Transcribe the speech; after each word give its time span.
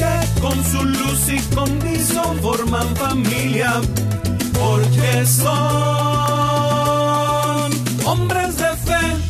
que 0.00 0.40
con 0.40 0.56
su 0.64 0.82
luz 0.82 1.28
y 1.28 1.38
condición 1.54 2.40
forman 2.40 2.88
familia, 2.96 3.80
porque 4.58 5.26
son 5.26 5.50
hombres 8.06 8.56
de 8.56 8.70
fe. 8.86 9.29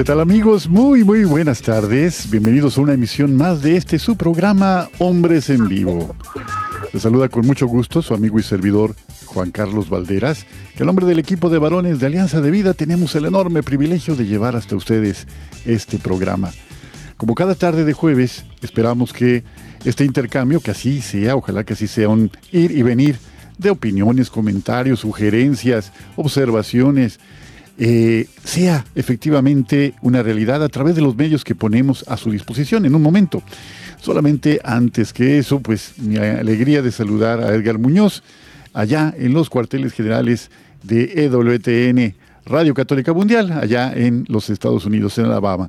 ¿Qué 0.00 0.04
tal 0.04 0.20
amigos? 0.20 0.66
Muy, 0.66 1.04
muy 1.04 1.24
buenas 1.24 1.60
tardes. 1.60 2.30
Bienvenidos 2.30 2.78
a 2.78 2.80
una 2.80 2.94
emisión 2.94 3.36
más 3.36 3.60
de 3.60 3.76
este 3.76 3.98
su 3.98 4.16
programa 4.16 4.88
Hombres 4.98 5.50
en 5.50 5.68
Vivo. 5.68 6.16
Les 6.90 7.02
saluda 7.02 7.28
con 7.28 7.46
mucho 7.46 7.66
gusto 7.66 8.00
su 8.00 8.14
amigo 8.14 8.38
y 8.38 8.42
servidor 8.42 8.94
Juan 9.26 9.50
Carlos 9.50 9.90
Valderas, 9.90 10.46
que 10.74 10.84
al 10.84 10.86
nombre 10.86 11.04
del 11.04 11.18
equipo 11.18 11.50
de 11.50 11.58
varones 11.58 12.00
de 12.00 12.06
Alianza 12.06 12.40
de 12.40 12.50
Vida 12.50 12.72
tenemos 12.72 13.14
el 13.14 13.26
enorme 13.26 13.62
privilegio 13.62 14.16
de 14.16 14.24
llevar 14.24 14.56
hasta 14.56 14.74
ustedes 14.74 15.26
este 15.66 15.98
programa. 15.98 16.50
Como 17.18 17.34
cada 17.34 17.54
tarde 17.54 17.84
de 17.84 17.92
jueves, 17.92 18.46
esperamos 18.62 19.12
que 19.12 19.44
este 19.84 20.06
intercambio, 20.06 20.60
que 20.60 20.70
así 20.70 21.02
sea, 21.02 21.36
ojalá 21.36 21.64
que 21.64 21.74
así 21.74 21.86
sea 21.86 22.08
un 22.08 22.30
ir 22.52 22.70
y 22.70 22.80
venir 22.80 23.18
de 23.58 23.68
opiniones, 23.68 24.30
comentarios, 24.30 25.00
sugerencias, 25.00 25.92
observaciones, 26.16 27.20
eh, 27.82 28.26
sea 28.44 28.84
efectivamente 28.94 29.94
una 30.02 30.22
realidad 30.22 30.62
a 30.62 30.68
través 30.68 30.94
de 30.96 31.00
los 31.00 31.16
medios 31.16 31.44
que 31.44 31.54
ponemos 31.54 32.04
a 32.08 32.18
su 32.18 32.30
disposición 32.30 32.84
en 32.84 32.94
un 32.94 33.00
momento. 33.00 33.42
Solamente 33.98 34.60
antes 34.62 35.14
que 35.14 35.38
eso, 35.38 35.60
pues 35.60 35.94
mi 35.96 36.18
alegría 36.18 36.82
de 36.82 36.92
saludar 36.92 37.40
a 37.40 37.54
Edgar 37.54 37.78
Muñoz, 37.78 38.22
allá 38.74 39.14
en 39.16 39.32
los 39.32 39.48
cuarteles 39.48 39.94
generales 39.94 40.50
de 40.82 41.24
EWTN, 41.24 42.16
Radio 42.44 42.74
Católica 42.74 43.14
Mundial, 43.14 43.50
allá 43.50 43.94
en 43.94 44.26
los 44.28 44.50
Estados 44.50 44.84
Unidos, 44.84 45.16
en 45.16 45.24
Alabama. 45.24 45.68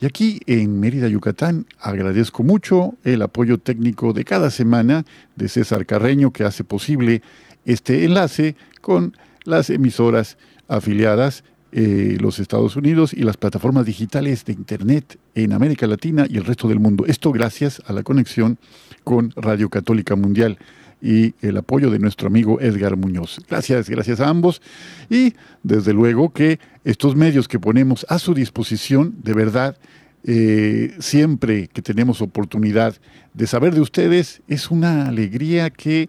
Y 0.00 0.06
aquí 0.06 0.40
en 0.46 0.80
Mérida, 0.80 1.06
Yucatán, 1.06 1.66
agradezco 1.78 2.42
mucho 2.42 2.94
el 3.04 3.22
apoyo 3.22 3.58
técnico 3.58 4.12
de 4.12 4.24
cada 4.24 4.50
semana 4.50 5.04
de 5.36 5.48
César 5.48 5.86
Carreño, 5.86 6.32
que 6.32 6.42
hace 6.42 6.64
posible 6.64 7.22
este 7.64 8.04
enlace 8.04 8.56
con 8.80 9.16
las 9.44 9.70
emisoras 9.70 10.36
afiliadas 10.66 11.44
eh, 11.72 12.18
los 12.20 12.38
Estados 12.38 12.76
Unidos 12.76 13.14
y 13.14 13.22
las 13.22 13.38
plataformas 13.38 13.86
digitales 13.86 14.44
de 14.44 14.52
Internet 14.52 15.18
en 15.34 15.52
América 15.52 15.86
Latina 15.86 16.26
y 16.28 16.36
el 16.36 16.44
resto 16.44 16.68
del 16.68 16.80
mundo. 16.80 17.06
Esto 17.06 17.32
gracias 17.32 17.82
a 17.86 17.94
la 17.94 18.02
conexión 18.02 18.58
con 19.04 19.32
Radio 19.36 19.70
Católica 19.70 20.14
Mundial 20.14 20.58
y 21.00 21.34
el 21.40 21.56
apoyo 21.56 21.90
de 21.90 21.98
nuestro 21.98 22.28
amigo 22.28 22.60
Edgar 22.60 22.96
Muñoz. 22.96 23.40
Gracias, 23.48 23.88
gracias 23.88 24.20
a 24.20 24.28
ambos. 24.28 24.62
Y 25.10 25.34
desde 25.62 25.92
luego 25.92 26.32
que 26.32 26.60
estos 26.84 27.16
medios 27.16 27.48
que 27.48 27.58
ponemos 27.58 28.06
a 28.08 28.18
su 28.18 28.34
disposición, 28.34 29.16
de 29.22 29.32
verdad, 29.32 29.76
eh, 30.24 30.94
siempre 31.00 31.68
que 31.68 31.82
tenemos 31.82 32.22
oportunidad 32.22 32.94
de 33.34 33.46
saber 33.46 33.74
de 33.74 33.80
ustedes, 33.80 34.42
es 34.46 34.70
una 34.70 35.08
alegría 35.08 35.70
que 35.70 36.08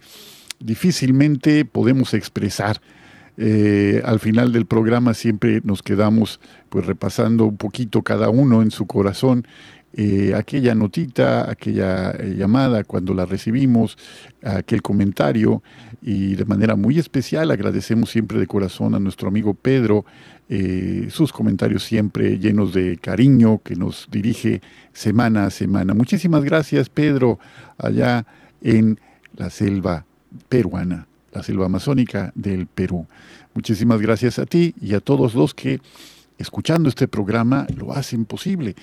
difícilmente 0.59 1.65
podemos 1.65 2.13
expresar. 2.13 2.81
Eh, 3.37 4.01
al 4.05 4.19
final 4.19 4.51
del 4.51 4.67
programa 4.67 5.15
siempre 5.15 5.61
nos 5.63 5.81
quedamos 5.81 6.39
pues 6.69 6.85
repasando 6.85 7.45
un 7.45 7.57
poquito 7.57 8.03
cada 8.03 8.29
uno 8.29 8.61
en 8.61 8.69
su 8.69 8.85
corazón 8.85 9.47
eh, 9.95 10.33
aquella 10.35 10.75
notita, 10.75 11.49
aquella 11.49 12.11
eh, 12.11 12.35
llamada 12.37 12.83
cuando 12.83 13.13
la 13.15 13.25
recibimos, 13.25 13.97
aquel 14.43 14.83
comentario 14.83 15.63
y 16.01 16.35
de 16.35 16.45
manera 16.45 16.75
muy 16.75 16.99
especial 16.99 17.49
agradecemos 17.49 18.11
siempre 18.11 18.39
de 18.39 18.45
corazón 18.45 18.93
a 18.93 18.99
nuestro 18.99 19.27
amigo 19.27 19.53
Pedro 19.53 20.05
sus 21.09 21.33
comentarios 21.33 21.83
siempre 21.83 22.37
llenos 22.37 22.73
de 22.73 22.97
cariño 22.97 23.61
que 23.63 23.75
nos 23.75 24.07
dirige 24.11 24.61
semana 24.91 25.45
a 25.45 25.49
semana. 25.49 25.95
Muchísimas 25.95 26.43
gracias 26.43 26.89
Pedro 26.89 27.39
allá 27.79 28.27
en 28.61 28.99
la 29.35 29.49
selva 29.49 30.05
peruana 30.49 31.07
la 31.33 31.43
selva 31.43 31.65
amazónica 31.65 32.31
del 32.35 32.67
Perú. 32.67 33.05
Muchísimas 33.53 33.99
gracias 34.01 34.39
a 34.39 34.45
ti 34.45 34.73
y 34.81 34.93
a 34.93 34.99
todos 34.99 35.35
los 35.35 35.53
que 35.53 35.79
escuchando 36.37 36.89
este 36.89 37.07
programa 37.07 37.67
lo 37.75 37.93
hacen 37.93 38.25
posible. 38.25 38.75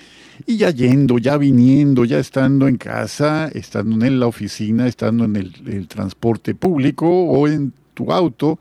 Y 0.45 0.57
ya 0.57 0.71
yendo, 0.71 1.17
ya 1.17 1.37
viniendo, 1.37 2.05
ya 2.05 2.19
estando 2.19 2.67
en 2.67 2.77
casa, 2.77 3.49
estando 3.53 4.05
en 4.05 4.19
la 4.19 4.27
oficina, 4.27 4.87
estando 4.87 5.25
en 5.25 5.35
el, 5.35 5.87
transporte 5.87 6.55
público 6.55 7.07
o 7.07 7.47
en 7.47 7.73
tu 7.93 8.11
auto 8.11 8.57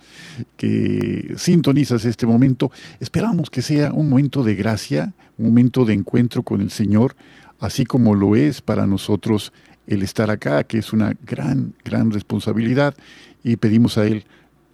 que 0.57 1.35
sintonizas 1.37 2.05
este 2.05 2.27
momento, 2.27 2.71
esperamos 2.99 3.51
que 3.51 3.63
sea 3.63 3.93
un 3.93 4.11
momento 4.11 4.43
de 4.43 4.55
gracia, 4.55 5.13
un 5.39 5.47
momento 5.47 5.85
de 5.85 5.95
encuentro 5.95 6.43
con 6.43 6.61
el 6.61 6.71
Señor, 6.71 7.15
así 7.61 7.85
como 7.85 8.15
lo 8.15 8.37
es 8.37 8.61
para 8.61 8.87
nosotros 8.87 9.53
el 9.87 10.03
estar 10.03 10.31
acá, 10.31 10.65
que 10.65 10.79
es 10.79 10.93
una 10.93 11.15
gran, 11.25 11.75
gran 11.85 12.11
responsabilidad 12.11 12.95
y 13.43 13.57
pedimos 13.57 13.99
a 13.99 14.07
Él 14.07 14.25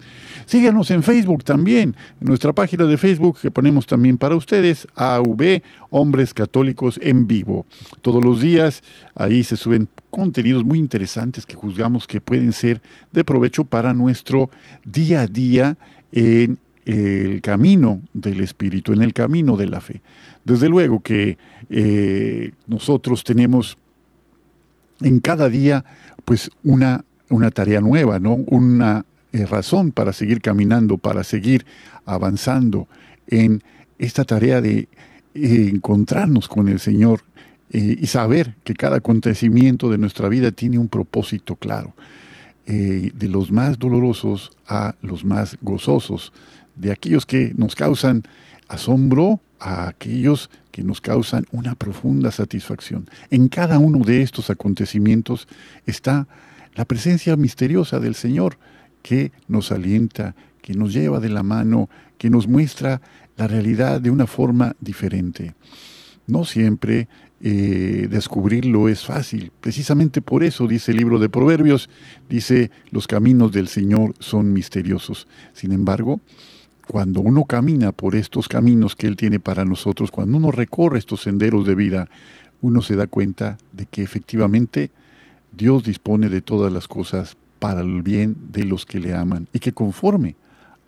Síganos 0.46 0.92
en 0.92 1.04
Facebook 1.04 1.44
también, 1.44 1.96
en 2.22 2.28
nuestra 2.28 2.54
página 2.54 2.86
de 2.86 2.98
Facebook 2.98 3.38
que 3.42 3.52
ponemos 3.52 3.86
también 3.86 4.18
para 4.18 4.36
ustedes, 4.36 4.88
AV, 4.96 5.62
Hombres 5.90 6.34
Católicos 6.34 7.00
en 7.02 7.28
Vivo. 7.28 7.66
Todos 8.02 8.24
los 8.24 8.42
días 8.42 8.84
ahí 9.16 9.44
se 9.44 9.58
suben 9.58 9.88
contenidos 10.10 10.64
muy 10.64 10.80
interesantes 10.80 11.46
que 11.46 11.56
juzgamos 11.56 12.08
que 12.08 12.22
pueden 12.22 12.52
ser 12.54 12.82
de 13.12 13.24
provecho 13.24 13.64
para 13.64 13.94
nuestro 13.94 14.50
día 14.86 15.22
a 15.22 15.28
día 15.28 15.78
en 16.12 16.58
el 16.86 17.42
camino 17.42 18.02
del 18.14 18.42
Espíritu, 18.42 18.94
en 18.94 19.04
el 19.04 19.14
camino 19.14 19.58
de 19.58 19.68
la 19.68 19.82
fe. 19.82 20.02
Desde 20.50 20.68
luego 20.68 21.02
que 21.02 21.38
eh, 21.70 22.54
nosotros 22.66 23.24
tenemos 23.24 23.78
en 25.00 25.20
cada 25.20 25.48
día 25.48 25.86
pues 26.26 26.50
una, 26.64 27.06
una 27.30 27.52
tarea 27.52 27.82
nueva, 27.82 28.18
¿no? 28.18 28.34
una 28.34 29.06
eh, 29.32 29.46
razón 29.46 29.92
para 29.92 30.12
seguir 30.12 30.42
caminando, 30.42 30.98
para 30.98 31.24
seguir 31.24 31.68
avanzando 32.04 32.88
en 33.28 33.62
esta 34.00 34.26
tarea 34.26 34.60
de 34.60 34.90
eh, 35.36 35.70
encontrarnos 35.72 36.48
con 36.48 36.68
el 36.68 36.80
Señor 36.80 37.22
y 37.72 38.08
saber 38.08 38.56
que 38.64 38.74
cada 38.74 38.98
acontecimiento 38.98 39.92
de 39.92 40.00
nuestra 40.00 40.28
vida 40.28 40.50
tiene 40.52 40.80
un 40.80 40.88
propósito 40.88 41.56
claro, 41.56 41.94
de 42.66 43.28
los 43.30 43.52
más 43.52 43.78
dolorosos 43.78 44.50
a 44.68 44.96
los 45.04 45.24
más 45.24 45.56
gozosos, 45.62 46.34
de 46.76 46.92
aquellos 46.92 47.28
que 47.28 47.54
nos 47.56 47.76
causan 47.76 48.24
asombro 48.68 49.40
a 49.60 49.88
aquellos 49.88 50.50
que 50.72 50.84
nos 50.84 51.02
causan 51.02 51.46
una 51.52 51.76
profunda 51.76 52.32
satisfacción. 52.32 53.10
En 53.30 53.50
cada 53.50 53.80
uno 53.80 54.04
de 54.06 54.22
estos 54.22 54.50
acontecimientos 54.50 55.48
está 55.86 56.28
la 56.76 56.86
presencia 56.86 57.36
misteriosa 57.36 58.00
del 58.00 58.16
Señor 58.16 58.58
que 59.02 59.32
nos 59.48 59.72
alienta, 59.72 60.36
que 60.62 60.74
nos 60.74 60.94
lleva 60.94 61.20
de 61.20 61.30
la 61.30 61.44
mano, 61.44 61.90
que 62.18 62.30
nos 62.30 62.48
muestra 62.48 63.02
la 63.38 63.48
realidad 63.48 64.02
de 64.02 64.12
una 64.12 64.28
forma 64.28 64.76
diferente. 64.80 65.56
No 66.28 66.46
siempre 66.46 67.08
eh, 67.42 68.08
descubrirlo 68.10 68.90
es 68.90 69.06
fácil. 69.06 69.52
Precisamente 69.62 70.22
por 70.22 70.44
eso 70.44 70.68
dice 70.68 70.92
el 70.92 70.98
libro 70.98 71.20
de 71.20 71.30
Proverbios, 71.30 71.90
dice, 72.30 72.70
los 72.92 73.08
caminos 73.08 73.52
del 73.52 73.68
Señor 73.70 74.14
son 74.20 74.52
misteriosos. 74.52 75.28
Sin 75.54 75.72
embargo, 75.72 76.20
cuando 76.90 77.22
uno 77.22 77.46
camina 77.46 77.92
por 77.92 78.16
estos 78.16 78.48
caminos 78.48 78.96
que 78.96 79.06
Él 79.06 79.16
tiene 79.16 79.40
para 79.40 79.64
nosotros, 79.64 80.10
cuando 80.10 80.38
uno 80.38 80.50
recorre 80.50 80.98
estos 80.98 81.22
senderos 81.22 81.68
de 81.68 81.76
vida, 81.76 82.10
uno 82.62 82.82
se 82.82 82.96
da 82.96 83.06
cuenta 83.06 83.60
de 83.74 83.86
que 83.86 84.02
efectivamente 84.02 84.90
Dios 85.52 85.84
dispone 85.84 86.30
de 86.30 86.42
todas 86.42 86.74
las 86.74 86.88
cosas 86.88 87.38
para 87.60 87.82
el 87.82 88.02
bien 88.02 88.36
de 88.52 88.64
los 88.66 88.88
que 88.88 89.00
le 89.00 89.14
aman 89.14 89.48
y 89.54 89.60
que 89.60 89.72
conforme 89.72 90.36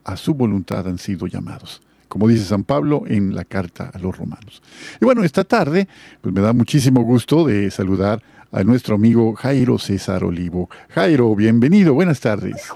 a 0.03 0.17
su 0.17 0.33
voluntad 0.33 0.87
han 0.87 0.97
sido 0.97 1.27
llamados, 1.27 1.83
como 2.07 2.27
dice 2.27 2.45
San 2.45 2.63
Pablo 2.63 3.03
en 3.05 3.35
la 3.35 3.45
carta 3.45 3.91
a 3.93 3.99
los 3.99 4.17
romanos. 4.17 4.63
Y 4.99 5.05
bueno, 5.05 5.23
esta 5.23 5.43
tarde 5.43 5.87
pues 6.19 6.33
me 6.33 6.41
da 6.41 6.51
muchísimo 6.51 7.03
gusto 7.03 7.45
de 7.45 7.69
saludar 7.69 8.23
a 8.51 8.63
nuestro 8.63 8.95
amigo 8.95 9.35
Jairo 9.35 9.77
César 9.77 10.23
Olivo. 10.23 10.67
Jairo, 10.89 11.35
bienvenido, 11.35 11.93
buenas 11.93 12.19
tardes. 12.19 12.71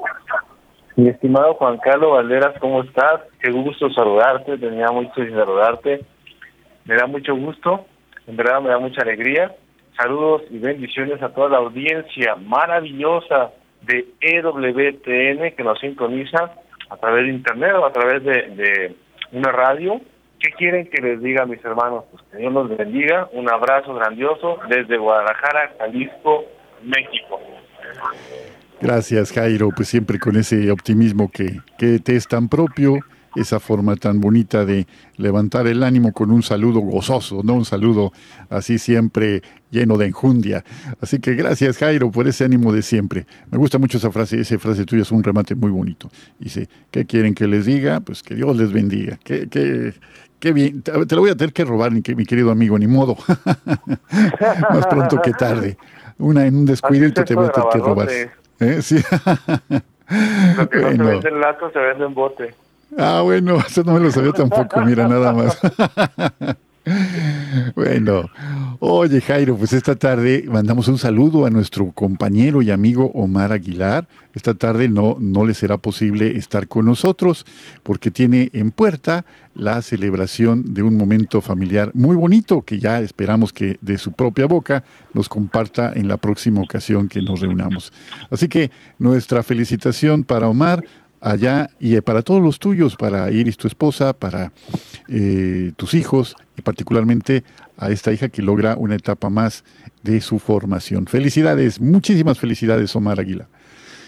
Mi 0.97 1.09
estimado 1.09 1.55
Juan 1.55 1.77
Carlos 1.79 2.13
Valderas, 2.13 2.57
¿cómo 2.61 2.81
estás? 2.81 3.21
Qué 3.41 3.51
gusto 3.51 3.89
saludarte, 3.89 4.57
tenía 4.57 4.87
mucho 4.91 5.11
que 5.15 5.29
saludarte. 5.29 6.05
Me 6.85 6.95
da 6.95 7.05
mucho 7.05 7.35
gusto, 7.35 7.85
en 8.27 8.37
verdad 8.37 8.61
me 8.61 8.69
da 8.69 8.79
mucha 8.79 9.01
alegría. 9.01 9.53
Saludos 9.97 10.43
y 10.49 10.57
bendiciones 10.57 11.21
a 11.21 11.33
toda 11.33 11.49
la 11.49 11.57
audiencia 11.57 12.35
maravillosa 12.37 13.51
de 13.81 14.05
EWTN 14.21 15.55
que 15.55 15.63
nos 15.63 15.79
sintoniza 15.79 16.53
a 16.89 16.97
través 16.97 17.25
de 17.25 17.33
internet 17.33 17.73
o 17.75 17.85
a 17.85 17.91
través 17.91 18.23
de, 18.23 18.95
una 19.33 19.51
radio. 19.51 19.99
¿Qué 20.39 20.51
quieren 20.51 20.87
que 20.89 21.01
les 21.01 21.21
diga, 21.21 21.45
mis 21.45 21.63
hermanos? 21.65 22.05
Pues 22.09 22.23
que 22.31 22.37
Dios 22.37 22.53
los 22.53 22.69
bendiga. 22.69 23.27
Un 23.33 23.51
abrazo 23.51 23.93
grandioso 23.95 24.59
desde 24.69 24.97
Guadalajara, 24.97 25.73
Jalisco, 25.77 26.45
México. 26.83 27.41
Gracias, 28.81 29.31
Jairo, 29.31 29.69
pues 29.75 29.87
siempre 29.87 30.19
con 30.19 30.35
ese 30.35 30.69
optimismo 30.71 31.29
que, 31.31 31.61
que 31.77 31.99
te 31.99 32.15
es 32.15 32.27
tan 32.27 32.49
propio, 32.49 32.99
esa 33.35 33.59
forma 33.59 33.95
tan 33.95 34.21
bonita 34.21 34.65
de 34.65 34.87
levantar 35.17 35.67
el 35.67 35.83
ánimo 35.83 36.13
con 36.13 36.31
un 36.31 36.41
saludo 36.41 36.79
gozoso, 36.79 37.41
no 37.43 37.53
un 37.53 37.65
saludo 37.65 38.11
así 38.49 38.77
siempre 38.77 39.41
lleno 39.71 39.97
de 39.97 40.07
enjundia. 40.07 40.63
Así 41.01 41.19
que 41.19 41.35
gracias, 41.35 41.77
Jairo, 41.77 42.11
por 42.11 42.27
ese 42.27 42.45
ánimo 42.45 42.71
de 42.71 42.81
siempre. 42.81 43.25
Me 43.51 43.57
gusta 43.57 43.77
mucho 43.77 43.97
esa 43.97 44.11
frase, 44.11 44.39
esa 44.39 44.57
frase 44.57 44.85
tuya 44.85 45.01
es 45.01 45.11
un 45.11 45.23
remate 45.23 45.55
muy 45.55 45.71
bonito. 45.71 46.09
Dice, 46.39 46.69
¿qué 46.91 47.05
quieren 47.05 47.33
que 47.33 47.47
les 47.47 47.65
diga? 47.65 47.99
Pues 47.99 48.23
que 48.23 48.35
Dios 48.35 48.55
les 48.55 48.71
bendiga. 48.71 49.19
¿Qué, 49.23 49.47
qué, 49.49 49.93
qué 50.39 50.53
bien? 50.53 50.81
Te 50.81 51.15
lo 51.15 51.21
voy 51.21 51.29
a 51.29 51.35
tener 51.35 51.53
que 51.53 51.65
robar, 51.65 51.91
mi 51.91 52.01
querido 52.01 52.51
amigo, 52.51 52.79
ni 52.79 52.87
modo. 52.87 53.17
Más 54.69 54.87
pronto 54.87 55.21
que 55.21 55.31
tarde. 55.31 55.77
Una 56.17 56.45
en 56.45 56.55
un 56.55 56.65
descuido 56.65 57.07
y 57.07 57.11
te 57.11 57.35
voy 57.35 57.47
a 57.47 57.49
tener 57.49 57.69
que 57.71 57.79
robar. 57.79 58.07
¿Eh? 58.59 58.79
Sí. 58.81 59.01
Lo 60.55 60.69
que 60.69 60.81
no 60.81 60.89
se 60.89 60.97
vende 60.97 61.29
en 61.29 61.41
lato 61.41 61.71
se 61.71 61.79
vende 61.79 62.05
en 62.05 62.13
bote. 62.13 62.53
Ah, 62.97 63.21
bueno, 63.23 63.57
eso 63.67 63.83
no 63.83 63.93
me 63.93 63.99
lo 63.99 64.11
sabía 64.11 64.31
tampoco, 64.31 64.81
mira, 64.81 65.07
nada 65.07 65.33
más. 65.33 65.59
Bueno, 67.75 68.29
oye 68.79 69.21
Jairo, 69.21 69.57
pues 69.57 69.73
esta 69.73 69.95
tarde 69.95 70.45
mandamos 70.47 70.87
un 70.87 70.97
saludo 70.97 71.45
a 71.45 71.49
nuestro 71.49 71.91
compañero 71.91 72.61
y 72.61 72.69
amigo 72.69 73.11
Omar 73.13 73.51
Aguilar. 73.51 74.07
Esta 74.33 74.53
tarde 74.53 74.87
no, 74.89 75.17
no 75.19 75.45
le 75.45 75.53
será 75.53 75.77
posible 75.77 76.37
estar 76.37 76.67
con 76.67 76.85
nosotros 76.85 77.45
porque 77.81 78.11
tiene 78.11 78.49
en 78.53 78.71
puerta 78.71 79.25
la 79.55 79.81
celebración 79.81 80.73
de 80.73 80.83
un 80.83 80.97
momento 80.97 81.41
familiar 81.41 81.91
muy 81.93 82.15
bonito 82.15 82.61
que 82.61 82.79
ya 82.79 82.99
esperamos 82.99 83.53
que 83.53 83.77
de 83.81 83.97
su 83.97 84.11
propia 84.11 84.45
boca 84.45 84.83
nos 85.13 85.29
comparta 85.29 85.93
en 85.95 86.07
la 86.07 86.17
próxima 86.17 86.61
ocasión 86.61 87.07
que 87.07 87.21
nos 87.21 87.39
reunamos. 87.39 87.93
Así 88.29 88.47
que 88.47 88.69
nuestra 88.99 89.41
felicitación 89.43 90.23
para 90.23 90.49
Omar, 90.49 90.83
allá 91.25 91.71
y 91.79 91.99
para 92.01 92.21
todos 92.21 92.41
los 92.41 92.59
tuyos, 92.59 92.95
para 92.95 93.31
Iris, 93.31 93.57
tu 93.57 93.67
esposa, 93.67 94.13
para 94.13 94.53
eh, 95.07 95.71
tus 95.75 95.95
hijos 95.95 96.35
y 96.55 96.61
particularmente 96.61 97.43
a 97.77 97.89
esta 97.89 98.13
hija 98.13 98.29
que 98.29 98.43
logra 98.43 98.75
una 98.77 98.95
etapa 98.95 99.29
más 99.31 99.63
de 100.03 100.21
su 100.21 100.37
formación. 100.37 101.07
Felicidades, 101.07 101.81
muchísimas 101.81 102.37
felicidades, 102.37 102.95
Omar 102.95 103.19
Aguila. 103.19 103.47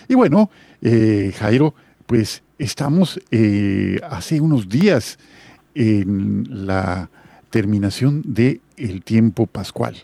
Y 0.07 0.13
bueno, 0.13 0.51
eh, 0.83 1.33
Jairo, 1.39 1.73
pues 2.05 2.43
estamos 2.59 3.19
eh, 3.31 3.99
hace 4.09 4.39
unos 4.39 4.69
días 4.69 5.17
en 5.73 6.67
la 6.67 7.09
terminación 7.49 8.21
del 8.25 8.61
el 8.77 9.03
tiempo 9.03 9.47
pascual. 9.47 9.95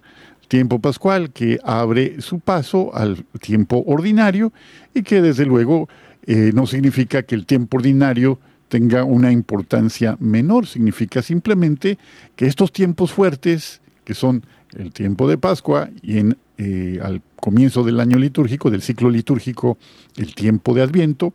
Tiempo 0.47 0.79
pascual 0.79 1.31
que 1.31 1.59
abre 1.63 2.21
su 2.21 2.39
paso 2.39 2.93
al 2.95 3.23
tiempo 3.39 3.83
ordinario 3.85 4.51
y 4.93 5.03
que 5.03 5.21
desde 5.21 5.45
luego 5.45 5.87
eh, 6.25 6.51
no 6.53 6.67
significa 6.67 7.23
que 7.23 7.35
el 7.35 7.45
tiempo 7.45 7.77
ordinario 7.77 8.39
tenga 8.69 9.03
una 9.03 9.31
importancia 9.31 10.17
menor, 10.19 10.65
significa 10.65 11.21
simplemente 11.21 11.97
que 12.35 12.47
estos 12.47 12.71
tiempos 12.71 13.11
fuertes, 13.11 13.81
que 14.03 14.13
son 14.13 14.43
el 14.75 14.91
tiempo 14.91 15.27
de 15.27 15.37
Pascua 15.37 15.89
y 16.01 16.17
en, 16.17 16.37
eh, 16.57 16.99
al 17.03 17.21
comienzo 17.35 17.83
del 17.83 17.99
año 17.99 18.17
litúrgico, 18.17 18.71
del 18.71 18.81
ciclo 18.81 19.09
litúrgico, 19.09 19.77
el 20.17 20.33
tiempo 20.33 20.73
de 20.73 20.81
Adviento, 20.81 21.33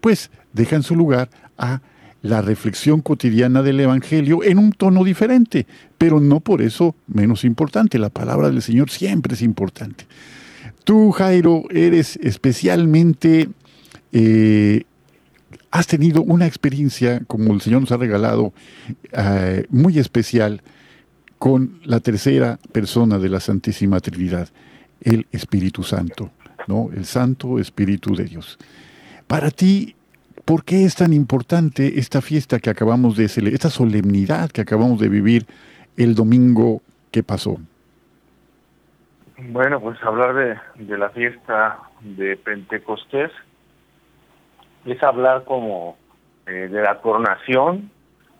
pues 0.00 0.30
dejan 0.52 0.82
su 0.82 0.96
lugar 0.96 1.30
a 1.56 1.80
la 2.22 2.42
reflexión 2.42 3.02
cotidiana 3.02 3.62
del 3.62 3.80
Evangelio 3.80 4.42
en 4.42 4.58
un 4.58 4.72
tono 4.72 5.04
diferente, 5.04 5.66
pero 5.96 6.20
no 6.20 6.40
por 6.40 6.62
eso 6.62 6.94
menos 7.06 7.44
importante. 7.44 7.98
La 7.98 8.08
palabra 8.08 8.50
del 8.50 8.62
Señor 8.62 8.90
siempre 8.90 9.34
es 9.34 9.42
importante. 9.42 10.06
Tú, 10.84 11.12
Jairo, 11.12 11.64
eres 11.70 12.16
especialmente 12.16 13.48
eh, 14.14 14.84
has 15.72 15.88
tenido 15.88 16.22
una 16.22 16.46
experiencia, 16.46 17.22
como 17.26 17.52
el 17.52 17.60
Señor 17.60 17.80
nos 17.80 17.90
ha 17.90 17.96
regalado, 17.96 18.52
eh, 19.10 19.66
muy 19.70 19.98
especial 19.98 20.62
con 21.38 21.80
la 21.84 21.98
tercera 21.98 22.60
persona 22.70 23.18
de 23.18 23.28
la 23.28 23.40
Santísima 23.40 23.98
Trinidad, 23.98 24.48
el 25.00 25.26
Espíritu 25.32 25.82
Santo, 25.82 26.30
¿no? 26.68 26.90
El 26.94 27.06
Santo 27.06 27.58
Espíritu 27.58 28.14
de 28.14 28.24
Dios. 28.24 28.56
Para 29.26 29.50
ti, 29.50 29.96
¿por 30.44 30.64
qué 30.64 30.84
es 30.84 30.94
tan 30.94 31.12
importante 31.12 31.98
esta 31.98 32.22
fiesta 32.22 32.60
que 32.60 32.70
acabamos 32.70 33.16
de 33.16 33.26
celebrar, 33.26 33.54
esta 33.54 33.70
solemnidad 33.70 34.50
que 34.50 34.60
acabamos 34.60 35.00
de 35.00 35.08
vivir 35.08 35.44
el 35.96 36.14
domingo 36.14 36.82
que 37.10 37.24
pasó? 37.24 37.58
Bueno, 39.50 39.80
pues 39.80 40.00
hablar 40.04 40.34
de, 40.34 40.84
de 40.84 40.98
la 40.98 41.10
fiesta 41.10 41.80
de 42.00 42.36
Pentecostés 42.36 43.32
es 44.84 45.02
hablar 45.02 45.44
como 45.44 45.96
eh, 46.46 46.68
de 46.68 46.82
la 46.82 47.00
coronación, 47.00 47.90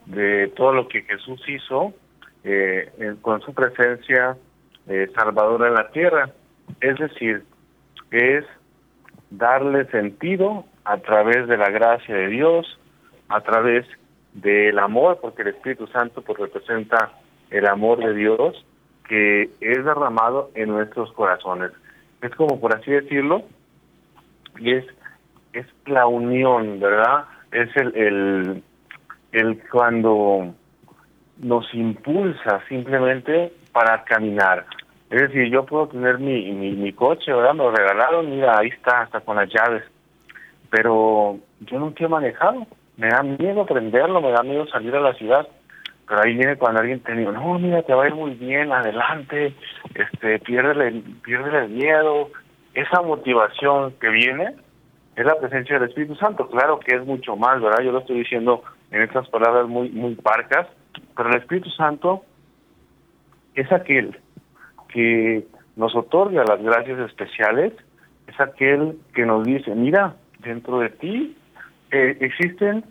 de 0.06 0.48
todo 0.48 0.72
lo 0.72 0.88
que 0.88 1.02
Jesús 1.02 1.40
hizo 1.48 1.94
eh, 2.42 3.14
con 3.22 3.40
su 3.40 3.54
presencia 3.54 4.36
eh, 4.86 5.10
salvadora 5.14 5.68
en 5.68 5.74
la 5.74 5.88
tierra. 5.90 6.30
Es 6.80 6.98
decir, 6.98 7.44
es 8.10 8.44
darle 9.30 9.86
sentido 9.86 10.64
a 10.84 10.98
través 10.98 11.48
de 11.48 11.56
la 11.56 11.70
gracia 11.70 12.14
de 12.14 12.28
Dios, 12.28 12.78
a 13.28 13.40
través 13.40 13.86
del 14.34 14.78
amor, 14.78 15.18
porque 15.22 15.42
el 15.42 15.48
Espíritu 15.48 15.86
Santo 15.86 16.22
pues, 16.22 16.38
representa 16.38 17.12
el 17.50 17.66
amor 17.66 17.98
de 17.98 18.14
Dios 18.14 18.64
que 19.08 19.50
es 19.60 19.84
derramado 19.84 20.50
en 20.54 20.70
nuestros 20.70 21.12
corazones. 21.12 21.72
Es 22.22 22.34
como 22.34 22.60
por 22.60 22.74
así 22.74 22.90
decirlo, 22.90 23.42
y 24.58 24.72
es 24.72 24.84
es 25.54 25.66
la 25.86 26.06
unión, 26.06 26.80
¿verdad? 26.80 27.24
Es 27.52 27.74
el, 27.76 27.96
el, 27.96 28.62
el 29.32 29.62
cuando 29.70 30.54
nos 31.38 31.72
impulsa 31.74 32.60
simplemente 32.68 33.52
para 33.72 34.04
caminar. 34.04 34.66
Es 35.10 35.22
decir, 35.22 35.50
yo 35.50 35.64
puedo 35.64 35.88
tener 35.88 36.18
mi, 36.18 36.50
mi, 36.52 36.72
mi 36.72 36.92
coche, 36.92 37.32
¿verdad? 37.32 37.54
Me 37.54 37.64
lo 37.64 37.70
regalaron, 37.70 38.30
mira, 38.30 38.58
ahí 38.58 38.68
está, 38.68 39.02
hasta 39.02 39.20
con 39.20 39.36
las 39.36 39.48
llaves. 39.48 39.84
Pero 40.70 41.38
yo 41.60 41.78
nunca 41.78 42.04
he 42.04 42.08
manejado. 42.08 42.66
Me 42.96 43.08
da 43.08 43.22
miedo 43.22 43.66
prenderlo, 43.66 44.20
me 44.20 44.32
da 44.32 44.42
miedo 44.42 44.66
salir 44.66 44.94
a 44.96 45.00
la 45.00 45.14
ciudad. 45.14 45.46
Pero 46.08 46.20
ahí 46.20 46.34
viene 46.34 46.56
cuando 46.56 46.80
alguien 46.80 47.00
te 47.00 47.12
dice, 47.12 47.30
no, 47.30 47.58
mira, 47.58 47.82
te 47.82 47.94
va 47.94 48.04
a 48.04 48.08
ir 48.08 48.14
muy 48.14 48.32
bien, 48.32 48.72
adelante, 48.72 49.54
este, 49.94 50.38
piérdele, 50.40 50.88
el 50.88 51.68
miedo. 51.70 52.30
Esa 52.74 53.02
motivación 53.02 53.94
que 54.00 54.08
viene 54.08 54.54
es 55.16 55.24
la 55.24 55.38
presencia 55.38 55.78
del 55.78 55.88
Espíritu 55.88 56.14
Santo. 56.16 56.48
Claro 56.48 56.80
que 56.80 56.96
es 56.96 57.04
mucho 57.04 57.36
más, 57.36 57.60
¿verdad? 57.60 57.82
Yo 57.82 57.92
lo 57.92 58.00
estoy 58.00 58.18
diciendo 58.18 58.62
en 58.90 59.02
estas 59.02 59.28
palabras 59.28 59.68
muy, 59.68 59.88
muy 59.90 60.14
parcas, 60.14 60.66
pero 61.16 61.28
el 61.30 61.36
Espíritu 61.36 61.70
Santo 61.70 62.24
es 63.54 63.70
aquel 63.72 64.18
que 64.88 65.46
nos 65.76 65.94
otorga 65.94 66.44
las 66.44 66.62
gracias 66.62 66.98
especiales, 67.00 67.72
es 68.26 68.40
aquel 68.40 68.98
que 69.14 69.26
nos 69.26 69.44
dice, 69.44 69.74
mira, 69.74 70.14
dentro 70.40 70.78
de 70.78 70.90
ti 70.90 71.36
eh, 71.90 72.16
existen 72.20 72.84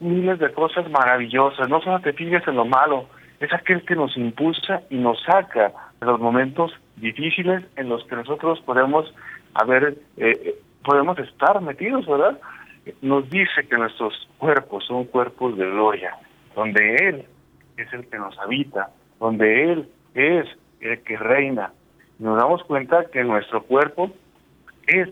miles 0.00 0.38
de 0.38 0.52
cosas 0.52 0.88
maravillosas, 0.90 1.68
no 1.68 1.80
solo 1.80 2.00
te 2.00 2.12
fijes 2.12 2.46
en 2.46 2.56
lo 2.56 2.64
malo, 2.64 3.06
es 3.40 3.52
aquel 3.52 3.84
que 3.84 3.94
nos 3.94 4.16
impulsa 4.16 4.82
y 4.90 4.96
nos 4.96 5.22
saca 5.22 5.72
de 6.00 6.06
los 6.06 6.20
momentos 6.20 6.72
difíciles 6.96 7.64
en 7.76 7.88
los 7.88 8.04
que 8.04 8.16
nosotros 8.16 8.60
podemos 8.60 9.12
haber, 9.54 9.96
eh, 10.16 10.56
podemos 10.88 11.18
estar 11.18 11.60
metidos, 11.60 12.06
¿verdad? 12.06 12.40
Nos 13.02 13.28
dice 13.28 13.68
que 13.68 13.76
nuestros 13.76 14.26
cuerpos 14.38 14.86
son 14.86 15.04
cuerpos 15.04 15.54
de 15.58 15.66
gloria, 15.66 16.16
donde 16.56 16.94
Él 16.94 17.26
es 17.76 17.92
el 17.92 18.06
que 18.08 18.16
nos 18.16 18.38
habita, 18.38 18.88
donde 19.20 19.70
Él 19.70 19.88
es 20.14 20.46
el 20.80 20.98
que 21.02 21.18
reina. 21.18 21.72
Nos 22.18 22.38
damos 22.38 22.64
cuenta 22.64 23.04
que 23.12 23.22
nuestro 23.22 23.64
cuerpo 23.64 24.10
es 24.86 25.10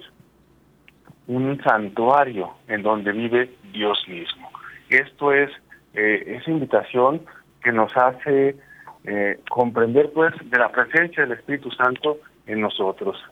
un 1.27 1.61
santuario 1.63 2.55
en 2.69 2.83
donde 2.83 3.13
vive 3.13 3.51
Dios 3.71 4.03
mismo. 4.09 4.49
Esto 4.89 5.35
es 5.35 5.51
eh, 5.93 6.39
esa 6.41 6.51
invitación 6.51 7.21
que 7.63 7.71
nos 7.71 7.95
hace 7.95 8.57
eh, 9.05 9.41
comprender 9.51 10.11
pues 10.15 10.33
de 10.43 10.59
la 10.59 10.71
presencia 10.71 11.25
del 11.25 11.37
Espíritu 11.37 11.71
Santo 11.73 12.17
en 12.47 12.63
nosotros. 12.63 13.23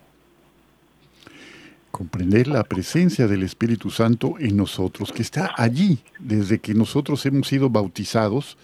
Comprender 1.95 2.49
la 2.49 2.65
presencia 2.65 3.29
del 3.29 3.45
Espíritu 3.45 3.89
Santo 3.89 4.35
en 4.41 4.57
nosotros, 4.57 5.13
que 5.13 5.23
está 5.23 5.53
allí 5.57 6.01
desde 6.19 6.59
que 6.59 6.75
nosotros 6.75 7.25
hemos 7.25 7.47
sido 7.47 7.71
bautizados, 7.71 8.59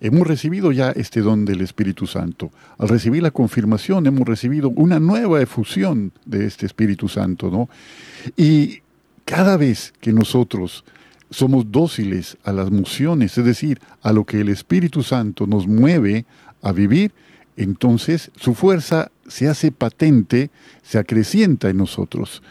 hemos 0.00 0.26
recibido 0.26 0.72
ya 0.72 0.90
este 0.90 1.20
don 1.20 1.44
del 1.44 1.60
Espíritu 1.60 2.08
Santo. 2.08 2.50
Al 2.78 2.88
recibir 2.88 3.22
la 3.22 3.30
confirmación 3.30 4.04
hemos 4.08 4.26
recibido 4.26 4.70
una 4.70 4.98
nueva 4.98 5.40
efusión 5.40 6.10
de 6.24 6.44
este 6.44 6.66
Espíritu 6.66 7.08
Santo, 7.08 7.52
¿no? 7.52 7.68
Y 8.36 8.80
cada 9.26 9.56
vez 9.56 9.94
que 10.00 10.12
nosotros 10.12 10.84
somos 11.30 11.70
dóciles 11.70 12.36
a 12.42 12.52
las 12.52 12.72
mociones, 12.72 13.38
es 13.38 13.44
decir, 13.44 13.78
a 14.02 14.12
lo 14.12 14.24
que 14.24 14.40
el 14.40 14.48
Espíritu 14.48 15.04
Santo 15.04 15.46
nos 15.46 15.68
mueve 15.68 16.24
a 16.62 16.72
vivir, 16.72 17.12
entonces 17.56 18.32
su 18.34 18.54
fuerza 18.54 19.12
se 19.28 19.48
hace 19.48 19.70
patente, 19.70 20.50
se 20.82 20.98
acrecienta 20.98 21.70
en 21.70 21.76
nosotros. 21.76 22.42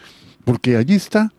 Porque 0.44 0.76
allí 0.76 0.94
está, 0.94 1.32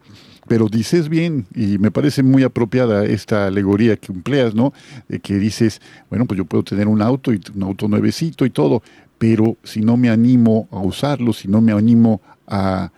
pero 0.47 0.67
dices 0.67 1.09
bien, 1.09 1.45
y 1.55 1.77
me 1.77 1.91
parece 1.91 2.23
muy 2.23 2.43
apropiada 2.43 3.05
esta 3.05 3.47
alegoría 3.47 3.97
que 3.97 4.11
empleas, 4.11 4.53
¿no? 4.53 4.73
De 5.07 5.19
que 5.19 5.35
dices, 5.35 5.81
bueno, 6.09 6.25
pues 6.25 6.37
yo 6.37 6.45
puedo 6.45 6.63
tener 6.63 6.87
un 6.87 7.01
auto 7.01 7.33
y 7.33 7.41
un 7.55 7.63
auto 7.63 7.87
nuevecito 7.87 8.45
y 8.45 8.49
todo, 8.49 8.83
pero 9.17 9.57
si 9.63 9.81
no 9.81 9.95
me 9.95 10.09
animo 10.09 10.67
a 10.71 10.79
usarlo, 10.79 11.33
si 11.33 11.47
no 11.47 11.61
me 11.61 11.71
animo 11.71 12.21
a, 12.47 12.91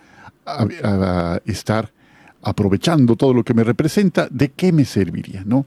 estar 1.45 1.91
aprovechando 2.43 3.15
todo 3.15 3.33
lo 3.33 3.43
que 3.43 3.55
me 3.55 3.63
representa, 3.63 4.27
¿de 4.29 4.49
qué 4.49 4.71
me 4.71 4.85
serviría? 4.85 5.43
¿no? 5.43 5.65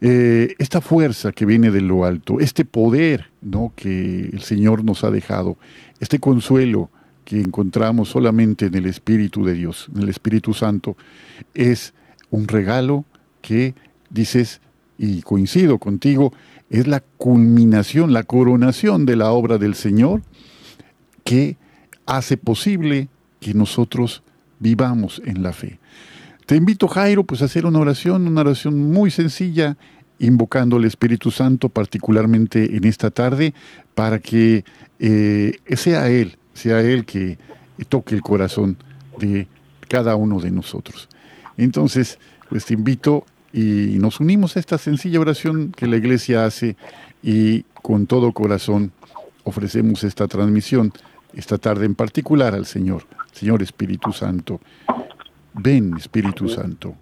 Eh, 0.00 0.56
esta 0.58 0.80
fuerza 0.80 1.30
que 1.30 1.46
viene 1.46 1.70
de 1.70 1.80
lo 1.80 2.04
alto, 2.04 2.40
este 2.40 2.64
poder 2.64 3.30
¿no? 3.40 3.72
que 3.76 4.28
el 4.32 4.42
Señor 4.42 4.84
nos 4.84 5.04
ha 5.04 5.12
dejado, 5.12 5.56
este 6.00 6.18
consuelo 6.18 6.90
que 7.24 7.40
encontramos 7.40 8.08
solamente 8.08 8.66
en 8.66 8.74
el 8.74 8.86
Espíritu 8.86 9.44
de 9.44 9.54
Dios, 9.54 9.88
en 9.94 10.02
el 10.02 10.08
Espíritu 10.08 10.54
Santo, 10.54 10.96
es 11.54 11.94
un 12.30 12.48
regalo 12.48 13.04
que 13.40 13.74
dices, 14.10 14.60
y 14.98 15.22
coincido 15.22 15.78
contigo, 15.78 16.32
es 16.70 16.86
la 16.86 17.00
culminación, 17.00 18.12
la 18.12 18.22
coronación 18.22 19.04
de 19.04 19.16
la 19.16 19.30
obra 19.32 19.58
del 19.58 19.74
Señor 19.74 20.22
que 21.24 21.56
hace 22.06 22.36
posible 22.36 23.08
que 23.40 23.54
nosotros 23.54 24.22
vivamos 24.58 25.20
en 25.24 25.42
la 25.42 25.52
fe. 25.52 25.78
Te 26.46 26.56
invito, 26.56 26.88
Jairo, 26.88 27.24
pues 27.24 27.42
a 27.42 27.46
hacer 27.46 27.66
una 27.66 27.78
oración, 27.78 28.26
una 28.26 28.40
oración 28.40 28.90
muy 28.90 29.10
sencilla, 29.10 29.76
invocando 30.18 30.76
al 30.76 30.84
Espíritu 30.84 31.30
Santo, 31.30 31.68
particularmente 31.68 32.76
en 32.76 32.84
esta 32.84 33.10
tarde, 33.10 33.54
para 33.94 34.18
que 34.18 34.64
eh, 34.98 35.58
sea 35.76 36.08
Él, 36.10 36.38
sea 36.54 36.80
Él 36.80 37.04
que 37.04 37.38
toque 37.88 38.14
el 38.14 38.22
corazón 38.22 38.76
de 39.18 39.46
cada 39.88 40.16
uno 40.16 40.40
de 40.40 40.50
nosotros. 40.50 41.08
Entonces, 41.56 42.18
pues 42.48 42.64
te 42.64 42.74
invito 42.74 43.24
y 43.52 43.98
nos 43.98 44.20
unimos 44.20 44.56
a 44.56 44.60
esta 44.60 44.78
sencilla 44.78 45.20
oración 45.20 45.72
que 45.76 45.86
la 45.86 45.96
iglesia 45.96 46.44
hace 46.44 46.76
y 47.22 47.62
con 47.82 48.06
todo 48.06 48.32
corazón 48.32 48.92
ofrecemos 49.44 50.04
esta 50.04 50.28
transmisión, 50.28 50.92
esta 51.34 51.58
tarde 51.58 51.86
en 51.86 51.94
particular 51.94 52.54
al 52.54 52.66
Señor. 52.66 53.04
Señor 53.32 53.62
Espíritu 53.62 54.12
Santo. 54.12 54.60
Ven, 55.54 55.94
Espíritu 55.96 56.48
Santo, 56.48 56.94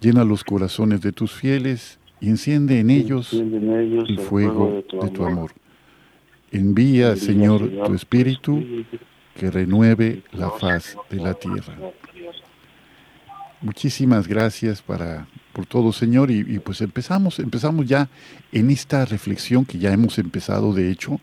llena 0.00 0.24
los 0.24 0.44
corazones 0.44 1.00
de 1.00 1.12
tus 1.12 1.32
fieles 1.32 1.98
y 2.20 2.28
enciende 2.28 2.78
en 2.78 2.90
ellos 2.90 3.32
el 3.32 4.18
fuego 4.20 4.82
de 5.02 5.10
tu 5.10 5.24
amor. 5.24 5.50
Envía, 6.52 7.16
Señor, 7.16 7.70
tu 7.86 7.94
Espíritu 7.94 8.64
que 9.36 9.50
renueve 9.50 10.22
la 10.32 10.50
faz 10.50 10.96
de 11.08 11.16
la 11.16 11.34
tierra. 11.34 11.76
Muchísimas 13.62 14.26
gracias 14.26 14.82
para, 14.82 15.26
por 15.52 15.66
todo, 15.66 15.92
Señor, 15.92 16.30
y, 16.30 16.58
pues 16.60 16.80
empezamos, 16.80 17.38
empezamos 17.38 17.86
ya 17.86 18.08
en 18.52 18.70
esta 18.70 19.04
reflexión 19.04 19.64
que 19.64 19.78
ya 19.78 19.92
hemos 19.92 20.18
empezado, 20.18 20.72
de 20.72 20.90
hecho, 20.90 21.20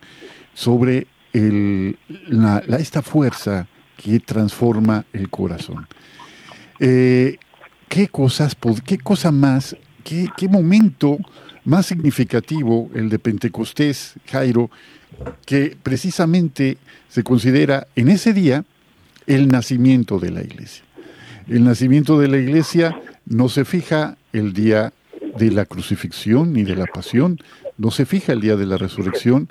sobre 0.53 1.07
el, 1.34 1.98
la, 2.27 2.60
esta 2.79 3.01
fuerza 3.01 3.67
que 3.98 4.19
transforma 4.19 5.05
el 5.13 5.29
corazón. 5.29 5.88
Eh, 6.79 7.38
¿Qué 7.89 8.07
cosas, 8.07 8.55
qué 8.86 8.98
cosa 8.98 9.31
más, 9.31 9.75
qué, 10.03 10.27
qué 10.38 10.48
momento 10.48 11.17
más 11.63 11.86
significativo 11.88 12.89
el 12.93 13.10
de 13.10 13.19
Pentecostés, 13.19 14.15
Jairo, 14.29 14.69
que 15.46 15.78
precisamente 15.82 16.78
se 17.10 17.24
considera 17.24 17.88
en 17.96 18.10
ese 18.10 18.34
día 18.34 18.66
el 19.26 19.48
nacimiento 19.48 20.20
de 20.20 20.32
la 20.32 20.42
iglesia. 20.42 20.84
El 21.48 21.64
nacimiento 21.64 22.20
de 22.20 22.28
la 22.28 22.38
iglesia 22.38 23.00
no 23.26 23.50
se 23.50 23.66
fija 23.66 24.18
el 24.34 24.54
día 24.54 24.94
de 25.38 25.52
la 25.52 25.66
crucifixión 25.66 26.54
ni 26.54 26.64
de 26.64 26.76
la 26.76 26.86
pasión, 26.86 27.40
no 27.78 27.92
se 27.92 28.06
fija 28.06 28.34
el 28.34 28.42
día 28.42 28.56
de 28.56 28.66
la 28.66 28.78
resurrección, 28.78 29.50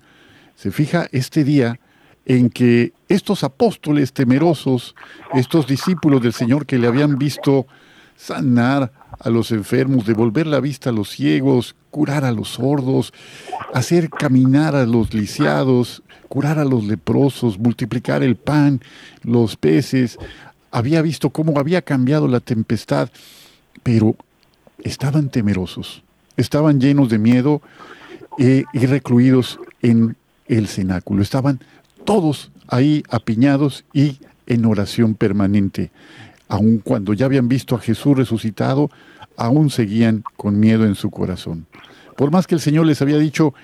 se 0.56 0.70
fija 0.70 1.08
este 1.12 1.44
día 1.44 1.78
en 2.24 2.50
que 2.50 2.92
estos 3.08 3.44
apóstoles 3.44 4.12
temerosos, 4.12 4.94
estos 5.34 5.66
discípulos 5.66 6.22
del 6.22 6.32
Señor 6.32 6.66
que 6.66 6.78
le 6.78 6.88
habían 6.88 7.18
visto 7.18 7.66
sanar 8.16 8.92
a 9.18 9.30
los 9.30 9.50
enfermos, 9.52 10.06
devolver 10.06 10.46
la 10.46 10.60
vista 10.60 10.90
a 10.90 10.92
los 10.92 11.10
ciegos, 11.10 11.74
curar 11.90 12.24
a 12.24 12.32
los 12.32 12.50
sordos, 12.50 13.12
hacer 13.72 14.10
caminar 14.10 14.76
a 14.76 14.86
los 14.86 15.14
lisiados, 15.14 16.02
curar 16.28 16.58
a 16.58 16.64
los 16.64 16.84
leprosos, 16.84 17.58
multiplicar 17.58 18.22
el 18.22 18.36
pan, 18.36 18.80
los 19.22 19.56
peces, 19.56 20.18
había 20.70 21.00
visto 21.02 21.30
cómo 21.30 21.58
había 21.58 21.82
cambiado 21.82 22.28
la 22.28 22.40
tempestad, 22.40 23.08
pero 23.82 24.16
estaban 24.82 25.30
temerosos, 25.30 26.02
estaban 26.36 26.80
llenos 26.80 27.08
de 27.08 27.18
miedo 27.18 27.62
eh, 28.38 28.64
y 28.72 28.86
recluidos 28.86 29.58
en 29.82 30.16
el 30.48 30.68
cenáculo, 30.68 31.22
estaban 31.22 31.60
todos 32.04 32.50
ahí 32.68 33.02
apiñados 33.08 33.84
y 33.92 34.18
en 34.46 34.64
oración 34.64 35.14
permanente. 35.14 35.90
Aun 36.48 36.78
cuando 36.78 37.12
ya 37.12 37.26
habían 37.26 37.48
visto 37.48 37.74
a 37.74 37.80
Jesús 37.80 38.16
resucitado, 38.16 38.90
aún 39.36 39.70
seguían 39.70 40.24
con 40.36 40.58
miedo 40.58 40.84
en 40.84 40.94
su 40.94 41.10
corazón. 41.10 41.66
Por 42.16 42.30
más 42.30 42.46
que 42.46 42.54
el 42.54 42.60
Señor 42.60 42.86
les 42.86 43.02
había 43.02 43.18
dicho, 43.18 43.54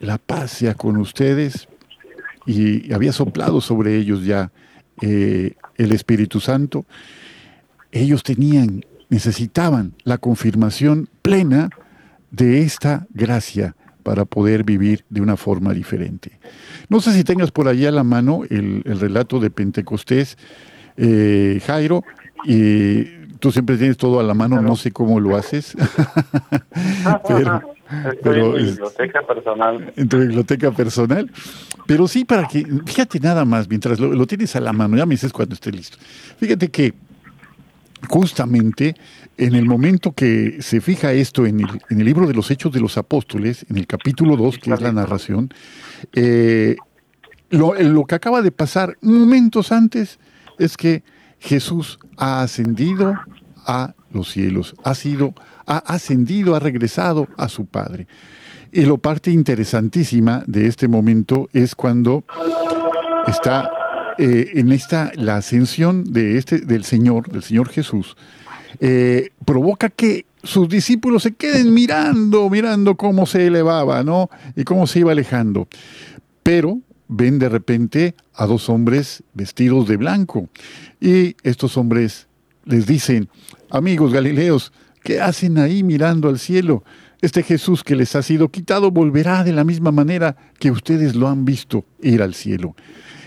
la 0.00 0.18
paz 0.18 0.52
sea 0.52 0.74
con 0.74 0.96
ustedes, 0.96 1.68
y 2.46 2.92
había 2.92 3.12
soplado 3.12 3.60
sobre 3.60 3.96
ellos 3.96 4.24
ya 4.24 4.50
eh, 5.02 5.54
el 5.76 5.92
Espíritu 5.92 6.40
Santo, 6.40 6.86
ellos 7.92 8.22
tenían, 8.22 8.84
necesitaban 9.10 9.94
la 10.04 10.18
confirmación 10.18 11.08
plena 11.22 11.70
de 12.30 12.62
esta 12.62 13.06
gracia 13.10 13.76
para 14.02 14.24
poder 14.24 14.64
vivir 14.64 15.04
de 15.10 15.20
una 15.20 15.36
forma 15.36 15.74
diferente. 15.74 16.38
No 16.88 17.00
sé 17.00 17.12
si 17.12 17.24
tengas 17.24 17.50
por 17.50 17.68
allá 17.68 17.90
a 17.90 17.92
la 17.92 18.04
mano 18.04 18.42
el, 18.48 18.82
relato 18.84 19.40
de 19.40 19.50
Pentecostés, 19.50 20.38
eh, 20.98 21.60
Jairo, 21.64 22.04
y 22.44 23.04
tú 23.38 23.52
siempre 23.52 23.76
tienes 23.76 23.96
todo 23.96 24.20
a 24.20 24.22
la 24.22 24.34
mano, 24.34 24.60
no 24.60 24.76
sé 24.76 24.90
cómo 24.90 25.20
lo 25.20 25.36
haces. 25.36 25.74
pero, 28.22 28.56
en 28.58 28.64
mi 28.64 28.70
biblioteca 28.70 29.22
personal. 29.26 29.92
En 29.96 30.08
tu 30.08 30.18
biblioteca 30.18 30.70
personal. 30.72 31.30
Pero 31.86 32.06
sí, 32.06 32.24
para 32.24 32.46
que, 32.46 32.66
fíjate 32.84 33.20
nada 33.20 33.44
más, 33.44 33.68
mientras 33.68 33.98
lo, 33.98 34.12
lo, 34.12 34.26
tienes 34.26 34.54
a 34.56 34.60
la 34.60 34.72
mano, 34.72 34.96
ya 34.96 35.06
me 35.06 35.14
dices 35.14 35.32
cuando 35.32 35.54
esté 35.54 35.70
listo. 35.70 35.96
Fíjate 36.38 36.68
que 36.68 36.92
justamente 38.08 38.94
en 39.36 39.54
el 39.54 39.64
momento 39.64 40.12
que 40.12 40.58
se 40.60 40.80
fija 40.80 41.12
esto 41.12 41.46
en 41.46 41.60
el, 41.60 41.80
en 41.90 42.00
el 42.00 42.06
libro 42.06 42.26
de 42.26 42.34
los 42.34 42.50
Hechos 42.50 42.72
de 42.72 42.80
los 42.80 42.98
Apóstoles, 42.98 43.64
en 43.70 43.78
el 43.78 43.86
capítulo 43.86 44.36
2, 44.36 44.58
que 44.58 44.72
es 44.72 44.80
la 44.80 44.92
narración, 44.92 45.52
eh, 46.12 46.76
lo, 47.50 47.74
lo 47.74 48.04
que 48.04 48.14
acaba 48.14 48.42
de 48.42 48.50
pasar 48.50 48.96
momentos 49.00 49.72
antes 49.72 50.18
es 50.58 50.76
que 50.76 51.02
Jesús 51.38 51.98
ha 52.16 52.42
ascendido 52.42 53.14
a 53.66 53.94
los 54.12 54.30
cielos, 54.30 54.74
ha 54.84 54.94
sido, 54.94 55.34
ha 55.66 55.78
ascendido, 55.78 56.54
ha 56.54 56.58
regresado 56.58 57.28
a 57.36 57.48
su 57.48 57.66
Padre. 57.66 58.06
Y 58.72 58.82
lo 58.82 58.98
parte 58.98 59.30
interesantísima 59.30 60.42
de 60.46 60.66
este 60.66 60.88
momento 60.88 61.48
es 61.52 61.74
cuando 61.74 62.24
está 63.26 63.70
eh, 64.18 64.52
en 64.54 64.72
esta 64.72 65.12
la 65.14 65.36
ascensión 65.36 66.04
de 66.04 66.38
este 66.38 66.58
del 66.58 66.84
Señor, 66.84 67.30
del 67.30 67.42
Señor 67.42 67.68
Jesús, 67.68 68.16
eh, 68.80 69.30
provoca 69.44 69.88
que 69.88 70.26
sus 70.42 70.68
discípulos 70.68 71.22
se 71.22 71.32
queden 71.32 71.72
mirando, 71.72 72.48
mirando 72.48 72.96
cómo 72.96 73.26
se 73.26 73.46
elevaba, 73.46 74.02
¿no? 74.02 74.30
Y 74.56 74.64
cómo 74.64 74.86
se 74.86 75.00
iba 75.00 75.12
alejando. 75.12 75.68
Pero 76.42 76.78
ven 77.08 77.38
de 77.38 77.48
repente 77.48 78.14
a 78.34 78.46
dos 78.46 78.68
hombres 78.68 79.22
vestidos 79.34 79.88
de 79.88 79.96
blanco. 79.96 80.48
Y 81.00 81.36
estos 81.42 81.76
hombres 81.76 82.28
les 82.64 82.86
dicen, 82.86 83.28
amigos 83.70 84.12
galileos, 84.12 84.72
¿qué 85.02 85.20
hacen 85.20 85.58
ahí 85.58 85.82
mirando 85.82 86.28
al 86.28 86.38
cielo? 86.38 86.84
Este 87.20 87.42
Jesús 87.42 87.82
que 87.82 87.96
les 87.96 88.14
ha 88.14 88.22
sido 88.22 88.50
quitado 88.50 88.90
volverá 88.92 89.42
de 89.42 89.52
la 89.52 89.64
misma 89.64 89.90
manera 89.90 90.36
que 90.60 90.70
ustedes 90.70 91.16
lo 91.16 91.28
han 91.28 91.44
visto 91.44 91.84
ir 92.00 92.22
al 92.22 92.34
cielo. 92.34 92.76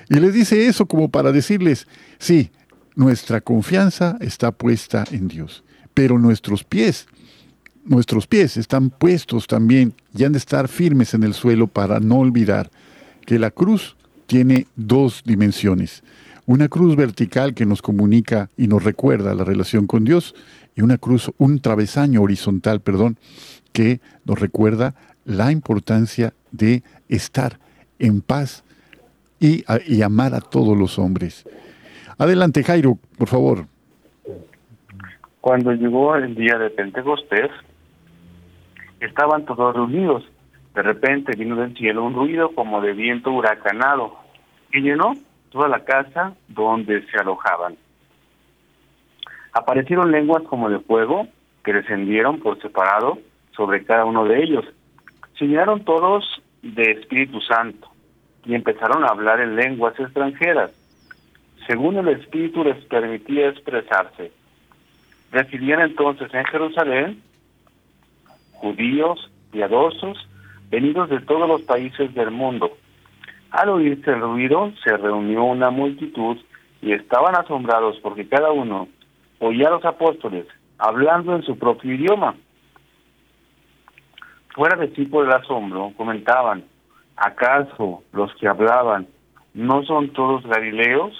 Y 0.09 0.15
les 0.15 0.33
dice 0.33 0.67
eso 0.67 0.85
como 0.85 1.09
para 1.09 1.31
decirles, 1.31 1.87
sí, 2.19 2.51
nuestra 2.95 3.41
confianza 3.41 4.17
está 4.21 4.51
puesta 4.51 5.03
en 5.11 5.27
Dios, 5.27 5.63
pero 5.93 6.19
nuestros 6.19 6.63
pies, 6.63 7.07
nuestros 7.83 8.27
pies 8.27 8.57
están 8.57 8.89
puestos 8.91 9.47
también 9.47 9.93
y 10.15 10.23
han 10.23 10.33
de 10.33 10.37
estar 10.37 10.67
firmes 10.67 11.13
en 11.13 11.23
el 11.23 11.33
suelo 11.33 11.67
para 11.67 11.99
no 11.99 12.19
olvidar 12.19 12.69
que 13.31 13.39
la 13.39 13.51
cruz 13.51 13.95
tiene 14.25 14.67
dos 14.75 15.23
dimensiones. 15.23 16.03
Una 16.47 16.67
cruz 16.67 16.97
vertical 16.97 17.53
que 17.53 17.65
nos 17.65 17.81
comunica 17.81 18.49
y 18.57 18.67
nos 18.67 18.83
recuerda 18.83 19.33
la 19.33 19.45
relación 19.45 19.87
con 19.87 20.03
Dios 20.03 20.35
y 20.75 20.81
una 20.81 20.97
cruz, 20.97 21.31
un 21.37 21.61
travesaño 21.61 22.21
horizontal, 22.23 22.81
perdón, 22.81 23.15
que 23.71 24.01
nos 24.25 24.37
recuerda 24.37 24.95
la 25.23 25.53
importancia 25.53 26.33
de 26.51 26.83
estar 27.07 27.57
en 27.99 28.19
paz 28.19 28.65
y, 29.39 29.63
y 29.87 30.01
amar 30.01 30.35
a 30.35 30.41
todos 30.41 30.77
los 30.77 30.99
hombres. 30.99 31.45
Adelante, 32.17 32.65
Jairo, 32.65 32.99
por 33.17 33.29
favor. 33.29 33.65
Cuando 35.39 35.71
llegó 35.71 36.17
el 36.17 36.35
día 36.35 36.57
de 36.57 36.69
Pentecostés, 36.69 37.49
estaban 38.99 39.45
todos 39.45 39.73
reunidos. 39.73 40.25
De 40.73 40.81
repente 40.81 41.35
vino 41.37 41.55
del 41.55 41.75
cielo 41.75 42.03
un 42.03 42.13
ruido 42.13 42.53
como 42.55 42.81
de 42.81 42.93
viento 42.93 43.31
huracanado 43.31 44.17
y 44.71 44.81
llenó 44.81 45.13
toda 45.49 45.67
la 45.67 45.83
casa 45.83 46.33
donde 46.47 47.05
se 47.07 47.17
alojaban. 47.17 47.75
Aparecieron 49.53 50.11
lenguas 50.11 50.43
como 50.43 50.69
de 50.69 50.79
fuego 50.79 51.27
que 51.63 51.73
descendieron 51.73 52.39
por 52.39 52.61
separado 52.61 53.17
sobre 53.55 53.83
cada 53.83 54.05
uno 54.05 54.25
de 54.25 54.41
ellos. 54.43 54.65
Se 55.37 55.45
llenaron 55.45 55.83
todos 55.83 56.41
de 56.61 56.83
Espíritu 56.91 57.41
Santo 57.41 57.89
y 58.45 58.55
empezaron 58.55 59.03
a 59.03 59.07
hablar 59.07 59.41
en 59.41 59.55
lenguas 59.55 59.99
extranjeras 59.99 60.71
según 61.67 61.97
el 61.97 62.07
Espíritu 62.09 62.63
les 62.63 62.83
permitía 62.85 63.49
expresarse. 63.49 64.31
Residían 65.31 65.81
entonces 65.81 66.33
en 66.33 66.45
Jerusalén 66.45 67.21
judíos 68.53 69.31
piadosos 69.51 70.17
venidos 70.71 71.09
de 71.09 71.19
todos 71.19 71.47
los 71.47 71.61
países 71.63 72.13
del 72.15 72.31
mundo. 72.31 72.71
Al 73.51 73.69
oírse 73.69 74.09
el 74.09 74.21
ruido, 74.21 74.71
se 74.83 74.95
reunió 74.95 75.43
una 75.43 75.69
multitud 75.69 76.37
y 76.81 76.93
estaban 76.93 77.35
asombrados 77.35 77.99
porque 78.01 78.27
cada 78.27 78.51
uno 78.51 78.87
oía 79.39 79.67
a 79.67 79.71
los 79.71 79.85
apóstoles 79.85 80.47
hablando 80.79 81.35
en 81.35 81.43
su 81.43 81.59
propio 81.59 81.93
idioma. 81.93 82.35
Fuera 84.55 84.77
de 84.77 84.93
sí 84.95 85.05
por 85.05 85.25
el 85.25 85.33
asombro, 85.33 85.91
comentaban, 85.97 86.63
¿acaso 87.17 88.03
los 88.13 88.33
que 88.35 88.47
hablaban 88.47 89.07
no 89.53 89.83
son 89.83 90.09
todos 90.13 90.45
galileos? 90.45 91.13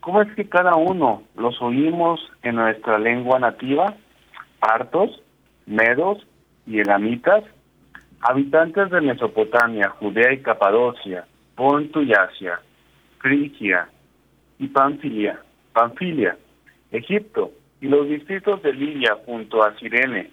¿Cómo 0.00 0.22
es 0.22 0.32
que 0.34 0.48
cada 0.48 0.76
uno 0.76 1.22
los 1.36 1.60
oímos 1.60 2.20
en 2.42 2.56
nuestra 2.56 2.98
lengua 2.98 3.38
nativa? 3.40 3.94
Partos, 4.60 5.20
medos 5.66 6.24
y 6.66 6.78
elamitas, 6.78 7.44
habitantes 8.24 8.90
de 8.90 9.00
Mesopotamia, 9.00 9.90
Judea 9.90 10.32
y 10.32 10.42
Capadocia, 10.42 11.24
Ponto 11.54 12.02
y 12.02 12.12
Asia, 12.12 12.60
Frigia 13.18 13.88
y 14.58 14.68
Panfilia, 14.68 15.40
Panfilia, 15.72 16.36
Egipto 16.90 17.52
y 17.80 17.86
los 17.86 18.08
distritos 18.08 18.62
de 18.62 18.72
Libia 18.72 19.16
junto 19.24 19.62
a 19.62 19.76
Sirene, 19.78 20.30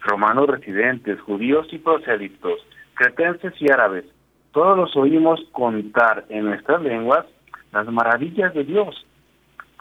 romanos 0.00 0.48
residentes, 0.48 1.20
judíos 1.20 1.66
y 1.70 1.78
prosélitos, 1.78 2.66
cretenses 2.94 3.52
y 3.60 3.70
árabes, 3.70 4.04
todos 4.52 4.76
los 4.76 4.96
oímos 4.96 5.40
contar 5.52 6.24
en 6.30 6.46
nuestras 6.46 6.82
lenguas 6.82 7.26
las 7.72 7.86
maravillas 7.86 8.54
de 8.54 8.64
Dios 8.64 9.04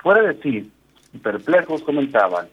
Fuera 0.03 0.21
de 0.21 0.35
sí, 0.41 0.69
perplejos 1.21 1.81
comentaban, 1.83 2.47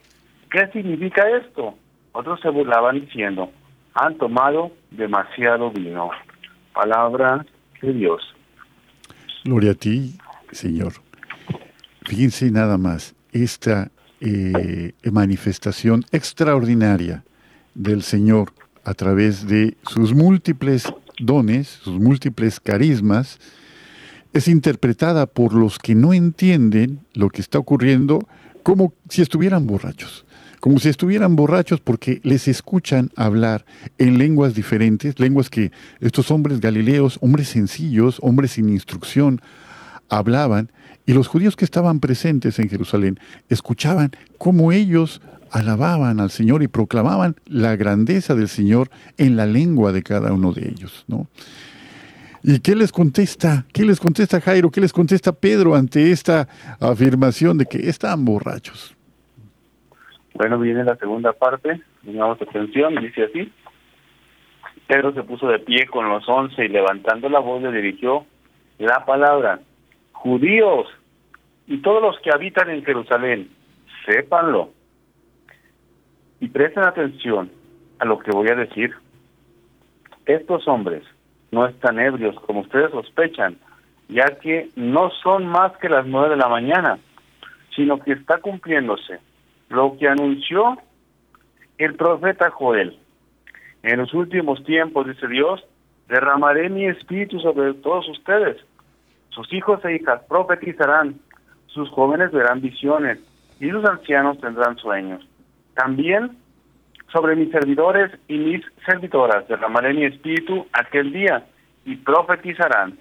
¿qué 0.53 0.69
significa 0.69 1.29
esto? 1.31 1.75
Otros 2.13 2.41
se 2.41 2.49
burlaban 2.49 3.01
diciendo, 3.01 3.51
han 3.95 4.17
tomado 4.19 4.73
demasiado 4.91 5.71
vino. 5.71 6.11
Palabra 6.73 7.45
de 7.83 7.93
Dios. 7.93 8.23
Gloria 9.45 9.73
a 9.73 9.75
ti, 9.75 10.19
Señor. 10.53 10.93
Fíjense 12.05 12.51
nada 12.51 12.79
más, 12.79 13.15
esta 13.33 13.91
eh, 14.21 14.93
manifestación 15.11 16.05
extraordinaria 16.13 17.25
del 17.75 18.03
Señor 18.03 18.53
a 18.85 18.95
través 18.95 19.47
de 19.47 19.77
sus 19.83 20.15
múltiples 20.15 20.93
dones, 21.19 21.69
sus 21.69 21.99
múltiples 21.99 22.61
carismas, 22.61 23.39
es 24.33 24.49
interpretada 24.49 25.27
por 25.27 25.55
los 25.55 25.79
que 25.79 25.95
no 25.95 26.13
entienden 26.13 27.01
lo 27.15 27.31
que 27.31 27.41
está 27.41 27.59
ocurriendo 27.59 28.21
como 28.63 28.93
si 29.09 29.23
estuvieran 29.23 29.67
borrachos. 29.67 30.25
Como 30.61 30.79
si 30.79 30.91
estuvieran 30.91 31.37
borrachos 31.37 31.81
porque 31.81 32.21
les 32.23 32.47
escuchan 32.47 33.11
hablar 33.17 33.65
en 33.97 34.19
lenguas 34.19 34.55
diferentes, 34.55 35.19
lenguas 35.19 35.49
que 35.49 35.73
estos 36.01 36.31
hombres 36.31 36.61
galileos, 36.61 37.19
hombres 37.23 37.49
sencillos, 37.49 38.19
hombres 38.21 38.53
sin 38.53 38.69
instrucción, 38.69 39.41
hablaban, 40.11 40.71
y 41.07 41.15
los 41.15 41.29
judíos 41.29 41.57
que 41.57 41.65
estaban 41.65 41.99
presentes 41.99 42.59
en 42.59 42.69
Jerusalén 42.69 43.19
escuchaban 43.49 44.13
cómo 44.37 44.71
ellos 44.71 45.23
alababan 45.51 46.21
al 46.21 46.31
Señor 46.31 46.63
y 46.63 46.69
proclamaban 46.69 47.37
la 47.47 47.75
grandeza 47.75 48.35
del 48.35 48.49
Señor 48.49 48.91
en 49.17 49.37
la 49.37 49.47
lengua 49.47 49.93
de 49.93 50.03
cada 50.03 50.33
uno 50.33 50.53
de 50.53 50.69
ellos, 50.69 51.05
¿no? 51.09 51.27
¿Y 52.43 52.59
qué 52.61 52.75
les 52.75 52.93
contesta? 52.93 53.67
¿Qué 53.73 53.85
les 53.85 53.99
contesta 53.99 54.41
Jairo? 54.41 54.71
¿Qué 54.71 54.81
les 54.81 54.93
contesta 54.93 55.33
Pedro 55.33 55.75
ante 55.75 56.11
esta 56.11 56.49
afirmación 56.79 57.59
de 57.59 57.67
que 57.67 57.89
están 57.89 58.25
borrachos? 58.25 58.97
Bueno, 60.35 60.59
viene 60.59 60.85
la 60.85 60.97
segunda 60.97 61.33
parte, 61.33 61.81
pongamos 62.05 62.41
atención, 62.41 62.95
dice 62.97 63.25
así. 63.25 63.53
Pedro 64.87 65.13
se 65.13 65.23
puso 65.23 65.49
de 65.49 65.59
pie 65.59 65.87
con 65.87 66.09
los 66.09 66.29
once 66.29 66.65
y 66.65 66.69
levantando 66.69 67.29
la 67.29 67.41
voz 67.41 67.63
le 67.63 67.73
dirigió 67.73 68.25
la 68.79 69.05
palabra, 69.05 69.61
judíos 70.13 70.89
y 71.67 71.79
todos 71.79 72.03
los 72.03 72.19
que 72.21 72.31
habitan 72.33 72.71
en 72.71 72.85
Jerusalén, 72.85 73.51
sépanlo 74.07 74.71
y 76.41 76.49
presten 76.49 76.85
atención 76.85 77.51
a 77.99 78.05
lo 78.05 78.19
que 78.19 78.31
voy 78.31 78.49
a 78.49 78.55
decir. 78.55 78.95
Estos 80.27 80.67
hombres 80.67 81.05
no 81.51 81.67
están 81.67 81.99
ebrios 81.99 82.35
como 82.41 82.61
ustedes 82.61 82.91
sospechan, 82.91 83.59
ya 84.09 84.39
que 84.41 84.71
no 84.77 85.11
son 85.23 85.47
más 85.47 85.77
que 85.79 85.89
las 85.89 86.07
nueve 86.07 86.31
de 86.31 86.37
la 86.37 86.49
mañana, 86.49 86.99
sino 87.77 88.01
que 88.01 88.13
está 88.13 88.39
cumpliéndose 88.39 89.19
lo 89.71 89.97
que 89.97 90.09
anunció 90.09 90.79
el 91.79 91.95
profeta 91.95 92.51
Joel. 92.51 92.99
En 93.83 93.99
los 93.99 94.13
últimos 94.13 94.63
tiempos, 94.65 95.07
dice 95.07 95.27
Dios, 95.29 95.65
derramaré 96.09 96.69
mi 96.69 96.87
espíritu 96.87 97.41
sobre 97.41 97.73
todos 97.75 98.07
ustedes. 98.09 98.59
Sus 99.31 99.51
hijos 99.53 99.83
e 99.85 99.95
hijas 99.95 100.21
profetizarán, 100.29 101.19
sus 101.67 101.89
jóvenes 101.91 102.33
verán 102.33 102.61
visiones 102.61 103.19
y 103.61 103.71
sus 103.71 103.85
ancianos 103.85 104.39
tendrán 104.41 104.77
sueños. 104.77 105.27
También 105.75 106.37
sobre 107.13 107.37
mis 107.37 107.51
servidores 107.51 108.11
y 108.29 108.39
mis 108.39 108.63
servidoras 108.85 109.47
derramaré 109.49 109.95
mi 109.95 110.05
espíritu 110.05 110.67
aquel 110.73 111.13
día 111.13 111.45
y 111.85 111.97
profetizarán. 111.97 112.99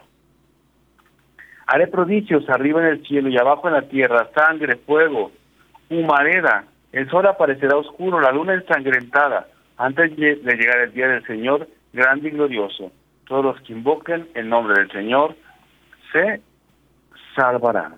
Haré 1.66 1.88
prodigios 1.88 2.48
arriba 2.50 2.82
en 2.82 2.94
el 2.94 3.08
cielo 3.08 3.30
y 3.30 3.38
abajo 3.38 3.68
en 3.68 3.74
la 3.74 3.82
tierra, 3.84 4.30
sangre, 4.36 4.76
fuego, 4.78 5.32
humareda. 5.90 6.66
El 6.92 7.10
sol 7.10 7.28
aparecerá 7.28 7.78
oscuro, 7.78 8.20
la 8.20 8.32
luna 8.32 8.54
ensangrentada, 8.54 9.48
antes 9.78 10.16
de 10.16 10.56
llegar 10.56 10.80
el 10.80 10.94
día 10.94 11.08
del 11.08 11.26
Señor 11.26 11.68
grande 11.94 12.30
y 12.30 12.32
glorioso. 12.32 12.92
Todos 13.28 13.46
los 13.46 13.62
que 13.62 13.74
invoquen 13.74 14.28
el 14.34 14.50
nombre 14.50 14.80
del 14.80 14.92
Señor 14.92 15.36
se 16.12 16.42
salvarán. 17.36 17.96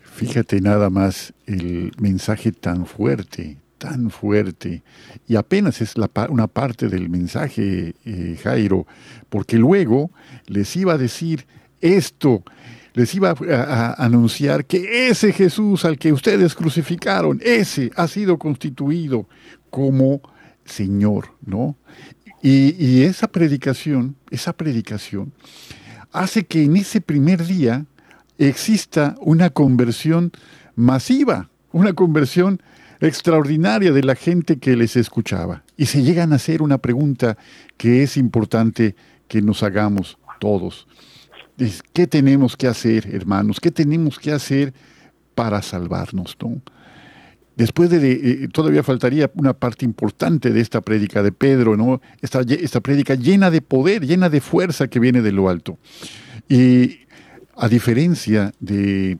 Fíjate 0.00 0.60
nada 0.60 0.90
más 0.90 1.34
el 1.46 1.92
mensaje 1.98 2.52
tan 2.52 2.86
fuerte, 2.86 3.56
tan 3.78 4.10
fuerte, 4.10 4.82
y 5.26 5.36
apenas 5.36 5.80
es 5.80 5.98
la, 5.98 6.08
una 6.28 6.46
parte 6.46 6.88
del 6.88 7.08
mensaje, 7.08 7.94
eh, 8.04 8.38
Jairo, 8.42 8.86
porque 9.28 9.56
luego 9.56 10.10
les 10.46 10.76
iba 10.76 10.92
a 10.92 10.98
decir 10.98 11.46
esto, 11.80 12.44
les 12.94 13.14
iba 13.14 13.34
a, 13.50 14.04
anunciar 14.04 14.64
que 14.64 15.08
ese 15.08 15.32
Jesús 15.32 15.84
al 15.84 15.98
que 15.98 16.12
ustedes 16.12 16.54
crucificaron, 16.54 17.40
ese 17.42 17.90
ha 17.96 18.06
sido 18.08 18.38
constituido 18.38 19.28
como 19.70 20.20
Señor, 20.64 21.28
¿no? 21.44 21.76
Y, 22.42 22.74
y, 22.78 23.02
esa 23.02 23.28
predicación, 23.28 24.16
esa 24.30 24.52
predicación, 24.52 25.32
hace 26.10 26.44
que 26.44 26.64
en 26.64 26.76
ese 26.76 27.00
primer 27.00 27.46
día 27.46 27.86
exista 28.36 29.14
una 29.20 29.50
conversión 29.50 30.32
masiva, 30.74 31.50
una 31.70 31.92
conversión 31.92 32.60
extraordinaria 33.00 33.92
de 33.92 34.02
la 34.02 34.14
gente 34.14 34.58
que 34.58 34.76
les 34.76 34.96
escuchaba. 34.96 35.64
Y 35.76 35.86
se 35.86 36.02
llegan 36.02 36.32
a 36.32 36.36
hacer 36.36 36.62
una 36.62 36.78
pregunta 36.78 37.36
que 37.76 38.02
es 38.02 38.16
importante 38.16 38.94
que 39.28 39.42
nos 39.42 39.62
hagamos 39.62 40.18
todos. 40.38 40.86
¿Qué 41.92 42.06
tenemos 42.06 42.56
que 42.56 42.66
hacer, 42.66 43.14
hermanos? 43.14 43.60
¿Qué 43.60 43.70
tenemos 43.70 44.18
que 44.18 44.32
hacer 44.32 44.72
para 45.34 45.62
salvarnos? 45.62 46.36
¿no? 46.40 46.60
Después 47.56 47.90
de, 47.90 48.12
eh, 48.12 48.48
todavía 48.52 48.82
faltaría 48.82 49.30
una 49.34 49.52
parte 49.52 49.84
importante 49.84 50.50
de 50.50 50.60
esta 50.60 50.80
prédica 50.80 51.22
de 51.22 51.32
Pedro, 51.32 51.76
¿no? 51.76 52.00
Esta, 52.20 52.40
esta 52.40 52.80
prédica 52.80 53.14
llena 53.14 53.50
de 53.50 53.60
poder, 53.60 54.06
llena 54.06 54.30
de 54.30 54.40
fuerza 54.40 54.88
que 54.88 54.98
viene 54.98 55.20
de 55.20 55.32
lo 55.32 55.48
alto. 55.48 55.78
Y 56.48 57.00
a 57.56 57.68
diferencia 57.68 58.52
de 58.58 59.18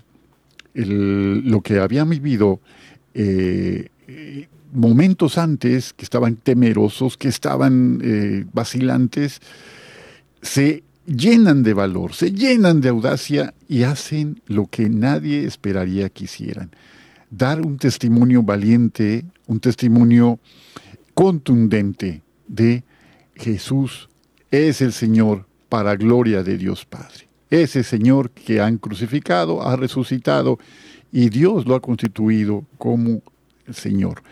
lo 0.74 1.60
que 1.60 1.78
habían 1.78 2.08
vivido 2.08 2.60
eh, 3.12 3.88
momentos 4.72 5.36
antes, 5.38 5.92
que 5.92 6.04
estaban 6.04 6.36
temerosos, 6.36 7.16
que 7.16 7.28
estaban 7.28 8.00
eh, 8.02 8.46
vacilantes, 8.52 9.40
se 10.40 10.82
llenan 11.06 11.62
de 11.62 11.74
valor, 11.74 12.14
se 12.14 12.32
llenan 12.32 12.80
de 12.80 12.88
audacia 12.88 13.54
y 13.68 13.82
hacen 13.82 14.40
lo 14.46 14.66
que 14.66 14.88
nadie 14.88 15.44
esperaría 15.44 16.08
que 16.08 16.24
hicieran. 16.24 16.70
Dar 17.30 17.60
un 17.60 17.78
testimonio 17.78 18.42
valiente, 18.42 19.24
un 19.46 19.60
testimonio 19.60 20.38
contundente 21.14 22.22
de 22.46 22.84
Jesús 23.34 24.08
es 24.50 24.80
el 24.82 24.92
Señor 24.92 25.46
para 25.68 25.96
gloria 25.96 26.42
de 26.42 26.58
Dios 26.58 26.84
Padre. 26.84 27.28
Ese 27.50 27.82
Señor 27.82 28.30
que 28.30 28.60
han 28.60 28.78
crucificado, 28.78 29.66
ha 29.66 29.76
resucitado 29.76 30.58
y 31.10 31.28
Dios 31.28 31.66
lo 31.66 31.74
ha 31.74 31.80
constituido 31.80 32.64
como 32.78 33.22
Señor. 33.70 34.22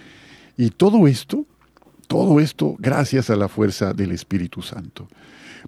Y 0.56 0.70
todo 0.70 1.06
esto, 1.06 1.46
todo 2.06 2.40
esto 2.40 2.76
gracias 2.78 3.30
a 3.30 3.36
la 3.36 3.48
fuerza 3.48 3.92
del 3.92 4.12
Espíritu 4.12 4.62
Santo. 4.62 5.08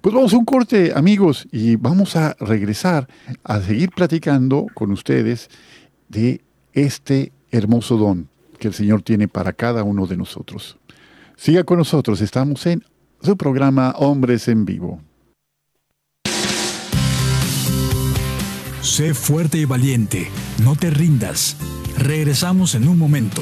Pues 0.01 0.13
vamos 0.13 0.33
a 0.33 0.37
un 0.37 0.45
corte, 0.45 0.91
amigos, 0.95 1.47
y 1.51 1.75
vamos 1.75 2.15
a 2.15 2.35
regresar 2.39 3.07
a 3.43 3.61
seguir 3.61 3.91
platicando 3.91 4.67
con 4.73 4.91
ustedes 4.91 5.49
de 6.09 6.41
este 6.73 7.31
hermoso 7.51 7.97
don 7.97 8.29
que 8.59 8.67
el 8.69 8.73
Señor 8.73 9.01
tiene 9.01 9.27
para 9.27 9.53
cada 9.53 9.83
uno 9.83 10.07
de 10.07 10.17
nosotros. 10.17 10.77
Siga 11.35 11.63
con 11.63 11.77
nosotros, 11.77 12.21
estamos 12.21 12.65
en 12.65 12.83
su 13.21 13.37
programa 13.37 13.91
Hombres 13.97 14.47
en 14.47 14.65
Vivo. 14.65 15.01
Sé 18.81 19.13
fuerte 19.13 19.57
y 19.57 19.65
valiente, 19.65 20.29
no 20.63 20.75
te 20.75 20.89
rindas. 20.89 21.55
Regresamos 21.97 22.75
en 22.75 22.87
un 22.87 22.97
momento. 22.97 23.41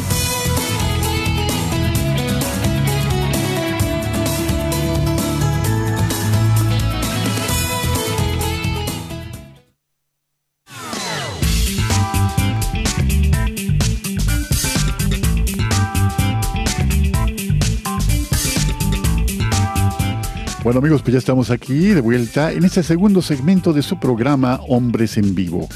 Bueno 20.63 20.77
amigos, 20.77 21.01
pues 21.01 21.13
ya 21.13 21.17
estamos 21.17 21.49
aquí 21.49 21.87
de 21.87 22.01
vuelta 22.01 22.51
en 22.51 22.63
este 22.63 22.83
segundo 22.83 23.23
segmento 23.23 23.73
de 23.73 23.81
su 23.81 23.99
programa 23.99 24.59
Hombres 24.67 25.17
en 25.17 25.33
Vivo. 25.33 25.67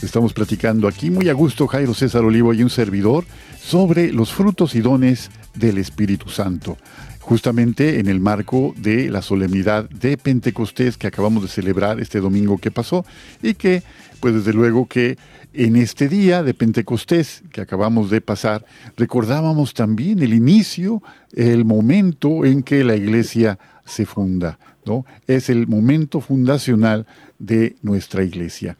Estamos 0.00 0.32
platicando 0.32 0.86
aquí 0.86 1.10
muy 1.10 1.28
a 1.28 1.32
gusto 1.32 1.66
Jairo 1.66 1.92
César 1.92 2.22
Olivo 2.22 2.54
y 2.54 2.62
un 2.62 2.70
servidor 2.70 3.24
sobre 3.60 4.12
los 4.12 4.32
frutos 4.32 4.76
y 4.76 4.80
dones 4.80 5.32
del 5.56 5.76
Espíritu 5.76 6.28
Santo, 6.28 6.78
justamente 7.18 7.98
en 7.98 8.06
el 8.06 8.20
marco 8.20 8.74
de 8.76 9.10
la 9.10 9.22
solemnidad 9.22 9.90
de 9.90 10.16
Pentecostés 10.16 10.96
que 10.96 11.08
acabamos 11.08 11.42
de 11.42 11.48
celebrar 11.48 11.98
este 11.98 12.20
domingo 12.20 12.58
que 12.58 12.70
pasó 12.70 13.04
y 13.42 13.54
que, 13.54 13.82
pues 14.20 14.34
desde 14.34 14.52
luego 14.52 14.86
que 14.86 15.18
en 15.52 15.74
este 15.74 16.08
día 16.08 16.44
de 16.44 16.54
Pentecostés 16.54 17.42
que 17.50 17.60
acabamos 17.60 18.08
de 18.08 18.20
pasar, 18.20 18.64
recordábamos 18.96 19.74
también 19.74 20.20
el 20.20 20.32
inicio, 20.32 21.02
el 21.32 21.64
momento 21.64 22.44
en 22.44 22.62
que 22.62 22.84
la 22.84 22.94
iglesia 22.94 23.58
se 23.88 24.06
funda, 24.06 24.58
¿no? 24.84 25.04
Es 25.26 25.48
el 25.48 25.66
momento 25.66 26.20
fundacional 26.20 27.06
de 27.38 27.76
nuestra 27.82 28.22
iglesia. 28.22 28.76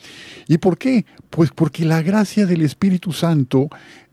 ¿Y 0.46 0.58
por 0.58 0.78
qué? 0.78 1.06
Pues 1.30 1.50
porque 1.50 1.84
la 1.84 2.02
gracia 2.02 2.46
del 2.46 2.62
Espíritu 2.62 3.12
Santo 3.12 3.68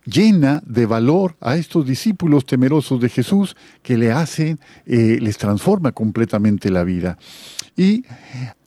llena 0.05 0.61
de 0.65 0.85
valor 0.85 1.35
a 1.41 1.55
estos 1.55 1.85
discípulos 1.85 2.45
temerosos 2.45 3.01
de 3.01 3.09
Jesús 3.09 3.55
que 3.81 3.97
le 3.97 4.11
hacen, 4.11 4.59
eh, 4.85 5.17
les 5.19 5.37
transforma 5.37 5.91
completamente 5.91 6.69
la 6.69 6.83
vida. 6.83 7.17
Y 7.75 8.05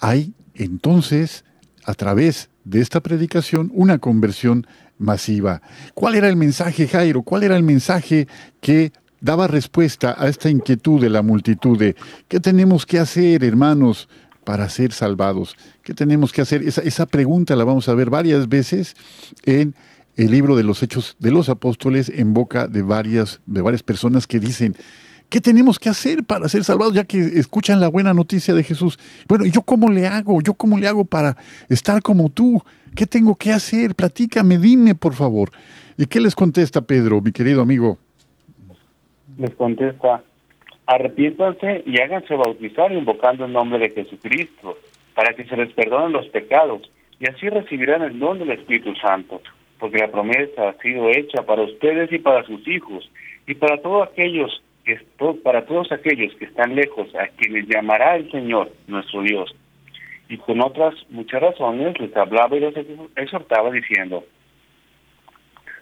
hay 0.01 0.35
entonces, 0.55 1.45
a 1.85 1.95
través 1.95 2.51
de 2.65 2.81
esta 2.81 3.01
predicación, 3.01 3.71
una 3.73 3.99
conversión 3.99 4.67
masiva. 4.99 5.63
¿Cuál 5.95 6.17
era 6.17 6.29
el 6.29 6.37
mensaje, 6.37 6.89
Jairo? 6.89 7.23
¿Cuál 7.23 7.45
era 7.45 7.57
el 7.57 7.63
mensaje 7.63 8.27
que 8.61 8.93
daba 9.21 9.47
respuesta 9.47 10.15
a 10.19 10.29
esta 10.29 10.51
inquietud 10.51 11.01
de 11.01 11.11
la 11.11 11.23
multitud 11.23 11.79
de 11.79 11.97
¿qué 12.29 12.41
tenemos 12.41 12.87
que 12.87 12.99
hacer, 12.99 13.45
hermanos, 13.45 14.09
para 14.45 14.69
ser 14.69 14.93
salvados? 14.93 15.57
¿Qué 15.83 15.95
tenemos 15.95 16.33
que 16.33 16.41
hacer? 16.41 16.63
Esa, 16.63 16.83
esa 16.83 17.07
pregunta 17.07 17.57
la 17.57 17.65
vamos 17.65 17.89
a 17.89 17.95
ver 17.95 18.11
varias 18.11 18.49
veces 18.49 18.95
en 19.45 19.75
el 20.17 20.31
libro 20.31 20.57
de 20.57 20.65
los 20.65 20.83
Hechos 20.83 21.17
de 21.19 21.31
los 21.31 21.49
Apóstoles 21.49 22.11
en 22.15 22.35
boca 22.35 22.67
de 22.67 22.83
varias, 22.83 23.41
de 23.47 23.61
varias 23.61 23.83
personas 23.83 24.27
que 24.27 24.41
dicen, 24.41 24.75
¿qué 25.29 25.41
tenemos 25.41 25.79
que 25.79 25.89
hacer 25.89 26.25
para 26.25 26.49
ser 26.49 26.65
salvados? 26.65 26.95
Ya 26.95 27.05
que 27.05 27.21
escuchan 27.39 27.81
la 27.81 27.89
buena 27.89 28.13
noticia 28.15 28.53
de 28.53 28.65
Jesús. 28.65 28.99
Bueno, 29.29 29.47
¿yo 29.47 29.63
cómo 29.63 29.91
le 29.91 30.07
hago? 30.07 30.41
¿Yo 30.41 30.55
cómo 30.55 30.79
le 30.79 30.89
hago 30.89 31.05
para 31.05 31.37
estar 31.69 32.03
como 32.03 32.31
tú? 32.31 32.63
¿Qué 32.95 33.07
tengo 33.07 33.37
que 33.37 33.53
hacer? 33.53 33.95
Platícame, 33.95 34.59
dime, 34.59 34.95
por 34.95 35.15
favor. 35.15 35.51
¿Y 35.97 36.07
qué 36.07 36.21
les 36.21 36.35
contesta 36.35 36.81
Pedro, 36.81 37.21
mi 37.21 37.33
querido 37.33 37.63
amigo? 37.63 37.99
Les 39.39 39.55
contesta, 39.55 40.23
arrepiéntanse 40.87 41.85
y 41.87 42.01
háganse 42.01 42.35
bautizar 42.35 42.93
invocando 42.93 43.45
el 43.45 43.53
nombre 43.53 43.79
de 43.79 43.91
Jesucristo, 43.91 44.77
para 45.15 45.35
que 45.35 45.45
se 45.45 45.57
les 45.57 45.73
perdonen 45.73 46.13
los 46.13 46.29
pecados, 46.29 46.83
y 47.21 47.29
así 47.29 47.49
recibirán 47.49 48.03
el 48.03 48.19
don 48.19 48.39
del 48.39 48.51
Espíritu 48.51 48.95
Santo, 48.97 49.41
porque 49.79 49.99
la 49.99 50.09
promesa 50.09 50.69
ha 50.69 50.83
sido 50.83 51.09
hecha 51.09 51.43
para 51.43 51.63
ustedes 51.63 52.13
y 52.13 52.19
para 52.19 52.45
sus 52.45 52.67
hijos, 52.67 53.11
y 53.47 53.55
para 53.55 53.81
todos 53.81 54.09
aquellos 54.09 54.63
que 54.85 54.99
para 55.43 55.67
todos 55.67 55.93
aquellos 55.93 56.35
que 56.37 56.47
están 56.47 56.75
lejos, 56.75 57.15
a 57.15 57.29
quienes 57.29 57.69
llamará 57.69 58.17
el 58.17 58.31
Señor, 58.31 58.73
nuestro 58.87 59.21
Dios. 59.23 59.55
Y 60.31 60.39
con 60.39 60.63
otras 60.63 60.95
muchas 61.11 61.43
razones 61.43 61.99
les 62.01 62.17
hablaba 62.17 62.57
y 62.57 62.61
les 62.61 62.75
exhortaba 63.17 63.71
diciendo, 63.71 64.25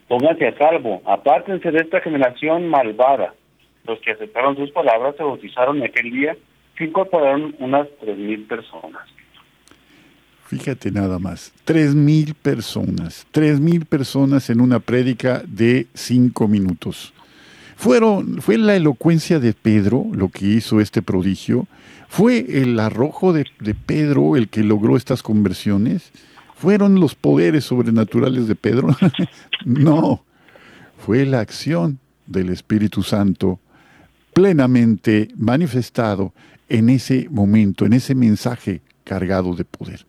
pónganse 0.09 0.49
a 0.49 0.59
salvo, 0.59 1.03
apártense 1.05 1.71
de 1.71 1.79
esta 1.79 2.01
generación 2.01 2.69
malvada 2.69 3.35
los 3.87 4.01
que 4.01 4.13
aceptaron 4.13 4.57
sus 4.57 4.71
palabras 4.71 5.15
se 5.17 5.23
bautizaron 5.23 5.83
aquel 5.83 6.11
día, 6.11 6.37
se 6.77 6.85
incorporaron 6.85 7.55
unas 7.59 7.89
tres 8.01 8.17
mil 8.17 8.45
personas. 8.45 9.03
Fíjate 10.47 10.93
nada 10.93 11.19
más, 11.19 11.53
tres 11.65 11.95
mil 11.95 12.35
personas, 12.35 13.27
tres 13.33 13.59
mil 13.59 13.85
personas 13.85 14.49
en 14.49 14.61
una 14.61 14.79
prédica 14.79 15.43
de 15.47 15.87
cinco 15.95 16.47
minutos. 16.47 17.13
Fueron, 17.75 18.41
fue 18.41 18.57
la 18.57 18.77
elocuencia 18.77 19.39
de 19.39 19.53
Pedro 19.53 20.07
lo 20.13 20.29
que 20.29 20.47
hizo 20.47 20.81
este 20.81 21.03
prodigio, 21.03 21.67
fue 22.09 22.63
el 22.63 22.79
arrojo 22.79 23.33
de 23.33 23.45
Pedro 23.87 24.37
el 24.37 24.49
que 24.49 24.63
logró 24.63 24.97
estas 24.97 25.23
conversiones, 25.23 26.13
fueron 26.55 27.01
los 27.01 27.15
poderes 27.15 27.65
sobrenaturales 27.65 28.47
de 28.49 28.55
Pedro, 28.55 28.89
no, 29.65 30.25
fue 30.97 31.27
la 31.27 31.41
acción 31.41 31.99
del 32.27 32.51
Espíritu 32.51 33.03
Santo 33.03 33.59
plenamente 34.37 35.29
manifestado 35.35 36.35
en 36.69 36.91
ese 36.91 37.27
momento, 37.31 37.87
en 37.87 37.95
ese 37.95 38.15
mensaje 38.15 38.83
cargado 39.03 39.55
de 39.55 39.65
poder. 39.65 40.05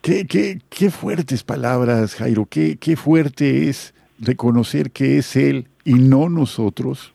Qué, 0.00 0.28
qué, 0.28 0.60
qué 0.68 0.92
fuertes 0.92 1.42
palabras, 1.42 2.14
Jairo, 2.14 2.46
qué, 2.46 2.76
qué 2.76 2.94
fuerte 2.94 3.68
es 3.68 3.94
reconocer 4.20 4.92
que 4.92 5.18
es 5.18 5.34
Él 5.34 5.66
y 5.84 5.94
no 5.94 6.28
nosotros, 6.28 7.12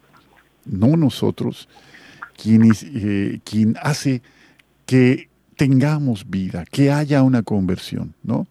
no 0.65 0.97
nosotros, 0.97 1.69
quien, 2.35 2.69
eh, 2.73 3.39
quien 3.45 3.77
hace 3.81 4.21
que 4.85 5.29
tengamos 5.55 6.29
vida, 6.29 6.65
que 6.69 6.91
haya 6.91 7.23
una 7.23 7.41
conversión, 7.41 8.13
¿no? 8.21 8.47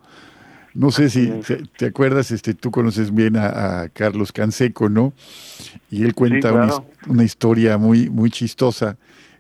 No 0.74 0.90
sé 0.90 1.08
si 1.08 1.32
te 1.76 1.86
acuerdas, 1.86 2.32
este, 2.32 2.52
tú 2.52 2.72
conoces 2.72 3.14
bien 3.14 3.36
a, 3.36 3.88
Carlos 3.92 4.32
Canseco, 4.32 4.88
¿no? 4.88 5.12
Y 5.88 6.02
él 6.02 6.14
cuenta 6.14 6.52
una, 7.06 7.24
historia 7.24 7.78
muy, 7.78 8.10
muy 8.10 8.30
chistosa. 8.30 8.96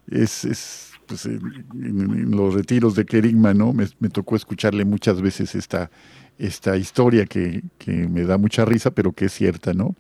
Es, 0.08 0.44
es 0.44 0.92
pues, 1.06 1.26
en, 1.26 2.30
los 2.30 2.54
retiros 2.54 2.94
de 2.94 3.04
Kerigma, 3.04 3.52
¿no? 3.52 3.72
Me, 3.72 4.08
tocó 4.10 4.36
escucharle 4.36 4.84
muchas 4.84 5.20
veces 5.20 5.56
esta, 5.56 5.90
esta 6.38 6.76
historia 6.76 7.26
que, 7.26 7.62
que, 7.78 7.92
me 8.08 8.22
da 8.22 8.38
mucha 8.38 8.64
risa, 8.64 8.92
pero 8.92 9.12
que 9.12 9.24
es 9.24 9.32
cierta, 9.32 9.74
¿no? 9.74 9.96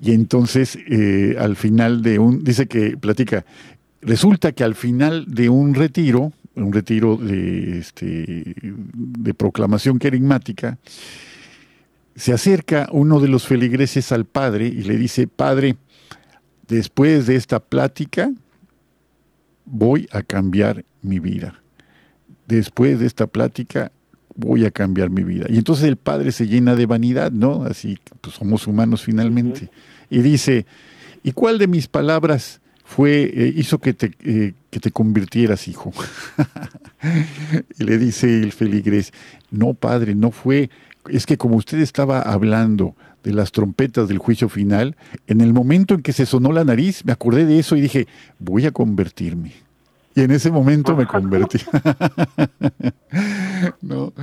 Y 0.00 0.12
entonces, 0.12 0.78
eh, 0.88 1.36
al 1.38 1.56
final 1.56 2.02
de 2.02 2.18
un, 2.18 2.44
dice 2.44 2.66
que 2.66 2.96
platica, 2.96 3.44
resulta 4.00 4.52
que 4.52 4.64
al 4.64 4.74
final 4.74 5.26
de 5.26 5.48
un 5.48 5.74
retiro, 5.74 6.32
un 6.62 6.72
retiro 6.72 7.16
de, 7.16 7.78
este, 7.78 8.54
de 8.62 9.34
proclamación 9.34 9.98
querigmática, 9.98 10.78
se 12.16 12.32
acerca 12.32 12.88
uno 12.90 13.20
de 13.20 13.28
los 13.28 13.46
feligreses 13.46 14.10
al 14.10 14.24
padre 14.24 14.66
y 14.66 14.82
le 14.82 14.96
dice, 14.96 15.28
padre, 15.28 15.76
después 16.66 17.26
de 17.26 17.36
esta 17.36 17.60
plática 17.60 18.32
voy 19.64 20.08
a 20.10 20.22
cambiar 20.22 20.84
mi 21.02 21.20
vida. 21.20 21.62
Después 22.46 22.98
de 22.98 23.06
esta 23.06 23.26
plática 23.26 23.92
voy 24.34 24.64
a 24.64 24.70
cambiar 24.70 25.10
mi 25.10 25.22
vida. 25.22 25.46
Y 25.48 25.58
entonces 25.58 25.84
el 25.84 25.96
padre 25.96 26.32
se 26.32 26.46
llena 26.46 26.74
de 26.74 26.86
vanidad, 26.86 27.30
¿no? 27.30 27.64
Así, 27.64 27.98
pues 28.20 28.36
somos 28.36 28.66
humanos 28.66 29.02
finalmente. 29.02 29.70
Y 30.10 30.20
dice, 30.20 30.66
¿y 31.22 31.32
cuál 31.32 31.58
de 31.58 31.66
mis 31.66 31.88
palabras 31.88 32.60
fue, 32.88 33.24
eh, 33.24 33.52
hizo 33.54 33.80
que 33.80 33.92
te, 33.92 34.12
eh, 34.24 34.54
que 34.70 34.80
te 34.80 34.90
convirtieras, 34.90 35.68
hijo. 35.68 35.92
y 37.78 37.84
le 37.84 37.98
dice 37.98 38.42
el 38.42 38.52
feligrés, 38.52 39.12
no, 39.50 39.74
padre, 39.74 40.14
no 40.14 40.30
fue, 40.30 40.70
es 41.10 41.26
que 41.26 41.36
como 41.36 41.56
usted 41.56 41.80
estaba 41.80 42.22
hablando 42.22 42.94
de 43.22 43.34
las 43.34 43.52
trompetas 43.52 44.08
del 44.08 44.16
juicio 44.16 44.48
final, 44.48 44.96
en 45.26 45.42
el 45.42 45.52
momento 45.52 45.92
en 45.92 46.02
que 46.02 46.14
se 46.14 46.24
sonó 46.24 46.50
la 46.50 46.64
nariz, 46.64 47.04
me 47.04 47.12
acordé 47.12 47.44
de 47.44 47.58
eso 47.58 47.76
y 47.76 47.82
dije, 47.82 48.06
voy 48.38 48.64
a 48.64 48.70
convertirme. 48.70 49.52
Y 50.14 50.22
en 50.22 50.30
ese 50.30 50.50
momento 50.50 50.96
me 50.96 51.06
convertí. 51.06 51.58
no. 53.82 54.14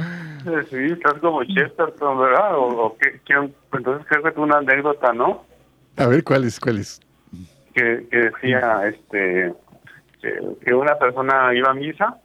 Sí, 0.71 0.77
estás 0.91 1.19
como 1.21 1.43
Chesterton, 1.43 2.19
¿verdad? 2.19 2.57
O, 2.57 2.97
entonces 3.73 4.07
creo 4.09 4.23
que 4.23 4.29
es 4.29 4.37
una 4.37 4.57
anécdota, 4.57 5.13
¿no? 5.13 5.43
A 5.97 6.07
ver, 6.07 6.23
¿cuál 6.23 6.45
es? 6.45 6.59
¿Cuál 6.59 6.79
es? 6.79 6.99
Que, 7.75 8.07
decía 8.09 8.87
este 8.87 9.53
que, 10.21 10.73
una 10.73 10.95
persona 10.95 11.53
iba 11.53 11.69
a 11.69 11.73
misa, 11.73 12.17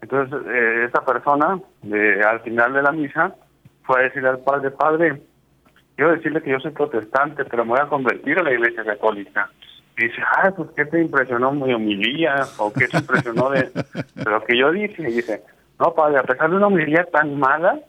entonces 0.00 0.40
eh, 0.46 0.86
esa 0.88 1.04
persona 1.04 1.60
de, 1.82 2.22
al 2.22 2.40
final 2.40 2.72
de 2.72 2.82
la 2.82 2.92
misa 2.92 3.34
fue 3.84 4.00
a 4.00 4.02
decirle 4.04 4.30
al 4.30 4.38
padre, 4.40 4.70
padre, 4.70 5.22
quiero 5.94 6.12
decirle 6.12 6.42
que 6.42 6.50
yo 6.50 6.60
soy 6.60 6.72
protestante, 6.72 7.44
pero 7.44 7.64
me 7.64 7.72
voy 7.72 7.80
a 7.80 7.88
convertir 7.88 8.38
a 8.38 8.42
la 8.42 8.52
iglesia 8.52 8.84
católica. 8.84 9.50
Y 9.96 10.04
dice, 10.04 10.22
ah, 10.36 10.52
pues 10.56 10.70
¿qué 10.76 10.84
te 10.84 11.00
impresionó 11.00 11.52
mi 11.52 11.72
homilía? 11.74 12.36
¿O 12.58 12.72
qué 12.72 12.86
te 12.86 12.98
impresionó 12.98 13.50
de, 13.50 13.68
lo 14.24 14.44
que 14.44 14.56
yo 14.56 14.70
dije? 14.70 15.02
Y 15.02 15.14
dice, 15.14 15.42
no, 15.78 15.92
padre, 15.92 16.18
a 16.18 16.22
pesar 16.22 16.50
de 16.50 16.56
una 16.56 16.68
homilía 16.68 17.04
tan 17.04 17.38
mala, 17.38 17.80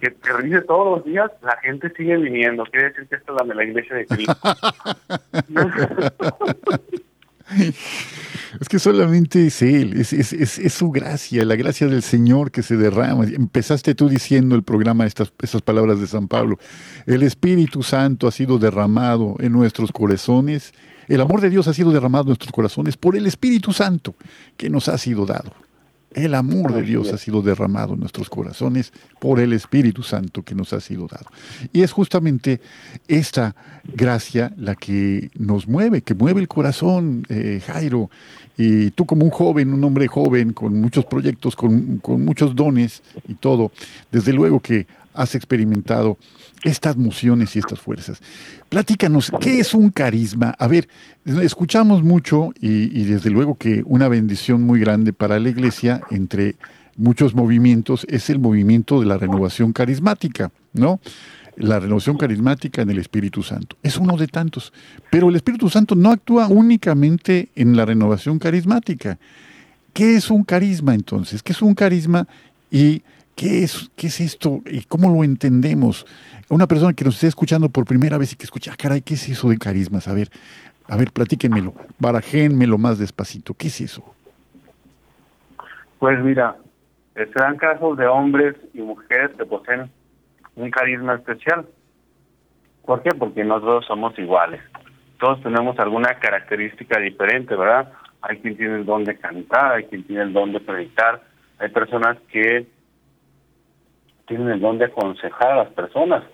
que 0.00 0.10
te 0.10 0.42
dice 0.42 0.62
todos 0.62 0.98
los 0.98 1.04
días, 1.04 1.30
la 1.42 1.56
gente 1.58 1.92
sigue 1.96 2.16
viniendo. 2.16 2.64
Quiere 2.64 2.90
decir 2.90 3.06
que 3.08 3.16
esto 3.16 3.36
es 3.36 3.46
la, 3.46 3.54
la 3.54 3.64
iglesia 3.64 3.96
de 3.96 4.06
Cristo. 4.06 4.34
Es 8.60 8.68
que 8.68 8.78
solamente 8.78 9.46
es 9.46 9.62
Él, 9.62 10.00
es, 10.00 10.12
es, 10.12 10.32
es, 10.32 10.72
su 10.72 10.90
gracia, 10.90 11.44
la 11.44 11.56
gracia 11.56 11.86
del 11.86 12.02
Señor 12.02 12.50
que 12.50 12.62
se 12.62 12.76
derrama. 12.76 13.24
Empezaste 13.24 13.94
tú 13.94 14.08
diciendo 14.08 14.56
el 14.56 14.62
programa, 14.62 15.06
estas, 15.06 15.32
estas 15.40 15.62
palabras 15.62 16.00
de 16.00 16.06
San 16.06 16.26
Pablo. 16.26 16.58
El 17.06 17.22
Espíritu 17.22 17.82
Santo 17.82 18.26
ha 18.26 18.32
sido 18.32 18.58
derramado 18.58 19.36
en 19.38 19.52
nuestros 19.52 19.92
corazones. 19.92 20.72
El 21.06 21.20
amor 21.20 21.40
de 21.40 21.50
Dios 21.50 21.68
ha 21.68 21.74
sido 21.74 21.92
derramado 21.92 22.24
en 22.24 22.30
nuestros 22.30 22.52
corazones 22.52 22.96
por 22.96 23.16
el 23.16 23.26
Espíritu 23.26 23.72
Santo 23.72 24.14
que 24.56 24.68
nos 24.68 24.88
ha 24.88 24.98
sido 24.98 25.24
dado. 25.24 25.52
El 26.14 26.34
amor 26.34 26.72
de 26.72 26.82
Dios 26.82 27.12
ha 27.12 27.18
sido 27.18 27.42
derramado 27.42 27.94
en 27.94 28.00
nuestros 28.00 28.30
corazones 28.30 28.92
por 29.20 29.38
el 29.40 29.52
Espíritu 29.52 30.02
Santo 30.02 30.42
que 30.42 30.54
nos 30.54 30.72
ha 30.72 30.80
sido 30.80 31.06
dado. 31.06 31.26
Y 31.72 31.82
es 31.82 31.92
justamente 31.92 32.60
esta 33.06 33.54
gracia 33.84 34.52
la 34.56 34.76
que 34.76 35.30
nos 35.38 35.68
mueve, 35.68 36.02
que 36.02 36.14
mueve 36.14 36.40
el 36.40 36.48
corazón, 36.48 37.24
eh, 37.28 37.60
Jairo. 37.66 38.10
Y 38.56 38.90
tú 38.92 39.04
como 39.04 39.24
un 39.24 39.30
joven, 39.30 39.74
un 39.74 39.84
hombre 39.84 40.06
joven, 40.06 40.52
con 40.52 40.80
muchos 40.80 41.04
proyectos, 41.04 41.54
con, 41.54 41.98
con 41.98 42.24
muchos 42.24 42.54
dones 42.54 43.02
y 43.28 43.34
todo, 43.34 43.72
desde 44.10 44.32
luego 44.32 44.60
que 44.60 44.86
has 45.12 45.34
experimentado 45.34 46.18
estas 46.66 46.96
mociones 46.96 47.54
y 47.54 47.60
estas 47.60 47.78
fuerzas. 47.78 48.20
Platícanos, 48.68 49.32
¿qué 49.40 49.60
es 49.60 49.72
un 49.72 49.90
carisma? 49.90 50.54
A 50.58 50.66
ver, 50.66 50.88
escuchamos 51.24 52.02
mucho 52.02 52.50
y, 52.60 53.04
desde 53.04 53.30
luego 53.30 53.54
que 53.56 53.82
una 53.86 54.08
bendición 54.08 54.62
muy 54.62 54.80
grande 54.80 55.12
para 55.12 55.38
la 55.38 55.48
iglesia 55.48 56.02
entre 56.10 56.56
muchos 56.96 57.34
movimientos 57.34 58.04
es 58.08 58.30
el 58.30 58.40
movimiento 58.40 58.98
de 59.00 59.06
la 59.06 59.16
renovación 59.16 59.72
carismática, 59.72 60.50
¿no? 60.72 60.98
La 61.56 61.78
renovación 61.78 62.18
carismática 62.18 62.82
en 62.82 62.90
el 62.90 62.98
Espíritu 62.98 63.42
Santo. 63.44 63.76
Es 63.82 63.96
uno 63.96 64.16
de 64.16 64.26
tantos. 64.26 64.72
Pero 65.10 65.28
el 65.30 65.36
Espíritu 65.36 65.70
Santo 65.70 65.94
no 65.94 66.10
actúa 66.10 66.48
únicamente 66.48 67.48
en 67.54 67.76
la 67.76 67.84
renovación 67.84 68.38
carismática. 68.38 69.18
¿Qué 69.92 70.16
es 70.16 70.30
un 70.30 70.42
carisma 70.42 70.94
entonces? 70.94 71.42
¿Qué 71.42 71.52
es 71.52 71.62
un 71.62 71.74
carisma 71.74 72.26
y 72.70 73.02
qué 73.36 73.62
es, 73.62 73.90
qué 73.96 74.08
es 74.08 74.20
esto 74.20 74.62
y 74.66 74.82
cómo 74.84 75.14
lo 75.14 75.22
entendemos? 75.22 76.06
una 76.48 76.66
persona 76.66 76.92
que 76.92 77.04
nos 77.04 77.14
esté 77.14 77.26
escuchando 77.26 77.68
por 77.68 77.84
primera 77.84 78.18
vez 78.18 78.32
y 78.32 78.36
que 78.36 78.44
escucha, 78.44 78.72
ah, 78.72 78.76
caray, 78.80 79.02
¿qué 79.02 79.14
es 79.14 79.28
eso 79.28 79.48
de 79.48 79.58
carismas? 79.58 80.06
A 80.06 80.14
ver, 80.14 80.28
a 80.88 80.96
ver, 80.96 81.10
platíquenmelo, 81.12 81.74
barajénmelo 81.98 82.78
más 82.78 82.98
despacito, 82.98 83.54
¿qué 83.54 83.66
es 83.66 83.80
eso? 83.80 84.14
Pues 85.98 86.22
mira, 86.22 86.56
se 87.14 87.26
dan 87.34 87.56
casos 87.56 87.96
de 87.96 88.06
hombres 88.06 88.54
y 88.74 88.80
mujeres 88.80 89.30
que 89.36 89.44
poseen 89.44 89.90
un 90.54 90.70
carisma 90.70 91.14
especial. 91.14 91.66
¿Por 92.84 93.02
qué? 93.02 93.10
Porque 93.10 93.42
nosotros 93.42 93.84
somos 93.86 94.16
iguales. 94.18 94.60
Todos 95.18 95.42
tenemos 95.42 95.78
alguna 95.78 96.18
característica 96.20 97.00
diferente, 97.00 97.56
¿verdad? 97.56 97.92
Hay 98.20 98.38
quien 98.38 98.56
tiene 98.56 98.76
el 98.76 98.84
don 98.84 99.04
de 99.04 99.16
cantar, 99.16 99.72
hay 99.72 99.84
quien 99.84 100.04
tiene 100.04 100.22
el 100.22 100.32
don 100.32 100.52
de 100.52 100.60
predicar, 100.60 101.22
hay 101.58 101.70
personas 101.70 102.18
que 102.30 102.66
tienen 104.26 104.48
el 104.48 104.60
don 104.60 104.78
de 104.78 104.86
aconsejar 104.86 105.52
a 105.52 105.56
las 105.56 105.68
personas. 105.70 106.24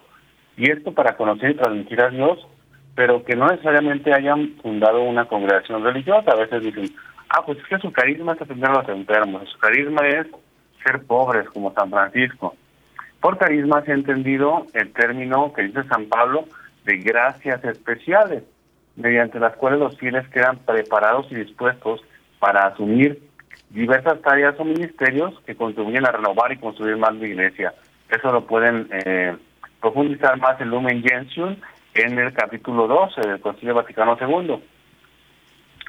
Y 0.56 0.70
esto 0.70 0.92
para 0.92 1.16
conocer 1.16 1.52
y 1.52 1.54
transmitir 1.54 2.00
a 2.00 2.10
Dios 2.10 2.46
pero 2.94 3.24
que 3.24 3.36
no 3.36 3.46
necesariamente 3.46 4.12
hayan 4.12 4.54
fundado 4.62 5.02
una 5.02 5.26
congregación 5.26 5.82
religiosa. 5.82 6.32
A 6.32 6.36
veces 6.36 6.62
dicen, 6.62 6.90
ah, 7.28 7.42
pues 7.44 7.58
es 7.58 7.66
que 7.66 7.78
su 7.78 7.90
carisma 7.92 8.32
es 8.32 8.42
atender 8.42 8.70
a 8.70 8.80
los 8.80 8.88
enfermos, 8.88 9.48
su 9.48 9.58
carisma 9.58 10.06
es 10.08 10.26
ser 10.84 11.02
pobres 11.04 11.48
como 11.50 11.72
San 11.72 11.90
Francisco. 11.90 12.54
Por 13.20 13.38
carisma 13.38 13.82
se 13.82 13.92
ha 13.92 13.94
entendido 13.94 14.66
el 14.74 14.92
término 14.92 15.52
que 15.52 15.62
dice 15.62 15.84
San 15.84 16.06
Pablo 16.06 16.44
de 16.84 16.96
gracias 16.98 17.64
especiales, 17.64 18.42
mediante 18.96 19.38
las 19.38 19.56
cuales 19.56 19.78
los 19.78 19.96
fieles 19.96 20.26
quedan 20.28 20.58
preparados 20.58 21.30
y 21.30 21.36
dispuestos 21.36 22.02
para 22.40 22.66
asumir 22.66 23.22
diversas 23.70 24.20
tareas 24.20 24.58
o 24.58 24.64
ministerios 24.64 25.40
que 25.46 25.54
contribuyen 25.54 26.04
a 26.04 26.10
renovar 26.10 26.52
y 26.52 26.58
construir 26.58 26.96
más 26.96 27.14
la 27.14 27.26
iglesia. 27.26 27.72
Eso 28.12 28.30
lo 28.30 28.46
pueden 28.46 28.88
eh, 28.92 29.34
profundizar 29.80 30.38
más 30.38 30.60
en 30.60 30.68
Lumen 30.68 31.02
Gentium 31.02 31.56
en 31.94 32.18
el 32.18 32.34
capítulo 32.34 32.86
12 32.86 33.22
del 33.22 33.40
Concilio 33.40 33.74
Vaticano 33.74 34.18
II. 34.20 34.62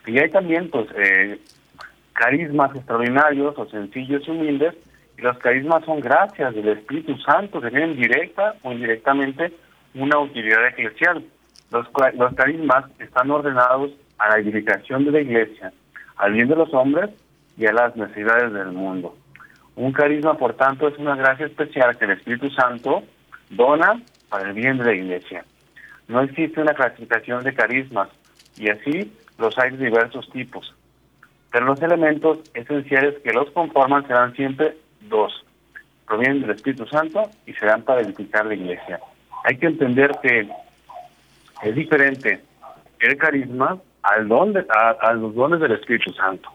Y 0.07 0.19
hay 0.19 0.29
también, 0.29 0.69
pues, 0.69 0.87
eh, 0.95 1.37
carismas 2.13 2.73
extraordinarios 2.75 3.57
o 3.57 3.69
sencillos 3.69 4.23
y 4.25 4.31
humildes, 4.31 4.73
y 5.17 5.21
los 5.21 5.37
carismas 5.39 5.83
son 5.83 5.99
gracias 5.99 6.55
del 6.55 6.69
Espíritu 6.69 7.17
Santo 7.17 7.59
que 7.59 7.69
tienen 7.69 7.97
directa 7.97 8.55
o 8.63 8.71
indirectamente 8.71 9.51
una 9.93 10.17
utilidad 10.19 10.65
eclesial. 10.67 11.25
Los, 11.71 11.87
los 12.17 12.33
carismas 12.35 12.85
están 12.99 13.31
ordenados 13.31 13.91
a 14.17 14.29
la 14.29 14.37
edificación 14.37 15.03
de 15.03 15.11
la 15.11 15.19
iglesia, 15.19 15.73
al 16.15 16.31
bien 16.31 16.47
de 16.47 16.55
los 16.55 16.73
hombres 16.73 17.09
y 17.57 17.65
a 17.65 17.73
las 17.73 17.97
necesidades 17.97 18.53
del 18.53 18.71
mundo. 18.71 19.13
Un 19.75 19.91
carisma, 19.91 20.35
por 20.35 20.53
tanto, 20.55 20.87
es 20.87 20.97
una 20.97 21.15
gracia 21.15 21.47
especial 21.47 21.97
que 21.97 22.05
el 22.05 22.11
Espíritu 22.11 22.49
Santo 22.51 23.03
dona 23.49 24.01
para 24.29 24.49
el 24.49 24.53
bien 24.53 24.77
de 24.77 24.85
la 24.85 24.93
iglesia. 24.93 25.45
No 26.07 26.21
existe 26.21 26.61
una 26.61 26.73
clasificación 26.73 27.43
de 27.43 27.53
carismas 27.53 28.09
y 28.57 28.69
así 28.69 29.11
los 29.37 29.57
hay 29.57 29.71
de 29.71 29.85
diversos 29.85 30.29
tipos. 30.31 30.73
Pero 31.51 31.65
los 31.65 31.81
elementos 31.81 32.39
esenciales 32.53 33.15
que 33.23 33.31
los 33.31 33.49
conforman 33.51 34.05
serán 34.07 34.33
siempre 34.35 34.77
dos. 35.01 35.45
Provienen 36.07 36.41
del 36.41 36.51
Espíritu 36.51 36.85
Santo 36.87 37.29
y 37.45 37.53
serán 37.53 37.83
para 37.83 38.01
edificar 38.01 38.45
la 38.45 38.55
iglesia. 38.55 38.99
Hay 39.45 39.57
que 39.57 39.67
entender 39.67 40.11
que 40.21 40.49
es 41.61 41.75
diferente 41.75 42.41
el 42.99 43.17
carisma 43.17 43.77
al 44.01 44.27
don 44.27 44.53
a, 44.57 45.13
los 45.13 45.35
dones 45.35 45.59
del 45.59 45.73
Espíritu 45.73 46.11
Santo. 46.13 46.49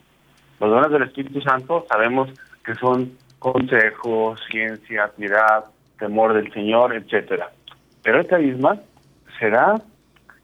Los 0.61 0.71
dones 0.71 0.91
del 0.91 1.03
Espíritu 1.03 1.41
Santo 1.41 1.87
sabemos 1.89 2.29
que 2.69 2.75
son 2.75 3.17
consejo, 3.39 4.37
ciencia, 4.51 5.11
piedad, 5.17 5.65
temor 5.99 6.35
del 6.35 6.53
Señor, 6.53 6.95
etcétera. 6.95 7.51
Pero 8.03 8.21
el 8.21 8.27
carisma 8.27 8.79
será 9.39 9.81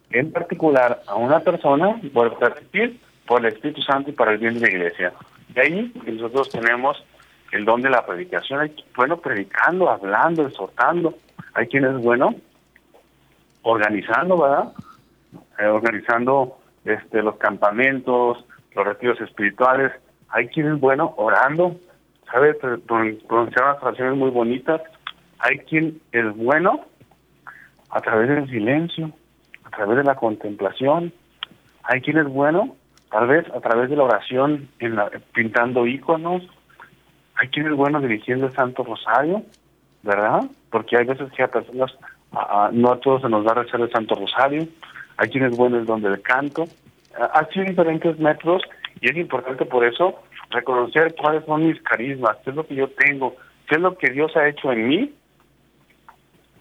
en 0.08 0.32
particular 0.32 1.02
a 1.06 1.16
una 1.16 1.40
persona, 1.40 2.00
vuelvo 2.14 2.38
a 2.42 2.54
por 3.26 3.40
el 3.40 3.52
Espíritu 3.52 3.82
Santo 3.82 4.08
y 4.08 4.14
para 4.14 4.32
el 4.32 4.38
bien 4.38 4.54
de 4.54 4.60
la 4.60 4.68
iglesia. 4.70 5.12
De 5.50 5.60
ahí 5.60 5.92
nosotros 6.06 6.48
tenemos 6.48 7.04
el 7.52 7.66
don 7.66 7.82
de 7.82 7.90
la 7.90 8.06
predicación. 8.06 8.60
Hay 8.60 8.74
bueno 8.96 9.18
predicando, 9.18 9.90
hablando, 9.90 10.46
exhortando. 10.46 11.14
Hay 11.52 11.66
quien 11.66 11.84
es 11.84 11.98
bueno 11.98 12.34
organizando, 13.62 14.38
¿verdad? 14.38 14.72
Eh, 15.58 15.66
organizando 15.66 16.56
este, 16.86 17.22
los 17.22 17.36
campamentos, 17.36 18.46
los 18.74 18.86
retiros 18.86 19.20
espirituales. 19.20 19.92
Hay 20.30 20.48
quien 20.48 20.72
es 20.72 20.80
bueno 20.80 21.12
orando, 21.18 21.76
¿sabes? 22.30 22.56
Pronunciar 22.56 23.64
unas 23.64 23.82
oraciones 23.82 24.16
muy 24.16 24.30
bonitas. 24.30 24.80
Hay 25.38 25.58
quien 25.60 26.00
es 26.12 26.36
bueno 26.36 26.84
a 27.90 28.00
través 28.00 28.28
del 28.28 28.48
silencio, 28.48 29.10
a 29.64 29.70
través 29.70 29.98
de 29.98 30.04
la 30.04 30.16
contemplación. 30.16 31.12
Hay 31.84 32.00
quien 32.00 32.18
es 32.18 32.26
bueno, 32.26 32.76
tal 33.10 33.26
vez 33.28 33.46
a 33.54 33.60
través 33.60 33.90
de 33.90 33.96
la 33.96 34.04
oración, 34.04 34.68
en 34.78 34.98
pintando 35.32 35.86
iconos. 35.86 36.42
Hay 37.36 37.48
quien 37.48 37.66
es 37.66 37.72
bueno 37.74 38.00
dirigiendo 38.00 38.46
el 38.46 38.52
Santo 38.52 38.84
Rosario, 38.84 39.42
¿verdad? 40.02 40.44
Porque 40.70 40.96
hay 40.96 41.04
veces 41.04 41.30
que 41.32 41.42
a 41.42 41.48
personas, 41.48 41.92
no 42.72 42.92
a 42.92 43.00
todos 43.00 43.22
se 43.22 43.28
nos 43.28 43.46
va 43.46 43.52
a 43.52 43.62
rezar 43.62 43.80
el 43.80 43.90
Santo 43.90 44.14
Rosario. 44.14 44.66
Hay 45.16 45.28
quien 45.28 45.44
es 45.44 45.56
bueno 45.56 45.78
el 45.78 45.86
don 45.86 46.00
del 46.00 46.20
canto. 46.22 46.64
Hay 47.32 47.64
diferentes 47.64 48.18
métodos 48.18 48.62
y 49.00 49.10
es 49.10 49.16
importante 49.16 49.64
por 49.66 49.84
eso 49.84 50.20
reconocer 50.54 51.14
cuáles 51.14 51.44
son 51.44 51.66
mis 51.66 51.80
carismas, 51.82 52.38
qué 52.44 52.50
es 52.50 52.56
lo 52.56 52.66
que 52.66 52.74
yo 52.74 52.88
tengo, 52.88 53.36
qué 53.68 53.74
es 53.74 53.80
lo 53.80 53.98
que 53.98 54.10
Dios 54.10 54.34
ha 54.36 54.48
hecho 54.48 54.72
en 54.72 54.88
mí 54.88 55.14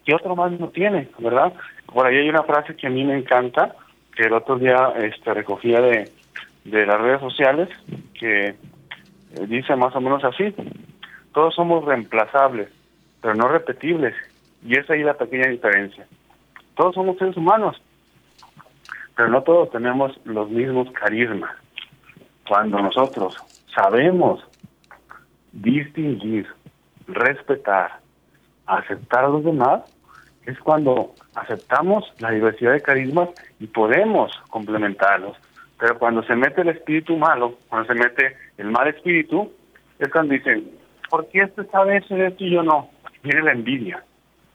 ¿qué 0.04 0.14
otro 0.14 0.36
más 0.36 0.52
no 0.52 0.68
tiene, 0.68 1.08
verdad? 1.18 1.52
Por 1.86 2.06
ahí 2.06 2.16
hay 2.16 2.28
una 2.28 2.42
frase 2.42 2.76
que 2.76 2.86
a 2.86 2.90
mí 2.90 3.04
me 3.04 3.16
encanta, 3.16 3.74
que 4.14 4.24
el 4.24 4.32
otro 4.32 4.58
día 4.58 4.92
este, 4.98 5.32
recogía 5.32 5.80
de, 5.80 6.10
de 6.64 6.86
las 6.86 7.00
redes 7.00 7.20
sociales, 7.20 7.68
que 8.18 8.48
eh, 8.48 8.56
dice 9.48 9.74
más 9.76 9.94
o 9.96 10.00
menos 10.00 10.22
así, 10.24 10.54
todos 11.32 11.54
somos 11.54 11.84
reemplazables, 11.84 12.68
pero 13.20 13.34
no 13.34 13.48
repetibles, 13.48 14.14
y 14.64 14.78
esa 14.78 14.94
es 14.94 15.04
la 15.04 15.14
pequeña 15.14 15.48
diferencia. 15.48 16.06
Todos 16.76 16.94
somos 16.94 17.16
seres 17.18 17.36
humanos, 17.36 17.80
pero 19.16 19.28
no 19.28 19.42
todos 19.42 19.70
tenemos 19.70 20.18
los 20.24 20.50
mismos 20.50 20.90
carismas. 20.92 21.50
Cuando 22.46 22.78
nosotros 22.78 23.36
sabemos 23.74 24.44
distinguir, 25.52 26.46
respetar, 27.06 28.00
aceptar 28.66 29.24
a 29.24 29.28
los 29.28 29.44
demás, 29.44 29.82
es 30.46 30.58
cuando 30.60 31.14
aceptamos 31.34 32.04
la 32.18 32.30
diversidad 32.30 32.72
de 32.72 32.80
carismas 32.80 33.30
y 33.60 33.66
podemos 33.66 34.32
complementarlos. 34.50 35.36
Pero 35.78 35.98
cuando 35.98 36.22
se 36.22 36.36
mete 36.36 36.60
el 36.60 36.68
espíritu 36.68 37.16
malo, 37.16 37.58
cuando 37.68 37.92
se 37.92 37.98
mete 37.98 38.36
el 38.58 38.70
mal 38.70 38.88
espíritu, 38.88 39.50
es 39.98 40.10
cuando 40.10 40.34
dicen, 40.34 40.70
¿por 41.10 41.28
qué 41.28 41.42
este 41.42 41.64
sabe 41.64 41.98
eso 41.98 42.14
de 42.14 42.28
esto 42.28 42.44
y 42.44 42.50
yo 42.50 42.62
no? 42.62 42.90
Viene 43.22 43.42
la 43.42 43.52
envidia. 43.52 44.04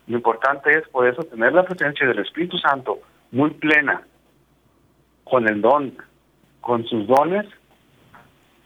Lo 0.08 0.18
importante 0.18 0.72
es 0.78 0.88
por 0.90 1.08
eso 1.08 1.24
tener 1.24 1.54
la 1.54 1.64
presencia 1.64 2.08
del 2.08 2.20
Espíritu 2.20 2.58
Santo 2.58 3.00
muy 3.32 3.52
plena, 3.52 4.02
con 5.24 5.48
el 5.48 5.62
don, 5.62 5.96
con 6.62 6.86
sus 6.86 7.06
dones, 7.08 7.46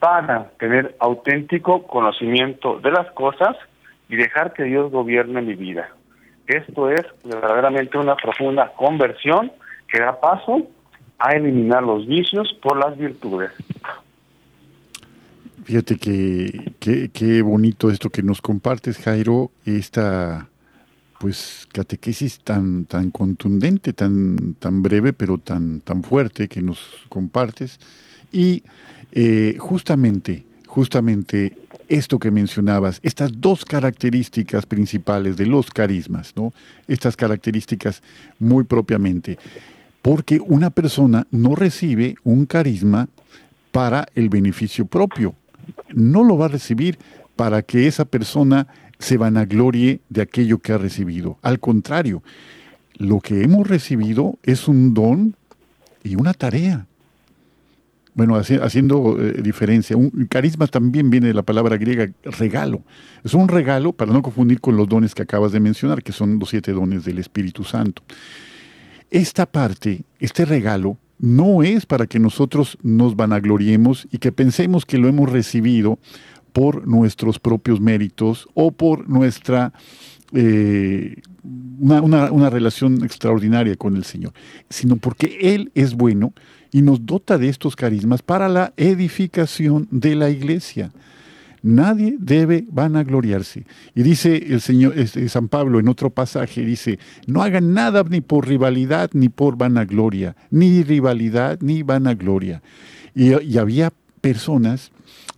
para 0.04 0.50
tener 0.60 0.98
auténtico 1.00 1.88
conocimiento 1.88 2.78
de 2.82 2.92
las 2.92 3.10
cosas 3.14 3.56
y 4.10 4.18
dejar 4.18 4.52
que 4.52 4.64
Dios 4.64 4.92
gobierne 4.92 5.42
mi 5.42 5.56
vida. 5.56 5.92
Esto 6.46 6.90
es 6.90 7.06
verdaderamente 7.24 7.98
una 7.98 8.18
profunda 8.18 8.74
conversión 8.76 9.50
que 9.88 10.02
da 10.02 10.20
paso 10.20 10.68
a 11.20 11.32
eliminar 11.38 11.84
los 11.84 12.06
vicios 12.06 12.54
por 12.62 12.78
las 12.78 12.98
virtudes. 12.98 13.52
Fíjate 15.64 15.96
que 15.96 17.10
qué 17.14 17.42
bonito 17.42 17.90
esto 17.90 18.10
que 18.10 18.24
nos 18.24 18.42
compartes, 18.42 18.98
Jairo, 18.98 19.52
esta 19.66 20.50
pues 21.18 21.66
catequesis 21.72 22.42
tan 22.42 22.84
tan 22.84 23.10
contundente, 23.10 23.94
tan 23.94 24.56
tan 24.56 24.84
breve, 24.84 25.14
pero 25.14 25.38
tan 25.38 25.80
tan 25.80 26.04
fuerte 26.04 26.50
que 26.50 26.62
nos 26.62 27.06
compartes 27.08 27.80
y 28.34 28.64
eh, 29.14 29.56
justamente 29.60 30.44
justamente 30.74 31.56
esto 31.88 32.18
que 32.18 32.32
mencionabas, 32.32 33.00
estas 33.04 33.40
dos 33.40 33.64
características 33.64 34.66
principales 34.66 35.38
de 35.38 35.46
los 35.46 35.70
carismas, 35.70 36.34
¿no? 36.36 36.52
Estas 36.88 37.16
características 37.16 38.02
muy 38.40 38.64
propiamente. 38.64 39.38
Porque 40.02 40.40
una 40.40 40.72
persona 40.72 41.28
no 41.30 41.54
recibe 41.54 42.16
un 42.24 42.48
carisma 42.48 43.08
para 43.72 44.08
el 44.16 44.30
beneficio 44.30 44.88
propio. 44.88 45.36
No 45.94 46.24
lo 46.24 46.40
va 46.40 46.46
a 46.46 46.56
recibir 46.58 46.98
para 47.36 47.62
que 47.62 47.86
esa 47.86 48.06
persona 48.06 48.66
se 48.98 49.18
vanaglorie 49.18 50.00
de 50.10 50.24
aquello 50.24 50.58
que 50.58 50.74
ha 50.74 50.80
recibido. 50.80 51.38
Al 51.44 51.60
contrario, 51.60 52.24
lo 52.98 53.20
que 53.20 53.44
hemos 53.44 53.68
recibido 53.68 54.40
es 54.42 54.68
un 54.68 54.96
don 54.96 55.36
y 56.04 56.16
una 56.16 56.34
tarea 56.34 56.88
bueno, 58.16 58.36
haciendo 58.36 59.18
eh, 59.20 59.42
diferencia, 59.42 59.98
un 59.98 60.10
carisma 60.30 60.68
también 60.68 61.10
viene 61.10 61.28
de 61.28 61.34
la 61.34 61.44
palabra 61.44 61.78
griega 61.78 62.10
regalo. 62.24 62.84
Es 63.24 63.34
un 63.34 63.48
regalo, 63.48 63.94
para 63.94 64.14
no 64.14 64.22
confundir 64.22 64.62
con 64.62 64.78
los 64.78 64.88
dones 64.88 65.16
que 65.16 65.24
acabas 65.24 65.52
de 65.52 65.60
mencionar, 65.60 66.04
que 66.04 66.12
son 66.12 66.38
los 66.40 66.50
siete 66.50 66.74
dones 66.74 67.06
del 67.06 67.18
Espíritu 67.18 67.64
Santo. 67.64 68.04
Esta 69.10 69.46
parte, 69.46 70.04
este 70.20 70.46
regalo, 70.46 70.98
no 71.20 71.64
es 71.64 71.86
para 71.86 72.06
que 72.06 72.20
nosotros 72.20 72.78
nos 72.84 73.16
vanagloriemos 73.16 74.08
y 74.12 74.18
que 74.18 74.32
pensemos 74.32 74.86
que 74.86 74.98
lo 74.98 75.08
hemos 75.08 75.32
recibido 75.32 76.00
por 76.52 76.88
nuestros 76.88 77.40
propios 77.40 77.80
méritos 77.80 78.48
o 78.54 78.72
por 78.72 79.10
nuestra 79.10 79.74
eh, 80.34 81.22
una, 81.80 82.02
una, 82.32 82.50
relación 82.50 83.04
extraordinaria 83.04 83.76
con 83.76 83.96
el 83.96 84.04
Señor, 84.04 84.34
sino 84.70 84.96
porque 84.96 85.38
Él 85.42 85.72
es 85.76 85.96
bueno 85.96 86.34
y 86.74 86.82
nos 86.82 87.06
dota 87.06 87.38
de 87.38 87.48
estos 87.48 87.76
carismas 87.76 88.22
para 88.22 88.50
la 88.50 88.74
edificación 88.76 89.88
de 89.92 90.16
la 90.16 90.30
iglesia. 90.30 90.92
Nadie 91.62 92.18
debe 92.20 92.66
vanagloriarse. 92.70 93.66
Y 93.96 94.04
dice 94.04 94.36
el 94.36 94.60
Señor 94.60 94.98
este, 94.98 95.30
San 95.30 95.48
Pablo 95.48 95.80
en 95.80 95.88
otro 95.88 96.10
pasaje, 96.10 96.66
dice, 96.66 97.00
no 97.26 97.42
hagan 97.42 97.74
nada 97.74 98.04
ni 98.04 98.20
por 98.20 98.48
rivalidad 98.48 99.12
ni 99.14 99.30
por 99.30 99.56
vanagloria, 99.56 100.36
ni 100.50 100.84
rivalidad 100.84 101.60
ni 101.62 101.84
vanagloria. 101.84 102.62
Y, 103.16 103.32
y 103.46 103.58
había 103.60 103.94
personas 104.20 104.92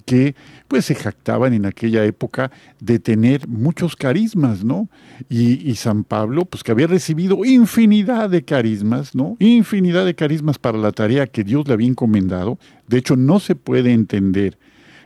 que 0.06 0.36
pues 0.68 0.86
se 0.86 0.96
jactaban 0.96 1.54
en 1.54 1.66
aquella 1.66 2.04
época 2.06 2.52
de 2.80 3.00
tener 3.00 3.48
muchos 3.48 3.96
carismas, 3.96 4.64
¿no? 4.64 4.90
Y, 5.30 5.76
San 5.76 6.04
Pablo, 6.04 6.46
pues 6.46 6.64
que 6.64 6.72
había 6.72 6.88
recibido 6.88 7.46
infinidad 7.46 8.30
de 8.30 8.44
carismas, 8.44 9.14
¿no? 9.14 9.38
Infinidad 9.40 10.06
de 10.06 10.16
carismas 10.16 10.58
para 10.58 10.78
la 10.78 10.92
tarea 10.92 11.28
que 11.28 11.44
Dios 11.44 11.68
le 11.68 11.74
había 11.74 11.88
encomendado. 11.88 12.58
De 12.88 12.98
hecho, 12.98 13.16
no 13.16 13.40
se 13.40 13.56
puede 13.56 13.94
entender 13.94 14.58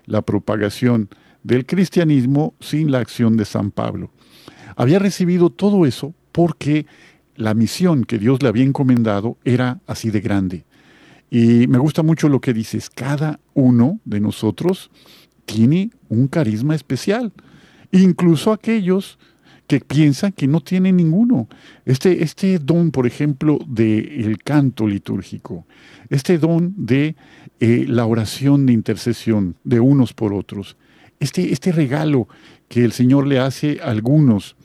la 0.06 0.22
propagación 0.22 1.10
del 1.44 1.66
cristianismo 1.66 2.54
sin 2.60 2.92
la 2.92 3.00
acción 3.00 3.36
de 3.38 3.46
San 3.46 3.72
Pablo. 3.72 4.12
Había 4.76 5.00
recibido 5.00 5.50
todo 5.50 5.86
eso 5.86 6.14
porque 6.32 6.86
la 7.36 7.54
misión 7.54 8.06
que 8.06 8.18
Dios 8.18 8.42
le 8.42 8.50
había 8.50 8.64
encomendado 8.64 9.38
era 9.44 9.80
así 9.88 10.10
de 10.10 10.22
grande. 10.22 10.66
Y 11.30 11.68
me 11.68 11.78
gusta 11.78 12.02
mucho 12.02 12.28
lo 12.28 12.42
que 12.42 12.54
dices, 12.54 12.90
cada 12.90 13.40
uno 13.54 14.00
de 14.04 14.20
nosotros 14.20 14.90
tiene 15.50 15.90
un 16.10 16.28
carisma 16.28 16.76
especial, 16.76 17.34
incluso 17.92 18.52
aquellos 18.54 19.18
que 19.66 19.80
piensan 19.80 20.32
que 20.32 20.48
no 20.48 20.62
tienen 20.62 20.98
ninguno. 20.98 21.48
Este, 21.86 22.24
este 22.24 22.60
don, 22.60 22.92
por 22.92 23.08
ejemplo, 23.08 23.60
del 23.68 24.38
canto 24.44 24.88
litúrgico, 24.88 25.66
este 26.10 26.38
don 26.38 26.74
de 26.78 27.16
eh, 27.60 27.86
la 27.88 28.06
oración 28.06 28.68
de 28.68 28.74
intercesión 28.74 29.56
de 29.64 29.80
unos 29.80 30.14
por 30.14 30.34
otros, 30.34 30.78
este, 31.20 31.52
este 31.52 31.72
regalo 31.72 32.28
que 32.68 32.86
el 32.86 32.92
Señor 32.92 33.26
le 33.26 33.40
hace 33.40 33.80
a 33.82 33.90
algunos 33.90 34.56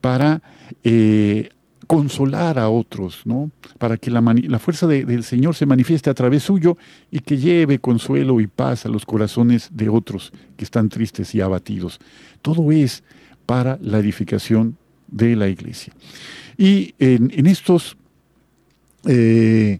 para 0.00 0.42
eh, 0.82 1.50
consolar 1.92 2.58
a 2.58 2.70
otros, 2.70 3.20
¿no? 3.26 3.50
para 3.76 3.98
que 3.98 4.10
la, 4.10 4.22
fuerza 4.58 4.86
del 4.86 5.24
Señor 5.24 5.54
se 5.54 5.66
manifieste 5.66 6.08
a 6.08 6.14
través 6.14 6.42
suyo 6.42 6.78
y 7.10 7.18
que 7.18 7.36
lleve 7.36 7.80
consuelo 7.80 8.40
y 8.40 8.46
paz 8.46 8.86
a 8.86 8.88
los 8.88 9.04
corazones 9.04 9.68
de 9.70 9.90
otros 9.90 10.32
que 10.56 10.64
están 10.64 10.88
tristes 10.88 11.34
y 11.34 11.42
abatidos. 11.42 12.00
Todo 12.40 12.72
es 12.72 13.04
para 13.44 13.78
la 13.82 13.98
edificación 13.98 14.78
de 15.06 15.36
la 15.36 15.48
iglesia. 15.48 15.92
Y 16.56 16.94
en, 16.98 17.46
estos 17.46 17.98
eh, 19.06 19.78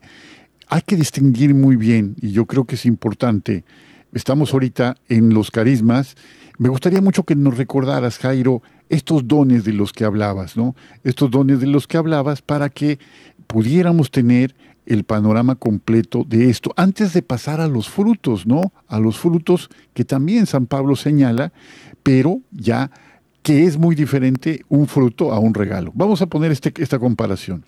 hay 0.69 0.83
que 0.83 0.97
distinguir 0.97 1.55
muy 1.55 1.77
bien, 1.77 2.15
y 2.21 2.33
yo 2.33 2.45
creo 2.45 2.67
que 2.67 2.75
es 2.75 2.85
importante, 2.85 3.65
estamos 4.13 4.53
ahorita 4.53 4.97
en 5.09 5.35
los 5.35 5.51
carismas, 5.51 6.17
me 6.59 6.69
gustaría 6.69 7.01
mucho 7.01 7.25
que 7.25 7.35
nos 7.35 7.57
recordaras, 7.57 8.19
Jairo, 8.19 8.63
estos 8.89 9.27
dones 9.27 9.65
de 9.65 9.73
los 9.73 9.93
que 9.93 10.05
hablabas, 10.05 10.57
¿no? 10.57 10.77
Estos 11.03 11.31
dones 11.31 11.61
de 11.61 11.67
los 11.67 11.87
que 11.87 11.97
hablabas 11.97 12.43
para 12.43 12.69
que 12.69 12.99
pudiéramos 13.47 14.11
tener 14.11 14.55
el 14.87 15.05
panorama 15.05 15.55
completo 15.55 16.25
de 16.29 16.51
esto, 16.51 16.73
antes 16.77 17.13
de 17.13 17.23
pasar 17.23 17.61
a 17.61 17.69
los 17.69 17.89
frutos, 17.89 18.47
¿no? 18.47 18.73
A 18.89 18.99
los 18.99 19.19
frutos 19.19 19.71
que 19.95 20.05
también 20.05 20.47
San 20.47 20.67
Pablo 20.67 20.97
señala, 20.97 21.53
pero 22.03 22.41
ya 22.51 22.91
que 23.43 23.65
es 23.65 23.79
muy 23.79 23.95
diferente 23.95 24.65
un 24.69 24.87
fruto 24.87 25.33
a 25.33 25.39
un 25.39 25.55
regalo. 25.55 25.93
Vamos 25.95 26.23
a 26.23 26.27
poner 26.27 26.53
este, 26.53 26.73
esta 26.83 26.99
comparación. 26.99 27.65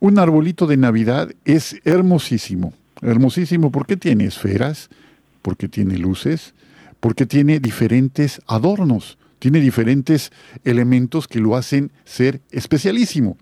Un 0.00 0.18
arbolito 0.18 0.66
de 0.66 0.76
Navidad 0.76 1.30
es 1.44 1.80
hermosísimo, 1.84 2.72
hermosísimo 3.02 3.70
porque 3.70 3.96
tiene 3.96 4.24
esferas, 4.24 4.90
porque 5.44 5.68
tiene 5.68 5.98
luces, 5.98 6.54
porque 7.00 7.26
tiene 7.26 7.60
diferentes 7.60 8.40
adornos, 8.46 9.18
tiene 9.38 9.60
diferentes 9.60 10.32
elementos 10.64 11.28
que 11.28 11.38
lo 11.38 11.54
hacen 11.54 11.92
ser 12.06 12.40
especialísimo. 12.50 13.36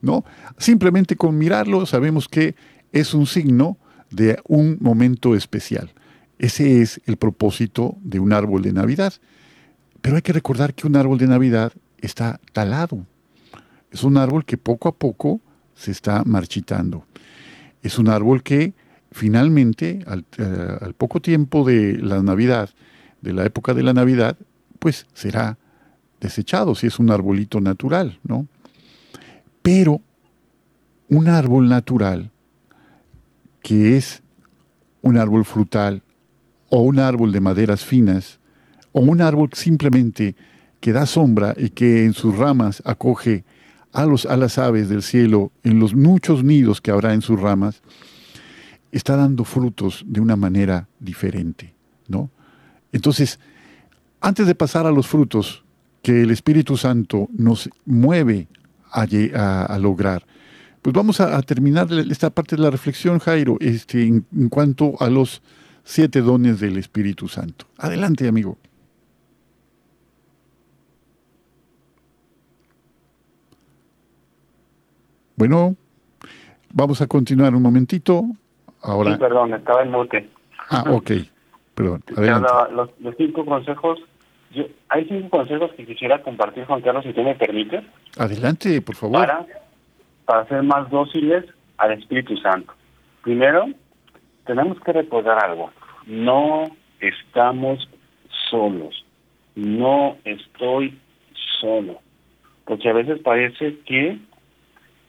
¿no? 0.00 0.24
Simplemente 0.58 1.16
con 1.16 1.36
mirarlo 1.36 1.86
sabemos 1.86 2.28
que 2.28 2.54
es 2.92 3.14
un 3.14 3.26
signo 3.26 3.78
de 4.12 4.38
un 4.46 4.78
momento 4.80 5.34
especial. 5.34 5.92
Ese 6.38 6.82
es 6.82 7.00
el 7.04 7.16
propósito 7.16 7.96
de 8.00 8.20
un 8.20 8.32
árbol 8.32 8.62
de 8.62 8.72
Navidad. 8.72 9.14
Pero 10.00 10.14
hay 10.14 10.22
que 10.22 10.32
recordar 10.32 10.74
que 10.74 10.86
un 10.86 10.94
árbol 10.94 11.18
de 11.18 11.26
Navidad 11.26 11.72
está 11.98 12.38
talado. 12.52 13.06
Es 13.90 14.04
un 14.04 14.18
árbol 14.18 14.44
que 14.44 14.56
poco 14.56 14.88
a 14.88 14.94
poco 14.94 15.40
se 15.74 15.90
está 15.90 16.22
marchitando. 16.24 17.06
Es 17.82 17.98
un 17.98 18.08
árbol 18.08 18.44
que 18.44 18.72
finalmente, 19.10 20.04
al, 20.06 20.24
eh, 20.38 20.78
al, 20.80 20.94
poco 20.94 21.20
tiempo 21.20 21.64
de 21.64 21.98
la 21.98 22.22
Navidad, 22.22 22.70
de 23.20 23.32
la 23.32 23.44
época 23.44 23.74
de 23.74 23.82
la 23.82 23.92
Navidad, 23.92 24.36
pues 24.78 25.06
será 25.14 25.58
desechado 26.20 26.74
si 26.74 26.86
es 26.86 26.98
un 26.98 27.10
arbolito 27.10 27.60
natural, 27.60 28.18
¿no? 28.24 28.46
Pero 29.62 30.00
un 31.08 31.28
árbol 31.28 31.68
natural, 31.68 32.30
que 33.62 33.96
es 33.96 34.22
un 35.02 35.16
árbol 35.16 35.44
frutal 35.44 36.02
o 36.68 36.82
un 36.82 36.98
árbol 36.98 37.32
de 37.32 37.40
maderas 37.40 37.84
finas, 37.84 38.38
o 38.92 39.00
un 39.00 39.20
árbol 39.20 39.50
simplemente 39.52 40.36
que 40.80 40.92
da 40.92 41.06
sombra 41.06 41.54
y 41.56 41.70
que 41.70 42.04
en 42.04 42.14
sus 42.14 42.36
ramas 42.36 42.82
acoge 42.84 43.44
a, 43.92 44.06
los, 44.06 44.24
a 44.26 44.36
las 44.36 44.58
aves 44.58 44.88
del 44.88 45.02
cielo, 45.02 45.52
en 45.62 45.78
los 45.78 45.94
muchos 45.94 46.44
nidos 46.44 46.80
que 46.80 46.90
habrá 46.90 47.12
en 47.12 47.22
sus 47.22 47.38
ramas, 47.38 47.82
está 48.92 49.16
dando 49.16 49.44
frutos 49.44 50.04
de 50.06 50.20
una 50.20 50.36
manera 50.36 50.88
diferente, 50.98 51.74
¿no? 52.08 52.30
Entonces, 52.92 53.38
antes 54.20 54.46
de 54.46 54.54
pasar 54.54 54.86
a 54.86 54.90
los 54.90 55.06
frutos 55.06 55.64
que 56.02 56.22
el 56.22 56.30
Espíritu 56.30 56.76
Santo 56.76 57.28
nos 57.36 57.70
mueve 57.86 58.48
a, 58.90 59.78
lograr, 59.78 60.26
pues 60.82 60.94
vamos 60.94 61.20
a, 61.20 61.40
terminar 61.42 61.88
esta 62.10 62.30
parte 62.30 62.56
de 62.56 62.62
la 62.62 62.70
reflexión, 62.70 63.18
Jairo, 63.18 63.56
este, 63.60 64.02
en 64.02 64.48
cuanto 64.48 65.00
a 65.00 65.08
los 65.08 65.42
siete 65.84 66.20
dones 66.20 66.60
del 66.60 66.76
Espíritu 66.78 67.28
Santo. 67.28 67.66
Adelante, 67.76 68.26
amigo. 68.28 68.58
Bueno, 75.40 75.74
vamos 76.70 77.00
a 77.00 77.06
continuar 77.06 77.54
un 77.54 77.62
momentito. 77.62 78.26
Ahora. 78.82 79.12
Sí, 79.12 79.18
perdón, 79.18 79.54
estaba 79.54 79.82
en 79.82 79.90
mute. 79.90 80.28
Ah, 80.70 80.84
ok. 80.90 81.10
Perdón. 81.74 82.02
los, 82.72 83.16
cinco 83.16 83.44
consejos. 83.44 84.00
hay 84.88 85.04
cinco 85.06 85.30
consejos 85.30 85.70
que 85.76 85.86
quisiera 85.86 86.22
compartir, 86.22 86.64
Juan 86.64 86.80
Carlos, 86.80 87.04
si 87.04 87.12
tú 87.12 87.22
me 87.22 87.34
permites. 87.34 87.84
Adelante, 88.18 88.80
por 88.82 88.96
favor. 88.96 89.20
Para, 89.20 89.46
para 90.24 90.46
ser 90.48 90.62
más 90.62 90.90
dóciles 90.90 91.44
al 91.78 91.92
Espíritu 91.92 92.36
Santo. 92.36 92.72
Primero, 93.22 93.66
tenemos 94.46 94.80
que 94.80 94.92
recordar 94.92 95.44
algo. 95.44 95.70
No 96.06 96.64
estamos 97.00 97.88
solos. 98.50 99.04
No 99.54 100.16
estoy 100.24 100.98
solo. 101.60 102.00
Porque 102.64 102.88
a 102.88 102.92
veces 102.92 103.20
parece 103.20 103.78
que 103.80 104.18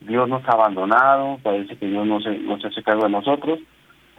Dios 0.01 0.27
nos 0.27 0.43
ha 0.47 0.51
abandonado, 0.51 1.39
parece 1.43 1.77
que 1.77 1.87
Dios 1.87 2.05
no 2.05 2.19
se, 2.21 2.37
no 2.39 2.59
se 2.59 2.67
hace 2.67 2.83
cargo 2.83 3.03
de 3.03 3.11
nosotros, 3.11 3.59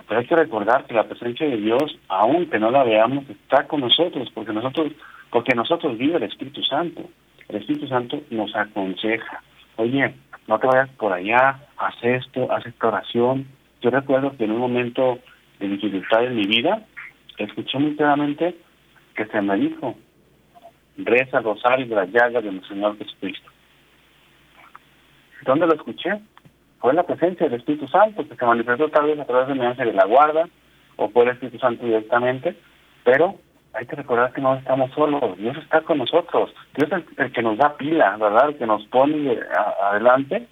pero 0.08 0.20
hay 0.20 0.26
que 0.26 0.36
recordar 0.36 0.84
que 0.86 0.94
la 0.94 1.08
presencia 1.08 1.46
de 1.46 1.56
Dios, 1.56 1.98
aunque 2.08 2.58
no 2.58 2.70
la 2.70 2.84
veamos, 2.84 3.28
está 3.28 3.66
con 3.66 3.80
nosotros, 3.80 4.28
porque 4.34 4.52
nosotros, 4.52 4.92
porque 5.30 5.54
nosotros 5.54 5.98
vive 5.98 6.16
el 6.16 6.24
Espíritu 6.24 6.62
Santo. 6.62 7.02
El 7.48 7.56
Espíritu 7.56 7.88
Santo 7.88 8.20
nos 8.30 8.54
aconseja, 8.54 9.42
oye, 9.76 10.14
no 10.46 10.58
te 10.58 10.66
vayas 10.66 10.88
por 10.90 11.12
allá, 11.12 11.60
haz 11.76 11.94
esto, 12.02 12.50
haz 12.52 12.66
esta 12.66 12.88
oración. 12.88 13.46
Yo 13.80 13.90
recuerdo 13.90 14.36
que 14.36 14.44
en 14.44 14.52
un 14.52 14.58
momento 14.58 15.18
de 15.58 15.68
dificultad 15.68 16.24
en 16.24 16.36
mi 16.36 16.46
vida, 16.46 16.84
escuché 17.38 17.78
muy 17.78 17.96
claramente 17.96 18.56
que 19.14 19.26
se 19.26 19.40
me 19.40 19.56
dijo, 19.56 19.94
reza 20.96 21.38
el 21.38 21.44
rosario 21.44 21.86
de 21.86 21.94
las 21.94 22.10
llagas 22.10 22.42
de 22.44 22.52
nuestro 22.52 22.74
Señor 22.74 22.98
Jesucristo. 22.98 23.51
¿Dónde 25.45 25.66
lo 25.66 25.74
escuché? 25.74 26.20
Fue 26.80 26.95
la 26.95 27.05
presencia 27.05 27.47
del 27.47 27.59
Espíritu 27.59 27.86
Santo, 27.88 28.26
que 28.28 28.34
se 28.34 28.45
manifestó 28.45 28.88
tal 28.88 29.07
vez 29.07 29.20
a 29.20 29.24
través 29.24 29.49
de 29.49 29.55
la 29.55 29.74
de 29.74 29.93
la 29.93 30.05
guarda, 30.05 30.49
o 30.97 31.09
fue 31.09 31.24
el 31.24 31.30
Espíritu 31.30 31.59
Santo 31.59 31.84
directamente, 31.84 32.57
pero 33.05 33.36
hay 33.74 33.86
que 33.86 33.97
recordar 33.97 34.32
que 34.32 34.40
no 34.40 34.55
estamos 34.57 34.90
solos, 34.93 35.38
Dios 35.38 35.57
está 35.59 35.80
con 35.82 35.99
nosotros, 35.99 36.55
Dios 36.76 36.90
es 36.93 37.18
el, 37.18 37.32
que 37.32 37.43
nos 37.43 37.57
da 37.57 37.76
pila, 37.76 38.16
¿verdad? 38.18 38.51
El 38.51 38.57
que 38.57 38.66
nos 38.66 38.84
pone 38.86 39.38
adelante, 39.82 40.47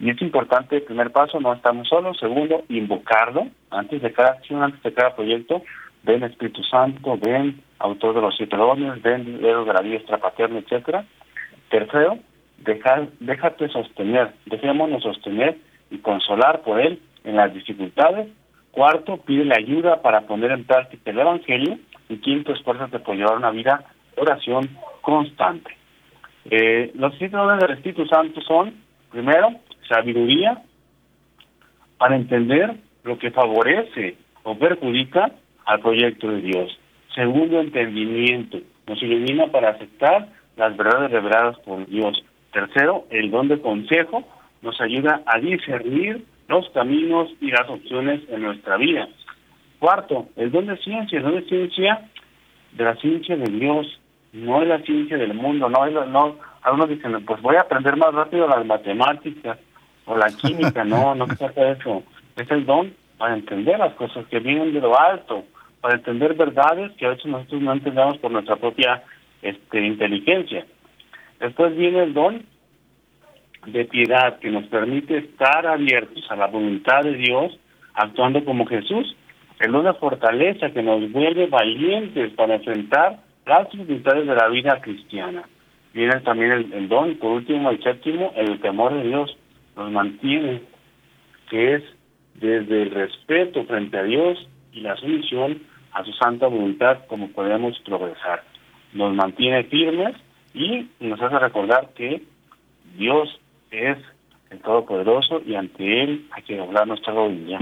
y 0.00 0.10
es 0.10 0.20
importante, 0.22 0.76
el 0.76 0.82
primer 0.82 1.10
paso, 1.10 1.38
no 1.40 1.52
estamos 1.52 1.88
solos, 1.88 2.18
segundo, 2.18 2.64
invocarlo, 2.68 3.48
antes 3.70 4.02
de 4.02 4.12
cada 4.12 4.30
acción, 4.30 4.62
antes 4.62 4.82
de 4.82 4.92
cada 4.92 5.14
proyecto, 5.14 5.62
ven 6.02 6.22
Espíritu 6.22 6.62
Santo, 6.64 7.18
ven 7.20 7.62
autor 7.78 8.14
de 8.14 8.20
los 8.20 8.36
siete 8.36 8.56
ven 9.02 9.40
dedo 9.40 9.64
de 9.64 9.72
la 9.72 9.80
diestra 9.80 10.18
paterna, 10.18 10.58
etcétera. 10.58 11.04
Tercero, 11.68 12.18
dejar, 12.64 13.08
déjate 13.20 13.68
sostener, 13.68 14.32
dejémonos 14.46 15.02
sostener 15.02 15.58
y 15.90 15.98
consolar 15.98 16.62
por 16.62 16.80
Él 16.80 17.00
en 17.24 17.36
las 17.36 17.52
dificultades. 17.52 18.28
Cuarto, 18.70 19.18
pide 19.18 19.44
la 19.44 19.56
ayuda 19.58 20.00
para 20.02 20.22
poner 20.22 20.50
en 20.52 20.64
práctica 20.64 21.10
el 21.10 21.18
Evangelio. 21.18 21.78
Y 22.08 22.16
quinto, 22.18 22.52
esfuérzate 22.52 22.98
por 22.98 23.16
llevar 23.16 23.36
una 23.36 23.50
vida 23.50 23.84
de 24.14 24.22
oración 24.22 24.68
constante. 25.00 25.76
Eh, 26.50 26.90
los 26.94 27.14
siete 27.18 27.36
del 27.36 27.70
Espíritu 27.72 28.06
Santo 28.06 28.40
son, 28.42 28.74
primero, 29.10 29.50
sabiduría 29.88 30.62
para 31.98 32.16
entender 32.16 32.74
lo 33.04 33.18
que 33.18 33.30
favorece 33.30 34.16
o 34.42 34.56
perjudica 34.56 35.30
al 35.66 35.80
proyecto 35.80 36.28
de 36.30 36.40
Dios. 36.40 36.78
Segundo, 37.14 37.60
entendimiento. 37.60 38.58
Nos 38.86 39.00
ilumina 39.02 39.46
para 39.48 39.70
aceptar 39.70 40.28
las 40.56 40.76
verdades 40.76 41.10
reveladas 41.10 41.58
por 41.60 41.86
Dios. 41.86 42.24
Tercero, 42.52 43.06
el 43.10 43.30
don 43.30 43.48
de 43.48 43.60
consejo 43.60 44.24
nos 44.60 44.80
ayuda 44.80 45.22
a 45.26 45.38
discernir 45.38 46.24
los 46.48 46.68
caminos 46.70 47.30
y 47.40 47.50
las 47.50 47.68
opciones 47.68 48.20
en 48.28 48.42
nuestra 48.42 48.76
vida. 48.76 49.08
Cuarto, 49.78 50.28
el 50.36 50.52
don 50.52 50.66
de 50.66 50.76
ciencia, 50.76 51.18
el 51.18 51.24
don 51.24 51.34
de 51.34 51.48
ciencia 51.48 52.08
de 52.72 52.84
la 52.84 52.94
ciencia 52.96 53.36
de 53.36 53.50
Dios, 53.50 54.00
no 54.32 54.62
es 54.62 54.68
la 54.68 54.78
ciencia 54.80 55.16
del 55.16 55.34
mundo, 55.34 55.68
no 55.68 55.86
es 55.86 55.92
no, 56.08 56.36
algunos 56.62 56.88
dicen, 56.88 57.24
pues 57.24 57.40
voy 57.42 57.56
a 57.56 57.62
aprender 57.62 57.96
más 57.96 58.14
rápido 58.14 58.46
las 58.46 58.64
matemáticas 58.64 59.58
o 60.06 60.16
la 60.16 60.28
química, 60.28 60.84
no, 60.86 61.14
no 61.14 61.26
se 61.26 61.36
trata 61.36 61.64
de 61.64 61.72
eso, 61.72 62.02
es 62.36 62.50
el 62.50 62.64
don 62.64 62.94
para 63.18 63.34
entender 63.34 63.78
las 63.78 63.94
cosas 63.94 64.26
que 64.26 64.40
vienen 64.40 64.72
de 64.72 64.80
lo 64.80 64.98
alto, 64.98 65.44
para 65.80 65.94
entender 65.94 66.34
verdades 66.34 66.92
que 66.92 67.06
a 67.06 67.10
veces 67.10 67.26
nosotros 67.26 67.62
no 67.62 67.72
entendemos 67.72 68.18
por 68.18 68.30
nuestra 68.30 68.56
propia 68.56 69.02
este, 69.42 69.86
inteligencia. 69.86 70.66
Después 71.42 71.76
viene 71.76 72.04
el 72.04 72.14
don 72.14 72.44
de 73.66 73.84
piedad 73.86 74.38
que 74.38 74.48
nos 74.48 74.64
permite 74.66 75.18
estar 75.18 75.66
abiertos 75.66 76.24
a 76.30 76.36
la 76.36 76.46
voluntad 76.46 77.02
de 77.02 77.14
Dios, 77.14 77.58
actuando 77.94 78.44
como 78.44 78.64
Jesús. 78.64 79.16
El 79.58 79.72
don 79.72 79.84
de 79.84 79.92
fortaleza 79.94 80.70
que 80.70 80.84
nos 80.84 81.10
vuelve 81.10 81.48
valientes 81.48 82.32
para 82.34 82.54
enfrentar 82.54 83.18
las 83.44 83.68
dificultades 83.72 84.28
de 84.28 84.36
la 84.36 84.48
vida 84.48 84.80
cristiana. 84.80 85.42
Viene 85.92 86.20
también 86.20 86.52
el, 86.72 86.88
don, 86.88 87.16
por 87.16 87.32
último, 87.32 87.70
el 87.70 87.82
séptimo, 87.82 88.32
el 88.36 88.60
temor 88.60 88.94
de 88.94 89.08
Dios. 89.08 89.36
Nos 89.76 89.90
mantiene, 89.90 90.62
que 91.50 91.74
es 91.74 91.82
desde 92.34 92.82
el 92.82 92.90
respeto 92.92 93.64
frente 93.64 93.98
a 93.98 94.04
Dios 94.04 94.38
y 94.72 94.80
la 94.80 94.94
sumisión 94.96 95.60
a 95.90 96.04
su 96.04 96.12
santa 96.12 96.46
voluntad 96.46 96.98
como 97.08 97.32
podemos 97.32 97.76
progresar. 97.80 98.44
Nos 98.92 99.12
mantiene 99.12 99.64
firmes 99.64 100.14
y 100.54 100.88
nos 101.00 101.20
hace 101.20 101.38
recordar 101.38 101.90
que 101.94 102.22
Dios 102.96 103.40
es 103.70 103.98
el 104.50 104.58
Todopoderoso 104.60 105.40
y 105.46 105.54
ante 105.54 106.02
Él 106.02 106.26
hay 106.32 106.42
que 106.42 106.56
doblar 106.56 106.86
nuestra 106.86 107.12
rodilla. 107.12 107.58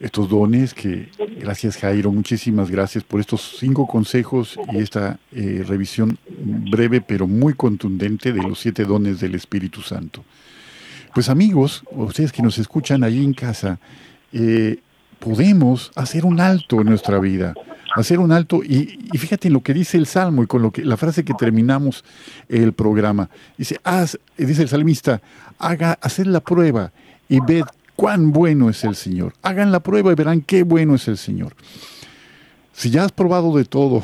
Estos 0.00 0.28
dones 0.28 0.74
que, 0.74 1.08
gracias 1.38 1.76
Jairo, 1.76 2.10
muchísimas 2.10 2.68
gracias 2.68 3.04
por 3.04 3.20
estos 3.20 3.56
cinco 3.58 3.86
consejos 3.86 4.58
y 4.72 4.78
esta 4.78 5.18
eh, 5.32 5.64
revisión 5.66 6.18
breve 6.28 7.00
pero 7.00 7.28
muy 7.28 7.54
contundente 7.54 8.32
de 8.32 8.42
los 8.42 8.58
siete 8.58 8.84
dones 8.84 9.20
del 9.20 9.36
Espíritu 9.36 9.82
Santo. 9.82 10.24
Pues 11.14 11.28
amigos, 11.28 11.84
ustedes 11.92 12.32
que 12.32 12.42
nos 12.42 12.58
escuchan 12.58 13.04
allí 13.04 13.22
en 13.22 13.34
casa, 13.34 13.78
eh, 14.32 14.78
podemos 15.20 15.92
hacer 15.94 16.24
un 16.24 16.40
alto 16.40 16.80
en 16.80 16.88
nuestra 16.88 17.20
vida, 17.20 17.54
hacer 17.94 18.18
un 18.18 18.32
alto 18.32 18.62
y, 18.62 18.98
fíjate 19.16 19.48
en 19.48 19.54
lo 19.54 19.62
que 19.62 19.74
dice 19.74 19.96
el 19.96 20.06
Salmo 20.06 20.42
y 20.42 20.46
con 20.46 20.62
lo 20.62 20.70
que 20.70 20.84
la 20.84 20.96
frase 20.96 21.24
que 21.24 21.34
terminamos 21.34 22.04
el 22.48 22.72
programa. 22.72 23.30
Dice, 23.56 23.80
haz, 23.84 24.18
dice 24.36 24.62
el 24.62 24.68
salmista, 24.68 25.20
haga, 25.58 25.98
hacer 26.00 26.26
la 26.26 26.40
prueba 26.40 26.92
y 27.28 27.40
ved 27.40 27.64
cuán 27.96 28.32
bueno 28.32 28.68
es 28.68 28.84
el 28.84 28.96
Señor. 28.96 29.34
Hagan 29.42 29.72
la 29.72 29.80
prueba 29.80 30.12
y 30.12 30.14
verán 30.14 30.40
qué 30.40 30.62
bueno 30.62 30.94
es 30.96 31.08
el 31.08 31.16
Señor. 31.16 31.54
Si 32.72 32.90
ya 32.90 33.04
has 33.04 33.12
probado 33.12 33.56
de 33.56 33.64
todo 33.64 34.02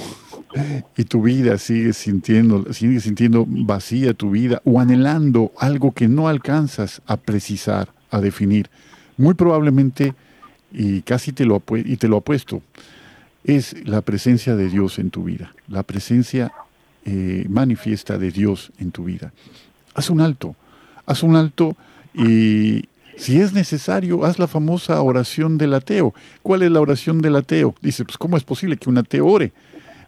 y 0.96 1.04
tu 1.04 1.22
vida 1.22 1.58
sigue 1.58 1.92
sintiendo, 1.92 2.72
sigue 2.72 3.00
sintiendo 3.00 3.44
vacía 3.48 4.14
tu 4.14 4.30
vida 4.30 4.62
o 4.64 4.80
anhelando 4.80 5.52
algo 5.58 5.92
que 5.92 6.08
no 6.08 6.28
alcanzas 6.28 7.02
a 7.06 7.16
precisar, 7.16 7.88
a 8.10 8.20
definir, 8.20 8.70
muy 9.16 9.34
probablemente 9.34 10.14
y 10.72 11.02
casi 11.02 11.32
te 11.32 11.44
lo, 11.44 11.62
y 11.84 11.96
te 11.96 12.06
lo 12.06 12.18
apuesto, 12.18 12.62
es 13.44 13.86
la 13.86 14.02
presencia 14.02 14.56
de 14.56 14.68
Dios 14.68 14.98
en 14.98 15.10
tu 15.10 15.24
vida, 15.24 15.54
la 15.68 15.82
presencia 15.82 16.52
eh, 17.04 17.46
manifiesta 17.48 18.18
de 18.18 18.30
Dios 18.30 18.72
en 18.78 18.90
tu 18.92 19.04
vida. 19.04 19.32
Haz 19.94 20.10
un 20.10 20.20
alto, 20.20 20.54
haz 21.06 21.22
un 21.22 21.36
alto 21.36 21.76
y 22.14 22.84
si 23.16 23.40
es 23.40 23.52
necesario, 23.52 24.24
haz 24.24 24.38
la 24.38 24.46
famosa 24.46 25.00
oración 25.02 25.58
del 25.58 25.74
ateo. 25.74 26.14
¿Cuál 26.42 26.62
es 26.62 26.70
la 26.70 26.80
oración 26.80 27.20
del 27.20 27.36
ateo? 27.36 27.74
Dice, 27.82 28.04
pues 28.04 28.16
¿cómo 28.16 28.36
es 28.36 28.44
posible 28.44 28.76
que 28.76 28.88
un 28.88 28.98
ateo 28.98 29.26
ore? 29.26 29.52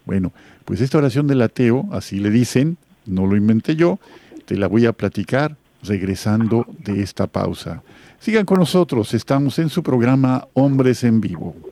Bueno, 0.04 0.32
pues 0.64 0.80
esta 0.80 0.98
oración 0.98 1.26
del 1.26 1.42
ateo, 1.42 1.88
así 1.92 2.18
le 2.18 2.30
dicen, 2.30 2.76
no 3.06 3.26
lo 3.26 3.36
inventé 3.36 3.76
yo, 3.76 3.98
te 4.44 4.56
la 4.56 4.66
voy 4.66 4.86
a 4.86 4.92
platicar 4.92 5.56
regresando 5.82 6.66
de 6.78 7.02
esta 7.02 7.26
pausa. 7.26 7.82
Sigan 8.20 8.46
con 8.46 8.58
nosotros, 8.58 9.14
estamos 9.14 9.58
en 9.58 9.68
su 9.68 9.82
programa 9.82 10.46
Hombres 10.54 11.04
en 11.04 11.20
Vivo. 11.20 11.71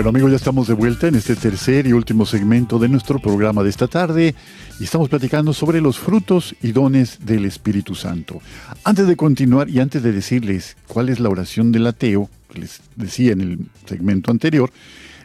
Bueno 0.00 0.16
amigos, 0.16 0.30
ya 0.30 0.36
estamos 0.36 0.66
de 0.66 0.72
vuelta 0.72 1.08
en 1.08 1.14
este 1.14 1.36
tercer 1.36 1.86
y 1.86 1.92
último 1.92 2.24
segmento 2.24 2.78
de 2.78 2.88
nuestro 2.88 3.18
programa 3.18 3.62
de 3.62 3.68
esta 3.68 3.86
tarde 3.86 4.34
y 4.80 4.84
estamos 4.84 5.10
platicando 5.10 5.52
sobre 5.52 5.82
los 5.82 5.98
frutos 5.98 6.56
y 6.62 6.72
dones 6.72 7.18
del 7.26 7.44
Espíritu 7.44 7.94
Santo. 7.94 8.40
Antes 8.82 9.06
de 9.06 9.14
continuar 9.14 9.68
y 9.68 9.78
antes 9.78 10.02
de 10.02 10.12
decirles 10.12 10.78
cuál 10.86 11.10
es 11.10 11.20
la 11.20 11.28
oración 11.28 11.70
del 11.70 11.86
ateo, 11.86 12.30
que 12.48 12.60
les 12.60 12.80
decía 12.96 13.32
en 13.32 13.42
el 13.42 13.58
segmento 13.84 14.30
anterior, 14.30 14.70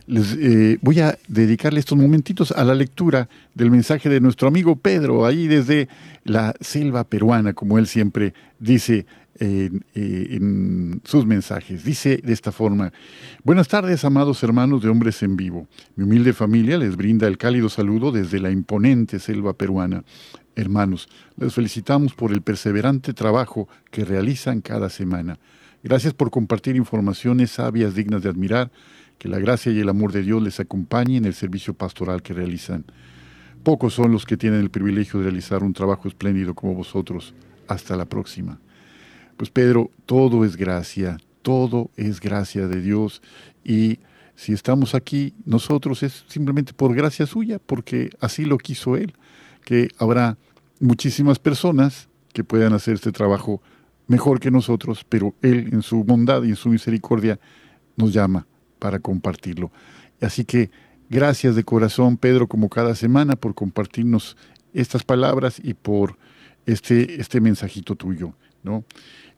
les 0.08 0.34
eh, 0.34 0.78
voy 0.82 1.00
a 1.00 1.18
dedicarle 1.30 1.80
estos 1.80 1.98
momentitos 1.98 2.52
a 2.52 2.66
la 2.66 2.76
lectura 2.76 3.30
del 3.54 3.72
mensaje 3.72 4.10
de 4.10 4.20
nuestro 4.20 4.50
amigo 4.50 4.76
Pedro, 4.76 5.26
ahí 5.26 5.48
desde 5.48 5.88
la 6.26 6.54
selva 6.60 7.06
peruana, 7.06 7.54
como 7.54 7.80
él 7.80 7.88
siempre 7.88 8.34
dice 8.60 9.06
eh, 9.38 9.70
en, 9.94 11.02
sus 11.04 11.26
mensajes. 11.26 11.84
Dice 11.84 12.22
de 12.24 12.32
esta 12.32 12.54
forma, 12.54 12.94
buenas 13.44 13.68
tardes 13.68 14.06
amados 14.06 14.42
hermanos 14.44 14.82
de 14.82 14.90
hombres 14.90 15.22
en 15.24 15.36
vivo. 15.36 15.68
Mi 15.96 16.06
humilde 16.06 16.32
familia 16.32 16.78
les 16.78 16.96
brinda 16.96 17.28
el 17.28 17.38
cálido 17.38 17.68
saludo 17.68 18.14
desde 18.14 18.40
la 18.40 18.50
imponente 18.50 19.20
selva 19.20 19.54
peruana. 19.54 20.06
Hermanos, 20.56 21.10
les 21.36 21.54
felicitamos 21.54 22.14
por 22.14 22.32
el 22.32 22.42
perseverante 22.42 23.14
trabajo 23.14 23.68
que 23.92 24.06
realizan 24.06 24.62
cada 24.62 24.90
semana. 24.90 25.38
Gracias 25.84 26.14
por 26.14 26.32
compartir 26.32 26.78
informaciones 26.78 27.52
sabias 27.52 27.94
dignas 27.94 28.24
de 28.24 28.30
admirar. 28.30 28.72
Que 29.18 29.30
la 29.30 29.40
gracia 29.40 29.72
y 29.72 29.80
el 29.80 29.90
amor 29.90 30.12
de 30.12 30.24
Dios 30.24 30.42
les 30.42 30.60
acompañe 30.60 31.18
en 31.18 31.26
el 31.26 31.34
servicio 31.34 31.74
pastoral 31.74 32.22
que 32.22 32.34
realizan. 32.34 32.86
Pocos 33.64 33.94
son 33.94 34.12
los 34.12 34.26
que 34.26 34.38
tienen 34.38 34.60
el 34.60 34.70
privilegio 34.70 35.20
de 35.20 35.26
realizar 35.26 35.64
un 35.64 35.74
trabajo 35.74 36.08
espléndido 36.08 36.54
como 36.54 36.74
vosotros. 36.74 37.34
Hasta 37.68 37.96
la 37.96 38.06
próxima. 38.06 38.60
Pues 39.38 39.50
Pedro, 39.50 39.92
todo 40.06 40.46
es 40.46 40.56
gracia, 40.56 41.18
todo 41.42 41.92
es 41.98 42.22
gracia 42.22 42.68
de 42.68 42.82
Dios 42.82 43.22
y 43.64 44.00
si 44.36 44.54
estamos 44.54 44.96
aquí 44.96 45.34
nosotros 45.46 46.04
es 46.04 46.26
simplemente 46.28 46.74
por 46.74 46.96
gracia 46.96 47.26
suya, 47.26 47.60
porque 47.60 48.10
así 48.20 48.46
lo 48.46 48.58
quiso 48.58 48.96
Él, 48.96 49.14
que 49.64 49.90
habrá 49.98 50.38
muchísimas 50.80 51.40
personas 51.40 52.10
que 52.34 52.44
puedan 52.44 52.74
hacer 52.74 52.96
este 52.96 53.12
trabajo 53.12 53.62
mejor 54.08 54.40
que 54.40 54.52
nosotros, 54.52 55.06
pero 55.08 55.34
Él 55.42 55.70
en 55.72 55.82
su 55.82 56.04
bondad 56.04 56.44
y 56.44 56.50
en 56.50 56.56
su 56.56 56.70
misericordia 56.70 57.40
nos 57.96 58.14
llama 58.14 58.46
para 58.80 59.00
compartirlo. 59.00 59.72
Así 60.22 60.46
que 60.46 60.70
gracias 61.10 61.56
de 61.56 61.64
corazón, 61.64 62.18
Pedro, 62.18 62.48
como 62.48 62.70
cada 62.70 62.96
semana, 62.96 63.36
por 63.36 63.56
compartirnos 63.56 64.38
estas 64.74 65.04
palabras 65.04 65.60
y 65.64 65.74
por 65.74 66.18
este, 66.66 67.22
este 67.22 67.40
mensajito 67.42 67.96
tuyo, 67.96 68.34
¿no? 68.66 68.84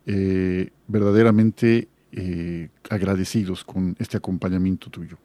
Eh, 0.05 0.69
verdaderamente 0.87 1.89
eh, 2.13 2.69
agradecidos 2.89 3.63
con 3.63 3.95
este 3.99 4.17
acompañamiento 4.17 4.89
tuyo. 4.89 5.17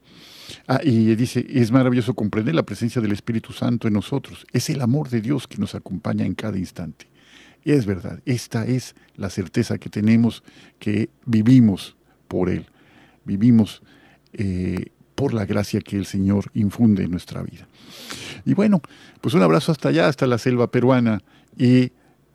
Ah, 0.66 0.80
y 0.82 1.14
dice, 1.14 1.46
es 1.48 1.70
maravilloso 1.70 2.14
comprender 2.14 2.54
la 2.54 2.64
presencia 2.64 3.00
del 3.00 3.12
Espíritu 3.12 3.52
Santo 3.52 3.86
en 3.86 3.94
nosotros. 3.94 4.44
Es 4.52 4.68
el 4.68 4.82
amor 4.82 5.08
de 5.08 5.20
Dios 5.20 5.46
que 5.46 5.58
nos 5.58 5.74
acompaña 5.74 6.26
en 6.26 6.34
cada 6.34 6.58
instante. 6.58 7.06
Es 7.64 7.86
verdad, 7.86 8.20
esta 8.26 8.66
es 8.66 8.96
la 9.16 9.30
certeza 9.30 9.78
que 9.78 9.88
tenemos 9.88 10.42
que 10.80 11.08
vivimos 11.24 11.96
por 12.26 12.50
Él. 12.50 12.66
Vivimos 13.24 13.82
eh, 14.32 14.86
por 15.14 15.32
la 15.32 15.46
gracia 15.46 15.80
que 15.80 15.96
el 15.96 16.06
Señor 16.06 16.50
infunde 16.54 17.04
en 17.04 17.12
nuestra 17.12 17.42
vida. 17.42 17.68
Y 18.44 18.54
bueno, 18.54 18.82
pues 19.20 19.34
un 19.34 19.42
abrazo 19.42 19.70
hasta 19.70 19.90
allá, 19.90 20.08
hasta 20.08 20.26
la 20.26 20.38
selva 20.38 20.70
peruana. 20.70 21.20
Y 21.56 21.92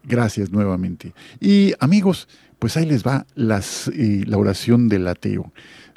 gracias 0.07 0.51
nuevamente. 0.51 1.13
Y 1.39 1.73
amigos, 1.79 2.27
pues 2.59 2.77
ahí 2.77 2.85
les 2.85 3.05
va 3.05 3.27
eh, 3.35 4.23
la 4.25 4.37
oración 4.37 4.89
del 4.89 5.07
ateo. 5.07 5.51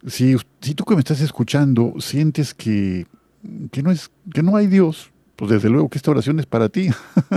Si, 0.06 0.36
si, 0.60 0.74
tú 0.74 0.84
que 0.84 0.94
me 0.94 1.00
estás 1.00 1.20
escuchando 1.20 1.94
sientes 1.98 2.54
que, 2.54 3.06
que, 3.70 3.82
no 3.82 3.90
es, 3.90 4.10
que 4.32 4.42
no 4.42 4.56
hay 4.56 4.66
Dios, 4.66 5.10
pues 5.36 5.50
desde 5.50 5.70
luego 5.70 5.88
que 5.88 5.98
esta 5.98 6.10
oración 6.10 6.40
es 6.40 6.46
para 6.46 6.68
ti, 6.68 6.90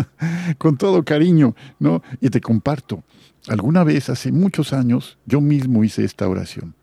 con 0.57 0.77
todo 0.77 1.03
cariño, 1.03 1.55
¿no? 1.79 2.01
Y 2.19 2.29
te 2.29 2.41
comparto. 2.41 3.03
Alguna 3.47 3.83
vez, 3.83 4.09
hace 4.09 4.31
muchos 4.31 4.73
años, 4.73 5.17
yo 5.25 5.41
mismo 5.41 5.83
hice 5.83 6.03
esta 6.03 6.27
oración. 6.27 6.75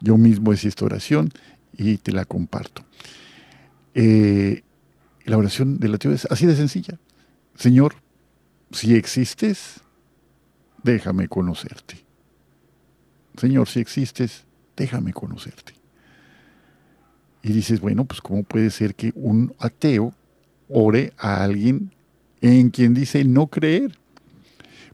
Yo 0.00 0.16
mismo 0.16 0.52
hice 0.52 0.68
esta 0.68 0.84
oración 0.84 1.30
y 1.76 1.98
te 1.98 2.12
la 2.12 2.24
comparto. 2.24 2.84
Eh, 3.94 4.62
la 5.24 5.36
oración 5.36 5.78
del 5.78 5.94
ateo 5.94 6.12
es 6.12 6.26
así 6.30 6.46
de 6.46 6.54
sencilla. 6.54 6.98
Señor, 7.56 7.96
si 8.70 8.94
existes, 8.94 9.80
déjame 10.82 11.28
conocerte. 11.28 12.04
Señor, 13.36 13.68
si 13.68 13.80
existes, 13.80 14.44
déjame 14.76 15.12
conocerte. 15.12 15.74
Y 17.42 17.52
dices, 17.52 17.80
bueno, 17.80 18.04
pues 18.04 18.20
¿cómo 18.20 18.42
puede 18.42 18.70
ser 18.70 18.94
que 18.94 19.12
un 19.14 19.54
ateo 19.58 20.14
ore 20.68 21.12
a 21.18 21.44
alguien 21.44 21.92
en 22.40 22.70
quien 22.70 22.94
dice 22.94 23.24
no 23.24 23.46
creer? 23.46 23.98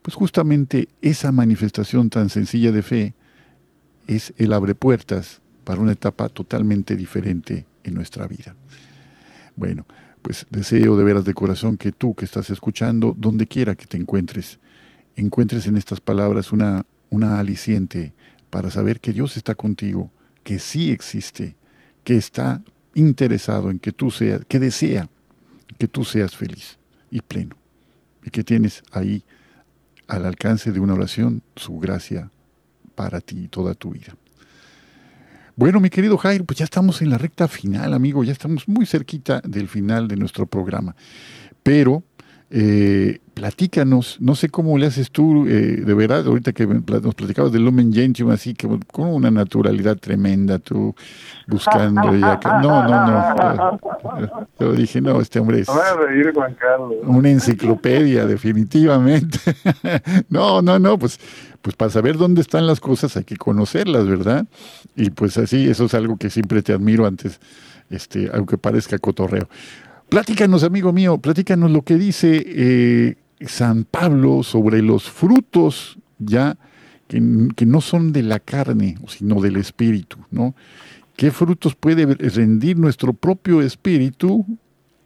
Pues 0.02 0.14
justamente 0.16 0.88
esa 1.00 1.32
manifestación 1.32 2.10
tan 2.10 2.28
sencilla 2.28 2.72
de 2.72 2.82
fe 2.82 3.14
es 4.06 4.34
el 4.36 4.52
abre 4.52 4.74
puertas 4.74 5.40
para 5.64 5.80
una 5.80 5.92
etapa 5.92 6.28
totalmente 6.28 6.96
diferente 6.96 7.64
en 7.84 7.94
nuestra 7.94 8.26
vida. 8.26 8.56
Bueno, 9.54 9.86
pues 10.22 10.46
deseo 10.50 10.96
de 10.96 11.04
veras 11.04 11.24
de 11.24 11.34
corazón 11.34 11.76
que 11.76 11.92
tú 11.92 12.14
que 12.14 12.24
estás 12.24 12.48
escuchando, 12.50 13.14
donde 13.16 13.46
quiera 13.46 13.74
que 13.74 13.86
te 13.86 13.96
encuentres, 13.96 14.58
encuentres 15.16 15.66
en 15.66 15.76
estas 15.76 16.00
palabras 16.00 16.52
una, 16.52 16.86
una 17.10 17.38
aliciente 17.38 18.12
para 18.50 18.70
saber 18.70 19.00
que 19.00 19.12
Dios 19.12 19.36
está 19.36 19.54
contigo, 19.54 20.10
que 20.44 20.58
sí 20.58 20.90
existe, 20.90 21.56
que 22.04 22.16
está 22.16 22.62
interesado 22.94 23.70
en 23.70 23.78
que 23.78 23.92
tú 23.92 24.10
seas, 24.10 24.44
que 24.46 24.58
desea 24.58 25.08
que 25.78 25.88
tú 25.88 26.04
seas 26.04 26.36
feliz 26.36 26.78
y 27.10 27.20
pleno, 27.20 27.56
y 28.24 28.30
que 28.30 28.44
tienes 28.44 28.82
ahí 28.92 29.24
al 30.06 30.26
alcance 30.26 30.72
de 30.72 30.80
una 30.80 30.94
oración 30.94 31.42
su 31.56 31.78
gracia 31.78 32.30
para 32.94 33.20
ti 33.20 33.48
toda 33.48 33.74
tu 33.74 33.90
vida. 33.90 34.14
Bueno, 35.54 35.80
mi 35.80 35.90
querido 35.90 36.16
Jair, 36.16 36.44
pues 36.44 36.58
ya 36.58 36.64
estamos 36.64 37.02
en 37.02 37.10
la 37.10 37.18
recta 37.18 37.46
final, 37.46 37.92
amigo, 37.92 38.24
ya 38.24 38.32
estamos 38.32 38.68
muy 38.68 38.86
cerquita 38.86 39.40
del 39.44 39.68
final 39.68 40.08
de 40.08 40.16
nuestro 40.16 40.46
programa. 40.46 40.96
Pero 41.62 42.02
eh, 42.54 43.18
platícanos, 43.32 44.18
no 44.20 44.34
sé 44.34 44.48
cómo 44.48 44.76
le 44.76 44.86
haces 44.86 45.10
tú, 45.10 45.46
eh, 45.46 45.82
de 45.84 45.94
verdad, 45.94 46.26
ahorita 46.26 46.52
que 46.52 46.66
nos 46.66 47.14
platicabas 47.14 47.50
del 47.50 47.64
Lumen 47.64 47.92
Gentium, 47.92 48.30
así 48.30 48.52
que 48.54 48.68
con 48.90 49.08
una 49.08 49.30
naturalidad 49.30 49.96
tremenda, 49.96 50.58
tú 50.58 50.94
buscando 51.46 52.14
y 52.14 52.22
acá. 52.22 52.60
No, 52.60 52.86
no, 52.86 53.06
no. 53.06 53.78
Yo 54.58 54.72
dije, 54.72 55.00
no, 55.00 55.20
este 55.20 55.38
hombre 55.38 55.60
es 55.60 55.68
una 57.04 57.30
enciclopedia, 57.30 58.26
definitivamente. 58.26 59.38
No, 60.28 60.62
no, 60.62 60.78
no, 60.78 60.98
pues, 60.98 61.18
pues 61.62 61.76
para 61.76 61.90
saber 61.90 62.18
dónde 62.18 62.40
están 62.40 62.66
las 62.66 62.80
cosas 62.80 63.16
hay 63.16 63.24
que 63.24 63.36
conocerlas, 63.36 64.06
¿verdad? 64.06 64.46
Y 64.96 65.10
pues 65.10 65.38
así, 65.38 65.68
eso 65.68 65.86
es 65.86 65.94
algo 65.94 66.16
que 66.16 66.28
siempre 66.28 66.62
te 66.62 66.72
admiro 66.72 67.06
antes, 67.06 67.40
este, 67.88 68.30
aunque 68.34 68.58
parezca 68.58 68.98
cotorreo. 68.98 69.48
Platícanos, 70.08 70.64
amigo 70.64 70.92
mío, 70.92 71.18
platícanos 71.18 71.70
lo 71.70 71.82
que 71.82 71.96
dice 71.96 72.44
eh, 72.44 73.14
San 73.46 73.84
Pablo 73.84 74.42
sobre 74.42 74.82
los 74.82 75.04
frutos 75.04 75.96
ya 76.18 76.56
que, 77.08 77.66
no 77.66 77.80
son 77.80 78.12
de 78.12 78.22
la 78.22 78.40
carne, 78.40 78.96
sino 79.06 79.40
del 79.40 79.56
espíritu, 79.56 80.18
¿no? 80.30 80.54
¿Qué 81.16 81.30
frutos 81.30 81.74
puede 81.74 82.06
rendir 82.06 82.78
nuestro 82.78 83.12
propio 83.12 83.60
espíritu 83.60 84.46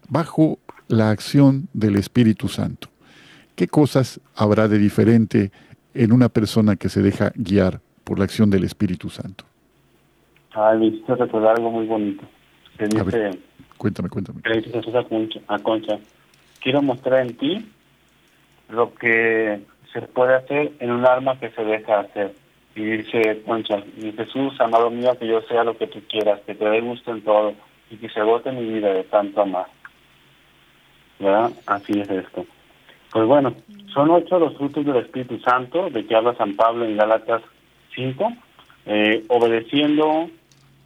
bajo 0.09 0.61
la 0.87 1.11
acción 1.11 1.69
del 1.73 1.97
Espíritu 1.97 2.49
Santo? 2.49 2.89
¿Qué 3.57 3.67
cosas 3.67 4.21
habrá 4.37 4.69
de 4.69 4.79
diferente 4.79 5.51
en 5.97 6.13
una 6.13 6.29
persona 6.29 6.77
que 6.77 6.89
se 6.89 7.03
deja 7.03 7.33
guiar 7.35 7.81
por 8.05 8.19
la 8.19 8.25
acción 8.25 8.51
del 8.51 8.65
Espíritu 8.65 9.09
Santo? 9.09 9.45
Ay, 10.53 10.79
me 10.79 10.87
hiciste 10.87 11.15
recordar 11.15 11.57
algo 11.57 11.71
muy 11.71 11.87
bonito. 11.87 12.25
dice, 12.79 13.39
Cuéntame, 13.77 14.09
cuéntame. 14.09 14.41
Le 14.45 14.57
dice 14.57 14.71
Jesús 14.71 14.95
a 14.95 15.05
Concha, 15.05 15.41
a 15.49 15.59
Concha, 15.59 15.99
quiero 16.61 16.83
mostrar 16.83 17.27
en 17.27 17.37
ti 17.37 17.67
lo 18.71 18.95
que 18.95 19.61
se 19.93 20.03
puede 20.03 20.35
hacer 20.35 20.73
en 20.81 20.91
un 20.91 21.07
arma 21.07 21.39
que 21.39 21.51
se 21.51 21.63
deja 21.63 22.01
hacer. 22.01 22.35
Y 22.75 22.83
dice 22.83 23.43
Concha, 23.47 23.83
y 23.97 24.13
Jesús, 24.13 24.61
amado 24.61 24.91
mío, 24.91 25.17
que 25.19 25.27
yo 25.27 25.41
sea 25.43 25.65
lo 25.65 25.77
que 25.77 25.87
tú 25.87 26.01
quieras, 26.09 26.41
que 26.47 26.55
te 26.55 26.65
dé 26.65 26.81
gusto 26.81 27.11
en 27.11 27.23
todo 27.23 27.55
y 27.91 27.97
que 27.97 28.09
se 28.09 28.21
agote 28.21 28.53
mi 28.53 28.67
vida 28.67 28.93
de 28.93 29.05
tanto 29.05 29.43
amar. 29.43 29.67
¿Verdad? 31.19 31.51
Así 31.67 31.99
es 32.01 32.11
esto. 32.11 32.47
Pues 33.13 33.27
bueno, 33.27 33.55
son 33.93 34.11
ocho 34.11 34.39
los 34.39 34.57
frutos 34.57 34.85
del 34.85 34.97
Espíritu 34.97 35.39
Santo, 35.41 35.89
de 35.91 36.07
que 36.07 36.15
habla 36.15 36.35
San 36.37 36.55
Pablo 36.57 36.85
en 36.85 36.97
Gálatas 36.97 37.43
5, 37.95 38.33
eh, 38.87 39.25
obedeciendo 39.29 40.29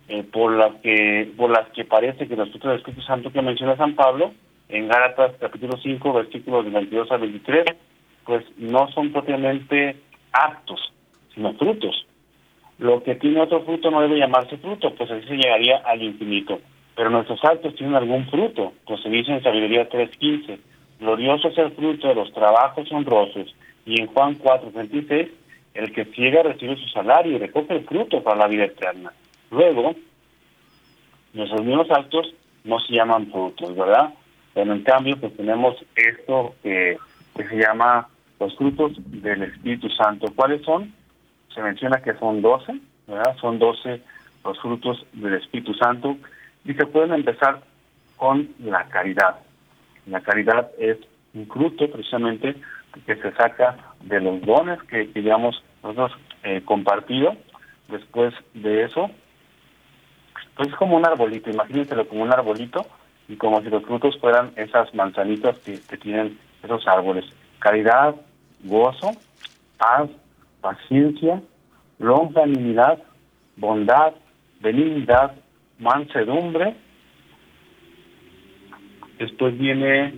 eh, 0.08 0.22
por, 0.24 0.52
la 0.56 0.80
que, 0.80 1.32
por 1.36 1.50
las 1.50 1.68
que 1.70 1.84
parece 1.84 2.28
que 2.28 2.36
los 2.36 2.50
frutos 2.50 2.70
del 2.70 2.78
Espíritu 2.78 3.02
Santo 3.02 3.32
que 3.32 3.42
menciona 3.42 3.76
San 3.76 3.94
Pablo, 3.94 4.32
en 4.68 4.88
Gálatas 4.88 5.32
capítulo 5.40 5.76
5, 5.76 6.12
versículos 6.12 6.64
de 6.64 6.70
22 6.70 7.10
a 7.10 7.16
23, 7.16 7.64
pues 8.24 8.44
no 8.58 8.88
son 8.92 9.12
propiamente 9.12 9.96
actos, 10.32 10.92
sino 11.34 11.52
frutos. 11.54 12.06
Lo 12.78 13.02
que 13.02 13.16
tiene 13.16 13.40
otro 13.40 13.62
fruto 13.62 13.90
no 13.90 14.00
debe 14.00 14.18
llamarse 14.18 14.56
fruto, 14.58 14.94
pues 14.94 15.10
así 15.10 15.26
se 15.26 15.36
llegaría 15.36 15.78
al 15.78 16.02
infinito. 16.02 16.60
Pero 16.94 17.10
nuestros 17.10 17.44
actos 17.44 17.74
tienen 17.74 17.96
algún 17.96 18.26
fruto, 18.30 18.72
pues 18.86 19.02
se 19.02 19.10
dice 19.10 19.32
en 19.32 19.42
Sabiduría 19.42 19.88
3.15, 19.88 20.58
glorioso 21.00 21.48
es 21.48 21.58
el 21.58 21.72
fruto 21.72 22.08
de 22.08 22.14
los 22.14 22.32
trabajos 22.32 22.90
honrosos. 22.92 23.54
Y 23.86 24.00
en 24.00 24.06
Juan 24.08 24.38
4.26, 24.38 25.30
el 25.74 25.92
que 25.92 26.04
ciega 26.06 26.42
recibe 26.42 26.76
su 26.76 26.88
salario 26.88 27.32
y 27.32 27.38
recoge 27.38 27.74
el 27.74 27.84
fruto 27.84 28.22
para 28.22 28.36
la 28.36 28.48
vida 28.48 28.64
eterna. 28.64 29.12
Luego, 29.50 29.94
nuestros 31.32 31.64
mismos 31.64 31.90
actos 31.90 32.34
no 32.64 32.78
se 32.80 32.94
llaman 32.94 33.30
frutos, 33.30 33.74
¿verdad? 33.74 34.14
Pero 34.54 34.72
en 34.72 34.82
cambio, 34.82 35.16
pues 35.18 35.36
tenemos 35.36 35.76
esto 35.96 36.54
que, 36.62 36.98
se 37.36 37.56
llama 37.56 38.06
los 38.38 38.54
frutos 38.56 38.92
del 39.06 39.44
Espíritu 39.44 39.88
Santo. 39.90 40.26
¿Cuáles 40.36 40.62
son? 40.62 40.92
Se 41.54 41.62
menciona 41.62 42.02
que 42.02 42.14
son 42.14 42.42
doce, 42.42 42.74
¿verdad? 43.06 43.34
Son 43.40 43.58
doce 43.58 44.02
los 44.44 44.60
frutos 44.60 45.06
del 45.12 45.34
Espíritu 45.34 45.72
Santo 45.74 46.16
y 46.64 46.74
se 46.74 46.86
pueden 46.86 47.14
empezar 47.14 47.62
con 48.16 48.50
la 48.58 48.84
caridad. 48.88 49.36
La 50.06 50.20
caridad 50.20 50.70
es 50.78 50.98
un 51.34 51.46
fruto 51.46 51.90
precisamente 51.90 52.56
que 53.06 53.16
se 53.16 53.32
saca 53.32 53.76
de 54.00 54.20
los 54.20 54.40
dones 54.42 54.82
que, 54.84 55.10
que 55.12 55.20
digamos, 55.20 55.62
nosotros 55.82 56.12
eh, 56.42 56.62
compartido. 56.64 57.36
Después 57.88 58.34
de 58.54 58.84
eso, 58.84 59.10
pues 60.56 60.68
es 60.68 60.74
como 60.74 60.96
un 60.96 61.06
arbolito, 61.06 61.50
imagínenselo 61.50 62.06
como 62.06 62.22
un 62.22 62.32
arbolito 62.32 62.86
y 63.28 63.36
como 63.36 63.60
si 63.62 63.70
los 63.70 63.82
frutos 63.84 64.18
fueran 64.18 64.52
esas 64.56 64.92
manzanitas 64.94 65.58
que, 65.60 65.78
tienen 65.96 66.38
esos 66.62 66.86
árboles. 66.86 67.24
Caridad, 67.60 68.14
gozo, 68.64 69.12
paz, 69.78 70.10
paciencia, 70.60 71.40
longanimidad, 71.98 72.98
bondad, 73.56 74.14
benignidad, 74.60 75.32
mansedumbre. 75.78 76.74
Después 79.20 79.56
viene 79.58 80.14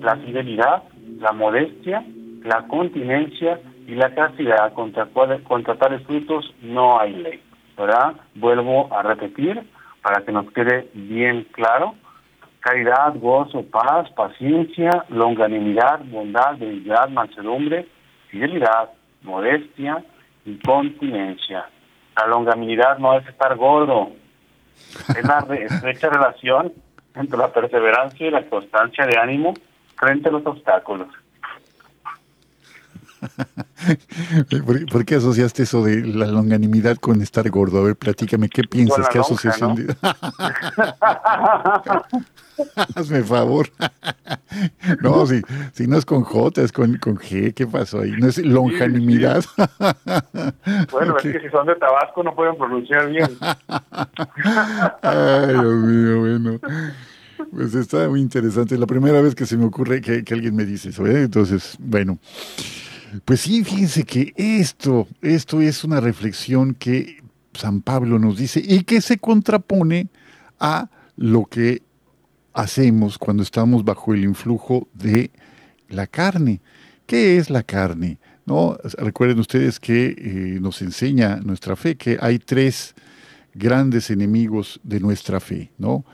la 0.00 0.16
fidelidad, 0.16 0.84
la 1.18 1.32
modestia, 1.32 2.02
la 2.42 2.66
continencia 2.66 3.60
y 3.86 3.94
la 3.94 4.14
castidad. 4.14 4.72
Contra, 4.72 5.06
contra 5.44 5.74
tales 5.74 6.02
frutos 6.06 6.54
no 6.62 6.98
hay 6.98 7.12
ley. 7.12 7.42
¿Verdad? 7.76 8.14
Vuelvo 8.34 8.88
a 8.92 9.02
repetir 9.02 9.62
para 10.02 10.24
que 10.24 10.32
nos 10.32 10.50
quede 10.52 10.88
bien 10.94 11.46
claro. 11.52 11.94
Caridad, 12.60 13.14
gozo, 13.16 13.64
paz, 13.70 14.10
paciencia, 14.12 15.04
longanimidad, 15.10 16.00
bondad, 16.06 16.56
benignidad, 16.56 17.10
mansedumbre, 17.10 17.86
fidelidad, 18.28 18.90
modestia 19.22 20.02
y 20.46 20.58
continencia. 20.60 21.66
La 22.16 22.26
longanimidad 22.28 22.98
no 22.98 23.18
es 23.18 23.26
estar 23.28 23.56
gordo, 23.56 24.12
es 25.08 25.24
la 25.24 25.38
estrecha 25.54 26.08
relación 26.08 26.72
entre 27.14 27.38
la 27.38 27.52
perseverancia 27.52 28.26
y 28.26 28.30
la 28.30 28.48
constancia 28.48 29.06
de 29.06 29.18
ánimo 29.18 29.54
frente 29.96 30.28
a 30.28 30.32
los 30.32 30.46
obstáculos. 30.46 31.08
¿Por, 34.90 35.04
qué 35.04 35.16
asociaste 35.16 35.64
eso 35.64 35.84
de 35.84 36.04
la 36.04 36.26
longanimidad 36.26 36.96
con 36.96 37.20
estar 37.22 37.48
gordo? 37.50 37.80
A 37.80 37.84
ver, 37.84 37.96
platícame, 37.96 38.48
¿qué 38.48 38.62
piensas? 38.64 39.08
¿Qué 39.08 39.18
asociación? 39.18 39.86
Hazme 42.94 43.22
favor. 43.22 43.68
no, 45.02 45.26
si, 45.26 45.40
si 45.72 45.86
no 45.86 45.96
es 45.96 46.04
con 46.04 46.22
J, 46.22 46.62
es 46.62 46.72
con, 46.72 46.98
con 46.98 47.16
G. 47.16 47.54
¿Qué 47.54 47.66
pasó 47.66 48.00
ahí? 48.00 48.12
¿No 48.12 48.28
es 48.28 48.38
longanimidad? 48.38 49.44
bueno, 50.92 51.16
es 51.16 51.22
que 51.22 51.40
si 51.40 51.48
son 51.48 51.66
de 51.66 51.76
Tabasco 51.76 52.22
no 52.22 52.34
pueden 52.34 52.56
pronunciar 52.56 53.08
bien. 53.08 53.30
Ay, 55.02 55.48
Dios 55.48 55.74
mío, 55.74 56.20
bueno. 56.20 56.60
Pues 57.50 57.74
está 57.74 58.08
muy 58.08 58.20
interesante. 58.20 58.76
La 58.76 58.86
primera 58.86 59.22
vez 59.22 59.34
que 59.34 59.46
se 59.46 59.56
me 59.56 59.64
ocurre 59.64 60.00
que, 60.00 60.22
alguien 60.30 60.54
me 60.54 60.64
dice 60.64 60.90
eso, 60.90 61.06
¿eh? 61.06 61.22
Entonces, 61.22 61.76
bueno. 61.78 62.18
Pues 63.24 63.40
sí, 63.40 63.64
fíjense 63.64 64.04
que 64.04 64.32
esto, 64.36 65.08
esto 65.20 65.60
es 65.60 65.84
una 65.84 66.00
reflexión 66.00 66.74
que 66.74 67.22
San 67.54 67.82
Pablo 67.82 68.18
nos 68.18 68.36
dice 68.36 68.62
y 68.64 68.84
que 68.84 69.00
se 69.00 69.18
contrapone 69.18 70.08
a 70.58 70.88
lo 71.16 71.46
que 71.46 71.82
hacemos 72.52 73.18
cuando 73.18 73.42
estamos 73.42 73.84
bajo 73.84 74.14
el 74.14 74.24
influjo 74.24 74.88
de 74.94 75.30
la 75.88 76.06
carne. 76.06 76.60
¿Qué 77.06 77.36
es 77.38 77.50
la 77.50 77.62
carne? 77.62 78.18
¿No? 78.46 78.78
Recuerden 78.98 79.38
ustedes 79.40 79.80
que 79.80 80.14
eh, 80.16 80.58
nos 80.60 80.80
enseña 80.82 81.36
nuestra 81.36 81.76
fe 81.76 81.96
que 81.96 82.18
hay 82.20 82.38
tres 82.38 82.94
grandes 83.54 84.10
enemigos 84.10 84.80
de 84.82 85.00
nuestra 85.00 85.40
fe, 85.40 85.72
¿no? 85.78 86.04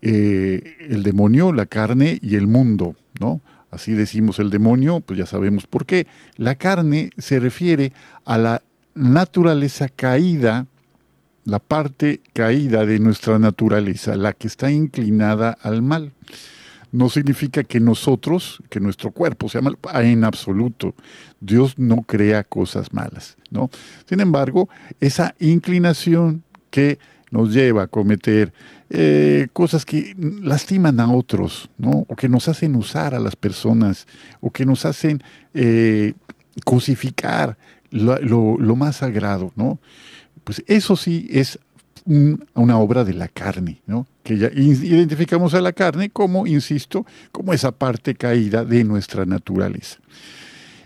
Eh, 0.00 0.76
el 0.88 1.02
demonio, 1.02 1.52
la 1.52 1.66
carne 1.66 2.18
y 2.22 2.36
el 2.36 2.46
mundo, 2.46 2.94
¿no? 3.20 3.40
Así 3.70 3.92
decimos 3.92 4.38
el 4.38 4.50
demonio, 4.50 5.00
pues 5.00 5.18
ya 5.18 5.26
sabemos 5.26 5.66
por 5.66 5.84
qué. 5.84 6.06
La 6.36 6.54
carne 6.54 7.10
se 7.18 7.38
refiere 7.38 7.92
a 8.24 8.38
la 8.38 8.62
naturaleza 8.94 9.88
caída, 9.88 10.66
la 11.44 11.58
parte 11.58 12.20
caída 12.32 12.86
de 12.86 12.98
nuestra 12.98 13.38
naturaleza, 13.38 14.16
la 14.16 14.32
que 14.32 14.46
está 14.48 14.70
inclinada 14.70 15.56
al 15.62 15.82
mal. 15.82 16.12
No 16.90 17.10
significa 17.10 17.64
que 17.64 17.80
nosotros, 17.80 18.62
que 18.70 18.80
nuestro 18.80 19.10
cuerpo 19.10 19.50
sea 19.50 19.60
mal, 19.60 19.76
en 19.94 20.24
absoluto. 20.24 20.94
Dios 21.40 21.78
no 21.78 22.02
crea 22.02 22.44
cosas 22.44 22.94
malas, 22.94 23.36
¿no? 23.50 23.68
Sin 24.06 24.20
embargo, 24.20 24.70
esa 24.98 25.34
inclinación 25.38 26.42
que 26.70 26.98
nos 27.30 27.52
lleva 27.52 27.84
a 27.84 27.86
cometer 27.86 28.52
eh, 28.90 29.48
cosas 29.52 29.84
que 29.84 30.14
lastiman 30.18 31.00
a 31.00 31.12
otros, 31.12 31.68
¿no? 31.78 32.06
O 32.08 32.16
que 32.16 32.28
nos 32.28 32.48
hacen 32.48 32.74
usar 32.74 33.14
a 33.14 33.20
las 33.20 33.36
personas, 33.36 34.06
o 34.40 34.50
que 34.50 34.64
nos 34.64 34.84
hacen 34.84 35.22
eh, 35.54 36.14
cosificar 36.64 37.58
lo, 37.90 38.76
más 38.76 38.96
sagrado, 38.96 39.52
¿no? 39.56 39.78
Pues 40.44 40.62
eso 40.66 40.96
sí 40.96 41.28
es 41.30 41.58
una 42.54 42.78
obra 42.78 43.04
de 43.04 43.12
la 43.12 43.28
carne, 43.28 43.82
¿no? 43.86 44.06
Que 44.22 44.38
ya 44.38 44.50
identificamos 44.54 45.52
a 45.52 45.60
la 45.60 45.72
carne 45.72 46.08
como, 46.08 46.46
insisto, 46.46 47.04
como 47.32 47.52
esa 47.52 47.72
parte 47.72 48.14
caída 48.14 48.64
de 48.64 48.84
nuestra 48.84 49.26
naturaleza. 49.26 49.98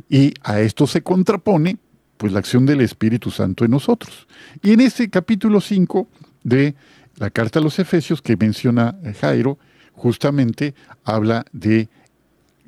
Y 0.09 0.35
a 0.43 0.61
esto 0.61 0.87
se 0.89 1.03
contrapone, 1.03 1.79
pues, 2.17 2.33
la 2.33 2.41
acción 2.41 2.67
del 2.67 2.81
Espíritu 2.81 3.31
Santo 3.31 3.65
en 3.65 3.71
nosotros. 3.71 4.27
Y 4.63 4.73
en 4.73 4.81
este 4.81 5.09
capítulo 5.09 5.61
5 5.61 6.09
de 6.45 6.75
la 7.17 7.31
carta 7.31 7.59
a 7.59 7.63
los 7.63 7.79
Efesios 7.79 8.23
que 8.23 8.37
menciona 8.37 8.97
Jairo, 9.21 9.59
justamente 9.93 10.75
habla 11.05 11.45
de 11.53 11.89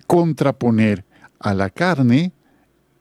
contraponer 0.07 1.05
a 1.39 1.55
la 1.55 1.71
carne 1.71 2.33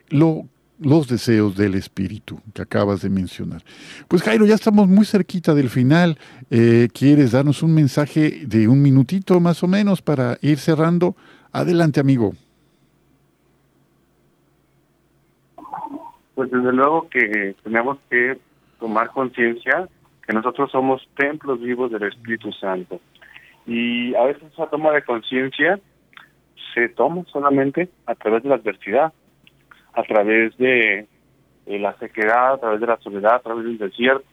los 0.09 1.07
deseos 1.07 1.55
del 1.55 1.75
espíritu 1.75 2.39
que 2.53 2.61
acabas 2.61 3.01
de 3.01 3.09
mencionar. 3.09 3.61
Pues 4.07 4.21
Jairo, 4.21 4.45
ya 4.45 4.55
estamos 4.55 4.87
muy 4.87 5.05
cerquita 5.05 5.53
del 5.53 5.69
final. 5.69 6.17
Eh, 6.49 6.89
¿Quieres 6.93 7.31
darnos 7.31 7.63
un 7.63 7.73
mensaje 7.73 8.45
de 8.45 8.67
un 8.67 8.81
minutito 8.81 9.39
más 9.39 9.63
o 9.63 9.67
menos 9.67 10.01
para 10.01 10.37
ir 10.41 10.57
cerrando? 10.57 11.15
Adelante, 11.51 11.99
amigo. 11.99 12.33
Pues 16.35 16.49
desde 16.51 16.73
luego 16.73 17.07
que 17.09 17.55
tenemos 17.63 17.97
que 18.09 18.39
tomar 18.79 19.11
conciencia 19.11 19.87
que 20.25 20.33
nosotros 20.33 20.71
somos 20.71 21.07
templos 21.15 21.59
vivos 21.59 21.91
del 21.91 22.03
Espíritu 22.03 22.51
Santo. 22.53 22.99
Y 23.65 24.15
a 24.15 24.23
veces 24.23 24.43
esa 24.51 24.67
toma 24.67 24.91
de 24.91 25.03
conciencia 25.03 25.79
se 26.73 26.89
toma 26.89 27.23
solamente 27.31 27.89
a 28.05 28.15
través 28.15 28.43
de 28.43 28.49
la 28.49 28.55
adversidad, 28.55 29.13
a 29.93 30.03
través 30.03 30.57
de, 30.57 31.07
la 31.65 31.93
sequedad, 31.97 32.53
a 32.53 32.57
través 32.57 32.79
de 32.79 32.87
la 32.87 32.97
soledad, 32.97 33.35
a 33.35 33.39
través 33.39 33.65
del 33.65 33.77
desierto. 33.77 34.25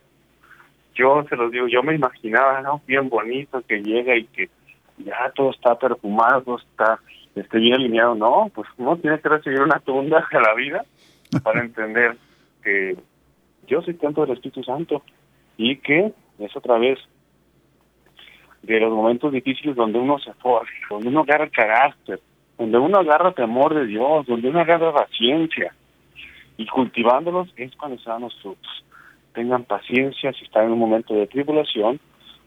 Yo 0.95 1.25
se 1.29 1.37
los 1.37 1.51
digo, 1.51 1.67
yo 1.69 1.83
me 1.83 1.95
imaginaba, 1.95 2.61
¿no? 2.63 2.83
Bien 2.87 3.09
bonito 3.09 3.63
que 3.67 3.83
llega 3.83 4.17
y 4.17 4.25
que 4.27 4.49
ya 4.99 5.31
todo 5.35 5.51
está 5.51 5.79
perfumado, 5.79 6.43
todo 6.43 6.59
está 6.59 6.99
bien 7.59 7.75
alineado. 7.75 8.15
No, 8.15 8.51
pues 8.55 8.69
uno 8.77 8.97
tiene 8.97 9.21
que 9.21 9.29
recibir 9.29 9.61
una 9.61 9.81
tunda 9.81 10.27
a 10.31 10.41
la 10.41 10.55
vida 10.55 10.85
para 11.43 11.61
entender 11.61 12.17
que 12.63 12.97
yo 13.67 13.83
soy 13.83 13.95
templo 13.95 14.25
del 14.25 14.35
Espíritu 14.35 14.65
Santo 14.65 15.03
y 15.61 15.77
que 15.77 16.11
es 16.39 16.57
otra 16.57 16.79
vez 16.79 16.99
de 18.63 18.81
los 18.81 18.91
momentos 18.91 19.31
difíciles 19.31 19.77
donde 19.77 19.99
uno 19.99 20.19
se 20.19 20.33
forja, 20.35 20.73
donde 20.89 21.09
uno 21.09 21.21
agarra 21.21 21.45
el 21.45 21.51
carácter, 21.51 22.19
donde 22.57 22.79
uno 22.79 22.99
agarra 22.99 23.33
temor 23.33 23.75
de 23.75 23.85
Dios, 23.85 24.27
donde 24.27 24.49
uno 24.49 24.61
agarra 24.61 24.95
paciencia. 24.95 25.75
Y 26.57 26.67
cultivándolos 26.67 27.53
es 27.57 27.77
cuando 27.77 27.99
se 27.99 28.09
dan. 28.09 28.27
Tengan 29.35 29.65
paciencia 29.65 30.33
si 30.33 30.45
están 30.45 30.65
en 30.65 30.73
un 30.73 30.79
momento 30.79 31.13
de 31.13 31.27
tribulación, 31.27 32.01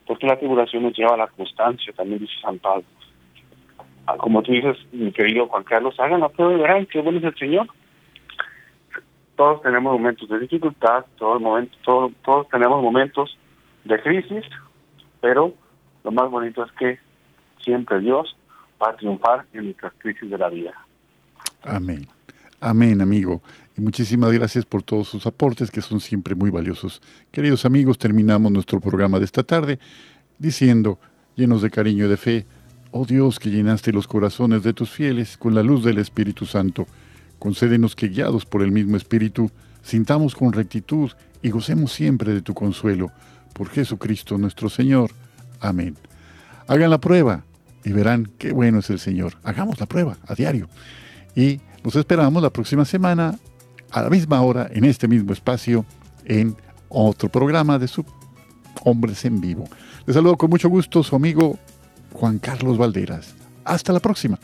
porque 0.07 0.25
la 0.25 0.37
tribulación 0.37 0.81
nos 0.81 0.97
lleva 0.97 1.13
a 1.13 1.17
la 1.17 1.27
constancia, 1.27 1.93
también 1.93 2.19
dice 2.19 2.33
San 2.41 2.57
Pablo. 2.57 2.83
Ah, 4.07 4.17
como 4.17 4.41
tú 4.41 4.51
dices, 4.53 4.77
mi 4.91 5.11
querido 5.11 5.47
Juan 5.47 5.63
Carlos, 5.63 5.99
hagan 5.99 6.21
la 6.21 6.29
prueba 6.29 6.53
y 6.53 6.61
verán 6.61 6.85
qué 6.87 6.99
bueno 6.99 7.19
es 7.19 7.25
el 7.25 7.35
Señor 7.35 7.67
todos 9.35 9.61
tenemos 9.61 9.93
momentos 9.93 10.29
de 10.29 10.39
dificultad, 10.39 11.05
todos, 11.17 11.41
momentos, 11.41 12.11
todos, 12.23 12.47
tenemos 12.49 12.81
momentos 12.81 13.37
de 13.83 14.01
crisis, 14.01 14.45
pero 15.21 15.53
lo 16.03 16.11
más 16.11 16.29
bonito 16.29 16.63
es 16.63 16.71
que 16.73 16.99
siempre 17.63 17.99
Dios 17.99 18.35
va 18.81 18.91
a 18.91 18.95
triunfar 18.95 19.45
en 19.53 19.65
nuestras 19.65 19.93
crisis 19.97 20.29
de 20.29 20.37
la 20.37 20.49
vida. 20.49 20.73
Amén. 21.63 22.07
Amén, 22.59 23.01
amigo. 23.01 23.41
Y 23.75 23.81
muchísimas 23.81 24.31
gracias 24.31 24.65
por 24.65 24.83
todos 24.83 25.07
sus 25.07 25.25
aportes 25.25 25.71
que 25.71 25.81
son 25.81 25.99
siempre 25.99 26.35
muy 26.35 26.49
valiosos. 26.49 27.01
Queridos 27.31 27.65
amigos, 27.65 27.97
terminamos 27.97 28.51
nuestro 28.51 28.79
programa 28.79 29.19
de 29.19 29.25
esta 29.25 29.43
tarde 29.43 29.79
diciendo, 30.37 30.99
llenos 31.35 31.61
de 31.61 31.71
cariño 31.71 32.05
y 32.05 32.09
de 32.09 32.17
fe, 32.17 32.45
oh 32.91 33.05
Dios 33.05 33.39
que 33.39 33.49
llenaste 33.49 33.91
los 33.91 34.07
corazones 34.07 34.63
de 34.63 34.73
tus 34.73 34.91
fieles 34.91 35.37
con 35.37 35.55
la 35.55 35.63
luz 35.63 35.83
del 35.83 35.97
Espíritu 35.97 36.45
Santo 36.45 36.85
Concédenos 37.39 37.95
que 37.95 38.07
guiados 38.07 38.45
por 38.45 38.61
el 38.61 38.71
mismo 38.71 38.97
Espíritu, 38.97 39.51
sintamos 39.81 40.35
con 40.35 40.53
rectitud 40.53 41.11
y 41.41 41.49
gocemos 41.49 41.91
siempre 41.91 42.33
de 42.33 42.41
tu 42.41 42.53
consuelo. 42.53 43.11
Por 43.53 43.69
Jesucristo 43.69 44.37
nuestro 44.37 44.69
Señor. 44.69 45.11
Amén. 45.59 45.95
Hagan 46.67 46.89
la 46.89 46.99
prueba 46.99 47.43
y 47.83 47.91
verán 47.91 48.31
qué 48.37 48.53
bueno 48.53 48.79
es 48.79 48.89
el 48.89 48.99
Señor. 48.99 49.33
Hagamos 49.43 49.79
la 49.79 49.85
prueba 49.85 50.17
a 50.25 50.35
diario. 50.35 50.69
Y 51.35 51.59
nos 51.83 51.95
esperamos 51.95 52.41
la 52.41 52.49
próxima 52.49 52.85
semana 52.85 53.37
a 53.91 54.01
la 54.01 54.09
misma 54.09 54.41
hora 54.41 54.69
en 54.71 54.85
este 54.85 55.07
mismo 55.07 55.33
espacio 55.33 55.85
en 56.25 56.55
otro 56.89 57.29
programa 57.29 57.77
de 57.77 57.87
su 57.87 58.05
Hombres 58.85 59.25
en 59.25 59.39
Vivo. 59.41 59.65
Les 60.05 60.15
saludo 60.15 60.37
con 60.37 60.49
mucho 60.49 60.69
gusto 60.69 61.03
su 61.03 61.15
amigo 61.15 61.57
Juan 62.13 62.39
Carlos 62.39 62.77
Valderas. 62.77 63.35
Hasta 63.65 63.93
la 63.93 63.99
próxima. 63.99 64.39